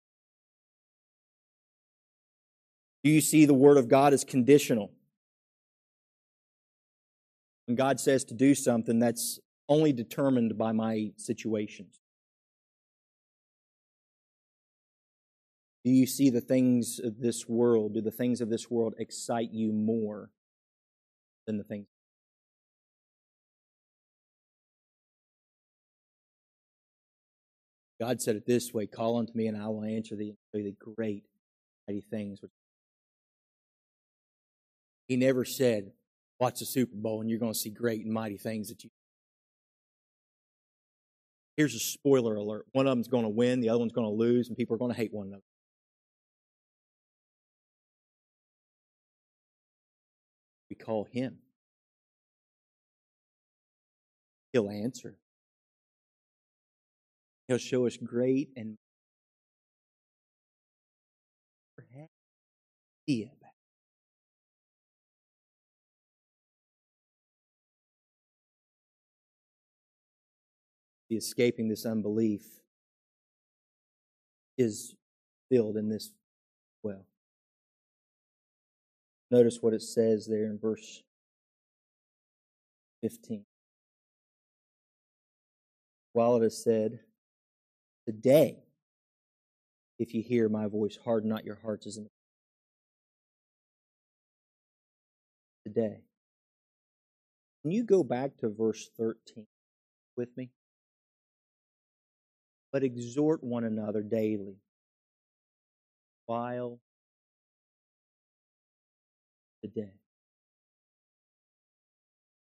Do 3.03 3.11
you 3.11 3.21
see 3.21 3.45
the 3.45 3.53
Word 3.53 3.77
of 3.77 3.87
God 3.87 4.13
as 4.13 4.23
conditional? 4.23 4.91
When 7.65 7.75
God 7.75 7.99
says 7.99 8.23
to 8.25 8.33
do 8.33 8.55
something, 8.55 8.97
that's 8.97 9.39
only 9.67 9.93
determined 9.93 10.57
by 10.57 10.71
my 10.71 11.11
situations. 11.15 11.99
Do 15.85 15.91
you 15.91 16.05
see 16.05 16.29
the 16.29 16.41
things 16.41 16.99
of 16.99 17.19
this 17.19 17.47
world? 17.47 17.93
Do 17.93 18.01
the 18.01 18.11
things 18.11 18.41
of 18.41 18.49
this 18.49 18.69
world 18.69 18.95
excite 18.97 19.51
you 19.51 19.71
more 19.71 20.29
than 21.49 21.57
the 21.57 21.63
things. 21.63 21.87
God 27.99 28.21
said 28.21 28.35
it 28.35 28.45
this 28.45 28.73
way 28.73 28.85
Call 28.85 29.17
unto 29.17 29.33
me, 29.33 29.47
and 29.47 29.57
I 29.57 29.67
will 29.67 29.83
answer 29.83 30.15
thee 30.15 30.29
and 30.29 30.37
show 30.53 30.63
thee 30.63 30.75
great, 30.95 31.23
mighty 31.87 32.01
things. 32.01 32.39
He 35.07 35.17
never 35.17 35.43
said, 35.43 35.91
Watch 36.39 36.59
the 36.59 36.65
Super 36.65 36.95
Bowl, 36.95 37.21
and 37.21 37.29
you're 37.29 37.39
going 37.39 37.53
to 37.53 37.59
see 37.59 37.69
great 37.69 38.05
and 38.05 38.13
mighty 38.13 38.37
things 38.37 38.69
that 38.69 38.83
you. 38.83 38.89
Here's 41.57 41.75
a 41.75 41.79
spoiler 41.79 42.35
alert 42.35 42.67
one 42.71 42.87
of 42.87 42.91
them's 42.91 43.07
going 43.07 43.23
to 43.23 43.29
win, 43.29 43.59
the 43.59 43.69
other 43.69 43.79
one's 43.79 43.91
going 43.91 44.07
to 44.07 44.13
lose, 44.13 44.47
and 44.47 44.55
people 44.55 44.75
are 44.75 44.79
going 44.79 44.91
to 44.91 44.97
hate 44.97 45.13
one 45.13 45.27
another. 45.27 45.43
Call 50.79 51.07
him. 51.11 51.37
He'll 54.53 54.69
answer. 54.69 55.15
He'll 57.47 57.57
show 57.57 57.85
us 57.85 57.97
great 57.97 58.49
and 58.55 58.77
about. 63.25 63.53
The 71.09 71.15
escaping 71.15 71.67
this 71.67 71.85
unbelief 71.85 72.43
is 74.57 74.95
filled 75.49 75.77
in 75.77 75.89
this 75.89 76.11
well. 76.83 77.05
Notice 79.31 79.61
what 79.61 79.73
it 79.73 79.81
says 79.81 80.25
there 80.25 80.45
in 80.45 80.57
verse 80.57 81.03
15. 83.01 83.45
While 86.13 86.37
it 86.37 86.45
is 86.45 86.63
said, 86.63 86.99
Today, 88.05 88.57
if 89.99 90.15
you 90.15 90.23
hear 90.23 90.49
my 90.49 90.65
voice, 90.65 90.97
harden 91.03 91.29
not 91.29 91.45
your 91.45 91.59
hearts 91.61 91.85
as 91.85 91.97
in 91.97 92.07
today. 95.63 96.01
Can 97.61 97.71
you 97.71 97.83
go 97.83 98.03
back 98.03 98.37
to 98.37 98.49
verse 98.49 98.89
13 98.97 99.45
with 100.17 100.35
me? 100.35 100.49
But 102.71 102.83
exhort 102.83 103.43
one 103.43 103.63
another 103.63 104.01
daily 104.01 104.55
while 106.25 106.79
today. 109.63 109.93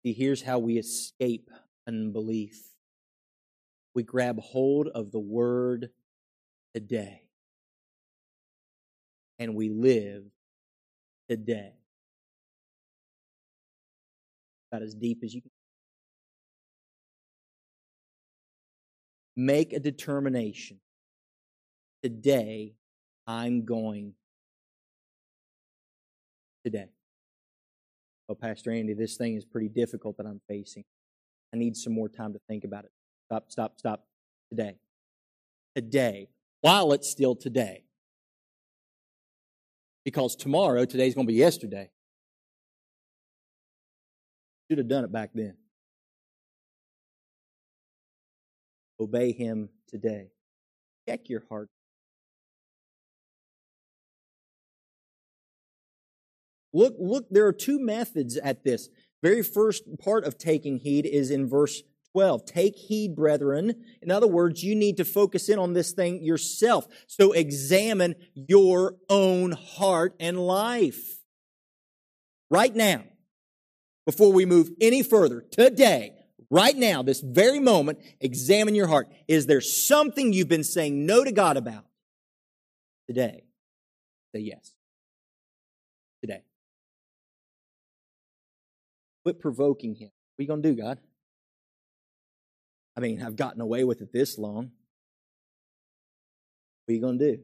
See, 0.02 0.12
here's 0.12 0.42
how 0.42 0.58
we 0.58 0.78
escape 0.78 1.50
unbelief 1.86 2.62
we 3.96 4.02
grab 4.02 4.38
hold 4.38 4.88
of 4.88 5.10
the 5.10 5.18
word 5.18 5.88
today. 6.74 7.22
And 9.38 9.54
we 9.54 9.70
live 9.70 10.24
today. 11.30 11.72
About 14.70 14.82
as 14.82 14.94
deep 14.94 15.24
as 15.24 15.34
you 15.34 15.40
can. 15.40 15.50
Make 19.34 19.72
a 19.72 19.80
determination. 19.80 20.78
Today, 22.02 22.74
I'm 23.26 23.64
going 23.64 24.12
today. 26.66 26.90
Well, 28.28 28.36
Pastor 28.36 28.72
Andy, 28.72 28.94
this 28.94 29.16
thing 29.16 29.36
is 29.36 29.44
pretty 29.44 29.68
difficult 29.68 30.16
that 30.16 30.26
I'm 30.26 30.40
facing. 30.48 30.84
I 31.54 31.58
need 31.58 31.76
some 31.76 31.92
more 31.92 32.08
time 32.08 32.32
to 32.32 32.40
think 32.48 32.64
about 32.64 32.84
it. 32.84 32.90
Stop, 33.26 33.50
stop, 33.50 33.78
stop. 33.78 34.04
Today. 34.50 34.76
Today. 35.74 36.28
While 36.60 36.92
it's 36.92 37.10
still 37.10 37.36
today. 37.36 37.84
Because 40.04 40.36
tomorrow, 40.36 40.84
today's 40.84 41.14
going 41.14 41.26
to 41.26 41.32
be 41.32 41.38
yesterday. 41.38 41.90
Should 44.68 44.78
have 44.78 44.88
done 44.88 45.04
it 45.04 45.12
back 45.12 45.30
then. 45.34 45.56
Obey 48.98 49.32
him 49.32 49.68
today. 49.88 50.30
Check 51.08 51.28
your 51.28 51.42
heart. 51.48 51.68
Look, 56.76 56.96
look, 56.98 57.26
there 57.30 57.46
are 57.46 57.54
two 57.54 57.78
methods 57.78 58.36
at 58.36 58.62
this. 58.62 58.90
Very 59.22 59.42
first 59.42 59.84
part 59.98 60.24
of 60.24 60.36
taking 60.36 60.76
heed 60.76 61.06
is 61.06 61.30
in 61.30 61.48
verse 61.48 61.82
12. 62.12 62.44
Take 62.44 62.76
heed, 62.76 63.16
brethren. 63.16 63.82
In 64.02 64.10
other 64.10 64.26
words, 64.26 64.62
you 64.62 64.74
need 64.74 64.98
to 64.98 65.04
focus 65.06 65.48
in 65.48 65.58
on 65.58 65.72
this 65.72 65.92
thing 65.92 66.22
yourself. 66.22 66.86
So 67.06 67.32
examine 67.32 68.14
your 68.34 68.96
own 69.08 69.52
heart 69.52 70.16
and 70.20 70.38
life. 70.38 71.18
Right 72.50 72.76
now, 72.76 73.04
before 74.04 74.34
we 74.34 74.44
move 74.44 74.68
any 74.78 75.02
further, 75.02 75.40
today, 75.50 76.12
right 76.50 76.76
now, 76.76 77.02
this 77.02 77.22
very 77.22 77.58
moment, 77.58 78.00
examine 78.20 78.74
your 78.74 78.88
heart. 78.88 79.08
Is 79.28 79.46
there 79.46 79.62
something 79.62 80.34
you've 80.34 80.48
been 80.48 80.62
saying 80.62 81.06
no 81.06 81.24
to 81.24 81.32
God 81.32 81.56
about 81.56 81.86
today? 83.08 83.44
Say 84.34 84.42
yes. 84.42 84.74
Today. 86.20 86.42
Quit 89.26 89.40
provoking 89.40 89.96
Him. 89.96 90.10
What 90.36 90.38
are 90.38 90.42
you 90.44 90.46
going 90.46 90.62
to 90.62 90.68
do, 90.72 90.80
God? 90.80 91.00
I 92.96 93.00
mean, 93.00 93.20
I've 93.20 93.34
gotten 93.34 93.60
away 93.60 93.82
with 93.82 94.00
it 94.00 94.12
this 94.12 94.38
long. 94.38 94.70
What 96.84 96.92
are 96.92 96.94
you 96.94 97.00
going 97.00 97.18
to 97.18 97.32
do? 97.32 97.42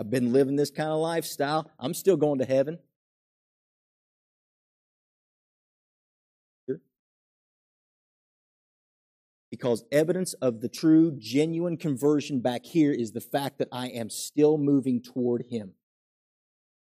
I've 0.00 0.10
been 0.10 0.32
living 0.32 0.56
this 0.56 0.72
kind 0.72 0.88
of 0.88 0.98
lifestyle. 0.98 1.70
I'm 1.78 1.94
still 1.94 2.16
going 2.16 2.40
to 2.40 2.44
heaven. 2.44 2.80
Because 9.52 9.84
evidence 9.92 10.32
of 10.32 10.62
the 10.62 10.68
true, 10.68 11.14
genuine 11.16 11.76
conversion 11.76 12.40
back 12.40 12.64
here 12.64 12.90
is 12.90 13.12
the 13.12 13.20
fact 13.20 13.58
that 13.58 13.68
I 13.70 13.86
am 13.86 14.10
still 14.10 14.58
moving 14.58 15.00
toward 15.00 15.44
Him. 15.48 15.74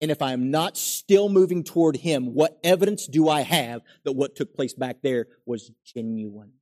And 0.01 0.11
if 0.11 0.23
I 0.23 0.33
am 0.33 0.51
not 0.51 0.77
still 0.77 1.29
moving 1.29 1.65
toward 1.65 1.97
Him, 1.97 2.35
what 2.35 2.59
evidence 2.63 3.07
do 3.07 3.29
I 3.29 3.41
have 3.41 3.83
that 4.05 4.13
what 4.13 4.37
took 4.37 4.55
place 4.55 4.75
back 4.75 4.99
there 5.03 5.27
was 5.45 5.73
genuine? 5.85 6.53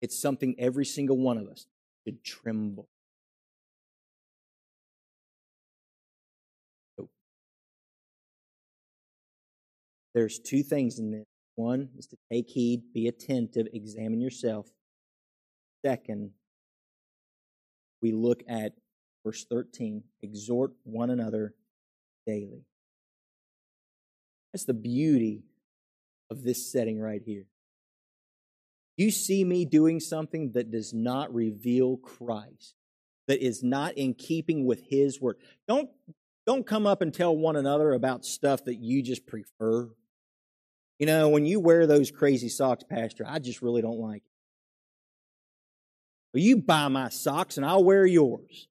It's 0.00 0.18
something 0.18 0.54
every 0.58 0.84
single 0.84 1.18
one 1.18 1.38
of 1.38 1.48
us 1.48 1.66
should 2.04 2.24
tremble. 2.24 2.88
There's 10.14 10.38
two 10.38 10.62
things 10.62 10.98
in 10.98 11.10
this. 11.10 11.24
One 11.54 11.90
is 11.98 12.06
to 12.08 12.16
take 12.30 12.48
heed, 12.48 12.82
be 12.92 13.08
attentive, 13.08 13.66
examine 13.72 14.20
yourself. 14.20 14.68
Second, 15.84 16.32
we 18.00 18.12
look 18.12 18.42
at 18.48 18.72
Verse 19.24 19.44
13 19.44 20.02
exhort 20.22 20.72
one 20.84 21.10
another 21.10 21.54
daily. 22.26 22.64
That's 24.52 24.64
the 24.64 24.74
beauty 24.74 25.44
of 26.30 26.42
this 26.42 26.70
setting 26.70 27.00
right 27.00 27.22
here. 27.24 27.46
You 28.96 29.10
see 29.10 29.44
me 29.44 29.64
doing 29.64 30.00
something 30.00 30.52
that 30.52 30.70
does 30.70 30.92
not 30.92 31.32
reveal 31.32 31.96
Christ, 31.96 32.74
that 33.26 33.44
is 33.44 33.62
not 33.62 33.94
in 33.94 34.14
keeping 34.14 34.66
with 34.66 34.82
His 34.88 35.20
word. 35.20 35.36
Don't, 35.66 35.88
don't 36.46 36.66
come 36.66 36.86
up 36.86 37.00
and 37.00 37.14
tell 37.14 37.34
one 37.34 37.56
another 37.56 37.92
about 37.92 38.24
stuff 38.24 38.64
that 38.64 38.76
you 38.76 39.02
just 39.02 39.26
prefer. 39.26 39.88
You 40.98 41.06
know, 41.06 41.28
when 41.30 41.46
you 41.46 41.58
wear 41.58 41.86
those 41.86 42.10
crazy 42.10 42.48
socks, 42.48 42.84
Pastor, 42.88 43.24
I 43.26 43.38
just 43.38 43.62
really 43.62 43.82
don't 43.82 43.98
like 43.98 44.22
it. 44.22 44.30
Well, 46.34 46.42
you 46.42 46.58
buy 46.58 46.88
my 46.88 47.08
socks 47.08 47.56
and 47.56 47.64
I'll 47.64 47.84
wear 47.84 48.06
yours 48.06 48.68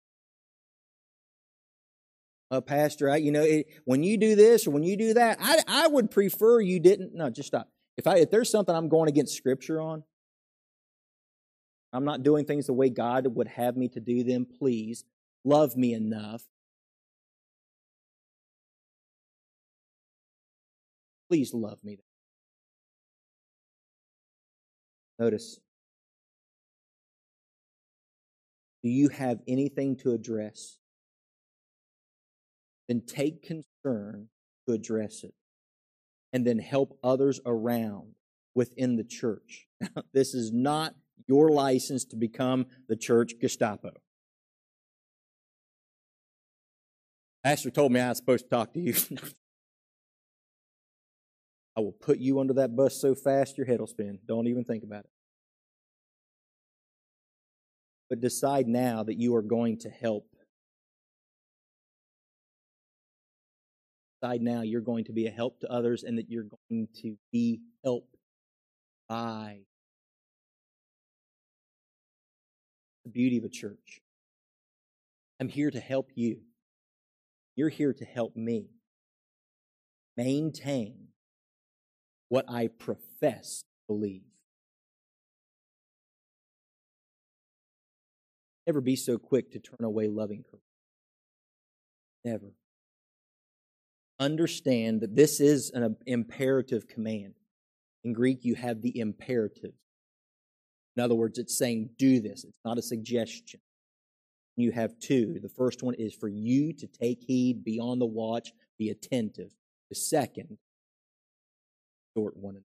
uh, 2.51 2.59
Pastor, 2.59 3.09
I, 3.09 3.15
you 3.15 3.31
know, 3.31 3.43
it, 3.43 3.67
when 3.85 4.03
you 4.03 4.17
do 4.17 4.35
this 4.35 4.67
or 4.67 4.71
when 4.71 4.83
you 4.83 4.97
do 4.97 5.13
that, 5.13 5.37
I, 5.41 5.59
I 5.67 5.87
would 5.87 6.11
prefer 6.11 6.59
you 6.59 6.79
didn't. 6.81 7.15
No, 7.15 7.29
just 7.29 7.47
stop. 7.47 7.69
If 7.97 8.05
I 8.07 8.17
if 8.17 8.29
there's 8.29 8.49
something 8.49 8.75
I'm 8.75 8.89
going 8.89 9.07
against 9.07 9.35
Scripture 9.35 9.79
on, 9.79 10.03
I'm 11.93 12.03
not 12.03 12.23
doing 12.23 12.45
things 12.45 12.67
the 12.67 12.73
way 12.73 12.89
God 12.89 13.25
would 13.35 13.47
have 13.47 13.77
me 13.77 13.87
to 13.89 13.99
do 13.99 14.23
them. 14.23 14.45
Please 14.59 15.05
love 15.45 15.77
me 15.77 15.93
enough. 15.93 16.43
Please 21.29 21.53
love 21.53 21.81
me. 21.83 21.99
Notice. 25.17 25.59
Do 28.83 28.89
you 28.89 29.09
have 29.09 29.39
anything 29.47 29.95
to 29.97 30.11
address? 30.11 30.80
Then 32.91 33.01
take 33.07 33.41
concern 33.41 34.27
to 34.67 34.73
address 34.73 35.23
it 35.23 35.33
and 36.33 36.45
then 36.45 36.59
help 36.59 36.99
others 37.01 37.39
around 37.45 38.15
within 38.53 38.97
the 38.97 39.03
church. 39.05 39.67
this 40.13 40.33
is 40.33 40.51
not 40.51 40.93
your 41.25 41.49
license 41.49 42.03
to 42.03 42.17
become 42.17 42.65
the 42.89 42.97
church 42.97 43.35
Gestapo. 43.39 43.91
Pastor 47.45 47.69
told 47.71 47.93
me 47.93 48.01
I 48.01 48.09
was 48.09 48.17
supposed 48.17 48.43
to 48.45 48.49
talk 48.49 48.73
to 48.73 48.79
you. 48.81 48.93
I 51.77 51.79
will 51.79 51.93
put 51.93 52.17
you 52.17 52.41
under 52.41 52.55
that 52.55 52.75
bus 52.75 52.99
so 52.99 53.15
fast 53.15 53.57
your 53.57 53.65
head 53.65 53.79
will 53.79 53.87
spin. 53.87 54.19
Don't 54.27 54.47
even 54.47 54.65
think 54.65 54.83
about 54.83 55.05
it. 55.05 55.09
But 58.09 58.19
decide 58.19 58.67
now 58.67 59.03
that 59.03 59.15
you 59.17 59.33
are 59.35 59.41
going 59.41 59.77
to 59.79 59.89
help. 59.89 60.30
Decide 64.21 64.41
now 64.41 64.61
you're 64.61 64.81
going 64.81 65.05
to 65.05 65.13
be 65.13 65.25
a 65.25 65.31
help 65.31 65.59
to 65.61 65.71
others 65.71 66.03
and 66.03 66.17
that 66.17 66.29
you're 66.29 66.47
going 66.69 66.87
to 67.01 67.17
be 67.31 67.61
helped 67.83 68.15
by 69.09 69.61
the 73.03 73.09
beauty 73.09 73.37
of 73.37 73.45
a 73.45 73.49
church. 73.49 74.01
I'm 75.39 75.49
here 75.49 75.71
to 75.71 75.79
help 75.79 76.11
you. 76.13 76.41
You're 77.55 77.69
here 77.69 77.93
to 77.93 78.05
help 78.05 78.35
me 78.35 78.67
maintain 80.15 81.07
what 82.29 82.45
I 82.47 82.67
profess 82.67 83.61
to 83.61 83.93
believe. 83.93 84.21
Never 88.67 88.81
be 88.81 88.95
so 88.95 89.17
quick 89.17 89.51
to 89.51 89.59
turn 89.59 89.83
away 89.83 90.07
loving 90.07 90.43
correction. 90.43 90.61
Never. 92.23 92.53
Understand 94.21 95.01
that 95.01 95.15
this 95.15 95.39
is 95.39 95.71
an 95.71 95.97
imperative 96.05 96.87
command. 96.87 97.33
In 98.03 98.13
Greek, 98.13 98.45
you 98.45 98.53
have 98.53 98.83
the 98.83 98.99
imperative. 98.99 99.73
In 100.95 101.03
other 101.03 101.15
words, 101.15 101.39
it's 101.39 101.57
saying, 101.57 101.89
do 101.97 102.19
this. 102.19 102.43
It's 102.43 102.59
not 102.63 102.77
a 102.77 102.83
suggestion. 102.83 103.59
You 104.57 104.71
have 104.73 104.99
two. 104.99 105.39
The 105.41 105.49
first 105.49 105.81
one 105.81 105.95
is 105.95 106.13
for 106.13 106.27
you 106.27 106.71
to 106.73 106.85
take 106.85 107.23
heed, 107.23 107.63
be 107.63 107.79
on 107.79 107.97
the 107.97 108.05
watch, 108.05 108.53
be 108.77 108.89
attentive. 108.89 109.49
The 109.89 109.95
second 109.95 110.59
exhort 112.15 112.37
one. 112.37 112.63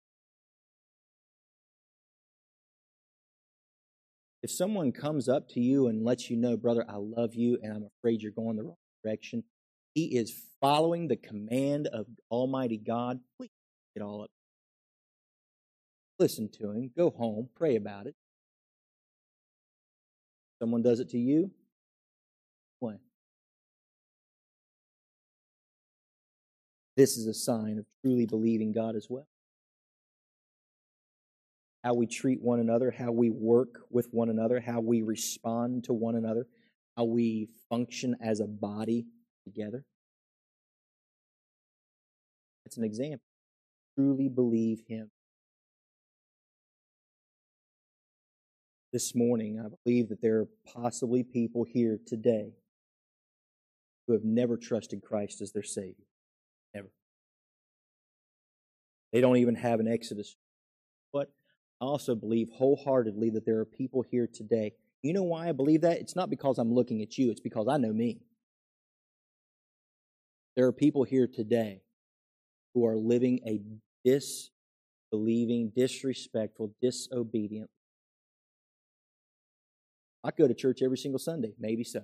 If 4.43 4.51
someone 4.51 4.91
comes 4.91 5.29
up 5.29 5.47
to 5.49 5.61
you 5.61 5.87
and 5.87 6.03
lets 6.03 6.29
you 6.29 6.35
know, 6.35 6.57
brother, 6.57 6.83
I 6.89 6.97
love 6.97 7.33
you 7.33 7.57
and 7.63 7.71
I'm 7.71 7.89
afraid 7.97 8.21
you're 8.21 8.33
going 8.33 8.57
the 8.57 8.63
wrong 8.63 8.75
direction, 9.03 9.45
he 9.95 10.17
is 10.17 10.33
following 10.61 11.07
the 11.07 11.15
command 11.15 11.87
of 11.87 12.05
Almighty 12.29 12.77
God. 12.77 13.19
Please 13.37 13.49
get 13.95 14.03
all 14.03 14.21
up. 14.23 14.29
Listen 16.19 16.49
to 16.59 16.71
him. 16.71 16.91
Go 16.95 17.09
home. 17.09 17.49
Pray 17.55 17.77
about 17.77 18.05
it. 18.05 18.15
Someone 20.61 20.81
does 20.81 20.99
it 20.99 21.09
to 21.09 21.17
you. 21.17 21.49
What? 22.79 22.99
This 26.95 27.17
is 27.17 27.27
a 27.27 27.33
sign 27.33 27.79
of 27.79 27.85
truly 28.03 28.25
believing 28.25 28.71
God 28.71 28.95
as 28.95 29.07
well 29.09 29.27
how 31.85 31.93
we 31.93 32.07
treat 32.07 32.41
one 32.41 32.59
another, 32.59 32.89
how 32.89 33.11
we 33.11 33.29
work 33.29 33.81
with 33.91 34.07
one 34.11 34.29
another, 34.29 34.59
how 34.59 34.79
we 34.79 35.03
respond 35.03 35.83
to 35.83 35.93
one 35.93 36.15
another, 36.15 36.47
how 36.97 37.03
we 37.03 37.47
function 37.69 38.15
as 38.19 38.39
a 38.39 38.47
body 38.47 39.05
together. 39.45 39.85
That's 42.65 42.77
an 42.77 42.83
example. 42.83 43.25
Truly 43.97 44.27
believe 44.27 44.81
Him. 44.87 45.09
This 48.91 49.15
morning, 49.15 49.59
I 49.59 49.67
believe 49.83 50.09
that 50.09 50.21
there 50.21 50.39
are 50.39 50.47
possibly 50.73 51.23
people 51.23 51.63
here 51.63 51.99
today 52.05 52.53
who 54.07 54.13
have 54.13 54.23
never 54.23 54.57
trusted 54.57 55.01
Christ 55.01 55.41
as 55.41 55.51
their 55.51 55.63
Savior. 55.63 56.05
Never. 56.73 56.89
They 59.11 59.21
don't 59.21 59.37
even 59.37 59.55
have 59.55 59.79
an 59.79 59.87
Exodus. 59.87 60.35
But 61.13 61.31
I 61.81 61.85
also 61.85 62.15
believe 62.15 62.49
wholeheartedly 62.53 63.31
that 63.31 63.45
there 63.45 63.59
are 63.59 63.65
people 63.65 64.03
here 64.09 64.27
today. 64.31 64.73
You 65.01 65.13
know 65.13 65.23
why 65.23 65.49
I 65.49 65.51
believe 65.51 65.81
that? 65.81 65.99
It's 65.99 66.15
not 66.15 66.29
because 66.29 66.57
I'm 66.57 66.73
looking 66.73 67.01
at 67.01 67.17
you, 67.17 67.31
it's 67.31 67.41
because 67.41 67.67
I 67.69 67.77
know 67.77 67.93
me. 67.93 68.19
There 70.55 70.65
are 70.65 70.71
people 70.71 71.03
here 71.03 71.27
today 71.27 71.81
who 72.73 72.85
are 72.85 72.95
living 72.95 73.39
a 73.45 73.61
disbelieving, 74.05 75.71
disrespectful, 75.75 76.73
disobedient. 76.81 77.69
I 80.23 80.31
go 80.31 80.47
to 80.47 80.53
church 80.53 80.81
every 80.81 80.97
single 80.97 81.19
Sunday, 81.19 81.53
maybe 81.59 81.83
so. 81.83 82.03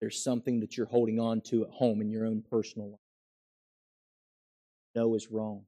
There's 0.00 0.22
something 0.22 0.60
that 0.60 0.76
you're 0.76 0.86
holding 0.86 1.20
on 1.20 1.40
to 1.42 1.64
at 1.64 1.70
home 1.70 2.00
in 2.00 2.10
your 2.10 2.26
own 2.26 2.42
personal 2.50 2.90
life. 2.90 2.98
No 4.96 5.14
is 5.14 5.30
wrong. 5.30 5.62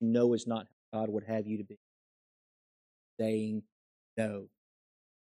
No 0.00 0.32
is 0.32 0.46
not 0.46 0.66
how 0.92 1.00
God 1.00 1.10
would 1.10 1.24
have 1.24 1.46
you 1.46 1.58
to 1.58 1.64
be. 1.64 1.78
Saying 3.20 3.62
no. 4.16 4.48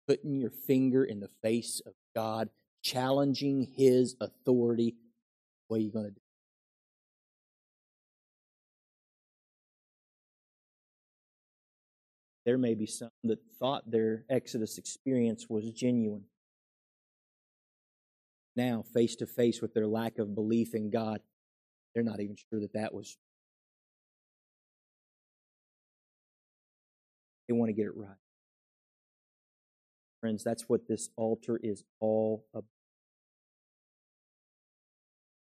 Putting 0.07 0.37
your 0.37 0.51
finger 0.51 1.05
in 1.05 1.21
the 1.21 1.31
face 1.43 1.81
of 1.87 1.95
God, 2.15 2.51
challenging 2.83 3.69
His 3.77 4.17
authority. 4.21 4.97
What 5.69 5.79
are 5.79 5.83
you 5.83 5.93
going 5.93 6.07
to 6.07 6.11
do? 6.11 6.21
There 12.47 12.59
may 12.59 12.75
be 12.75 12.87
some 12.87 13.11
that 13.25 13.39
thought 13.59 13.91
their 13.91 14.25
Exodus 14.29 14.79
experience 14.79 15.47
was 15.49 15.71
genuine. 15.73 16.25
Now, 18.57 18.83
face 18.95 19.15
to 19.17 19.27
face 19.27 19.63
with 19.63 19.75
their 19.75 19.87
lack 19.87 20.19
of 20.19 20.35
belief 20.35 20.75
in 20.75 20.91
God, 20.91 21.21
they're 21.95 22.03
not 22.03 22.21
even 22.21 22.37
sure 22.37 22.61
that 22.61 22.73
that 22.73 22.95
was 22.95 23.17
They 27.51 27.55
want 27.55 27.69
to 27.69 27.73
get 27.73 27.87
it 27.87 27.97
right. 27.97 28.15
Friends, 30.21 30.45
that's 30.45 30.69
what 30.69 30.87
this 30.87 31.09
altar 31.17 31.59
is 31.63 31.83
all 31.99 32.45
about. 32.53 32.65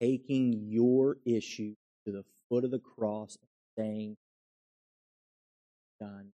Taking 0.01 0.65
your 0.67 1.17
issue 1.25 1.75
to 2.05 2.13
the 2.13 2.25
foot 2.49 2.65
of 2.65 2.71
the 2.71 2.79
cross 2.79 3.39
and 3.41 3.49
saying, 3.77 4.17
Done. 5.99 6.33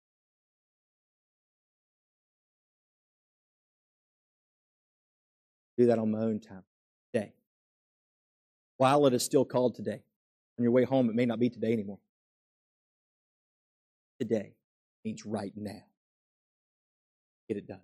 Do 5.78 5.86
that 5.86 5.98
on 5.98 6.10
my 6.10 6.18
own 6.18 6.40
time 6.40 6.62
today. 7.12 7.32
While 8.76 9.06
it 9.06 9.14
is 9.14 9.22
still 9.22 9.44
called 9.44 9.74
today. 9.74 10.02
On 10.58 10.62
your 10.62 10.70
way 10.70 10.84
home, 10.84 11.08
it 11.08 11.16
may 11.16 11.26
not 11.26 11.40
be 11.40 11.50
today 11.50 11.72
anymore. 11.72 11.98
Today 14.20 14.54
means 15.04 15.26
right 15.26 15.52
now. 15.56 15.82
Get 17.48 17.56
it 17.56 17.66
done. 17.66 17.80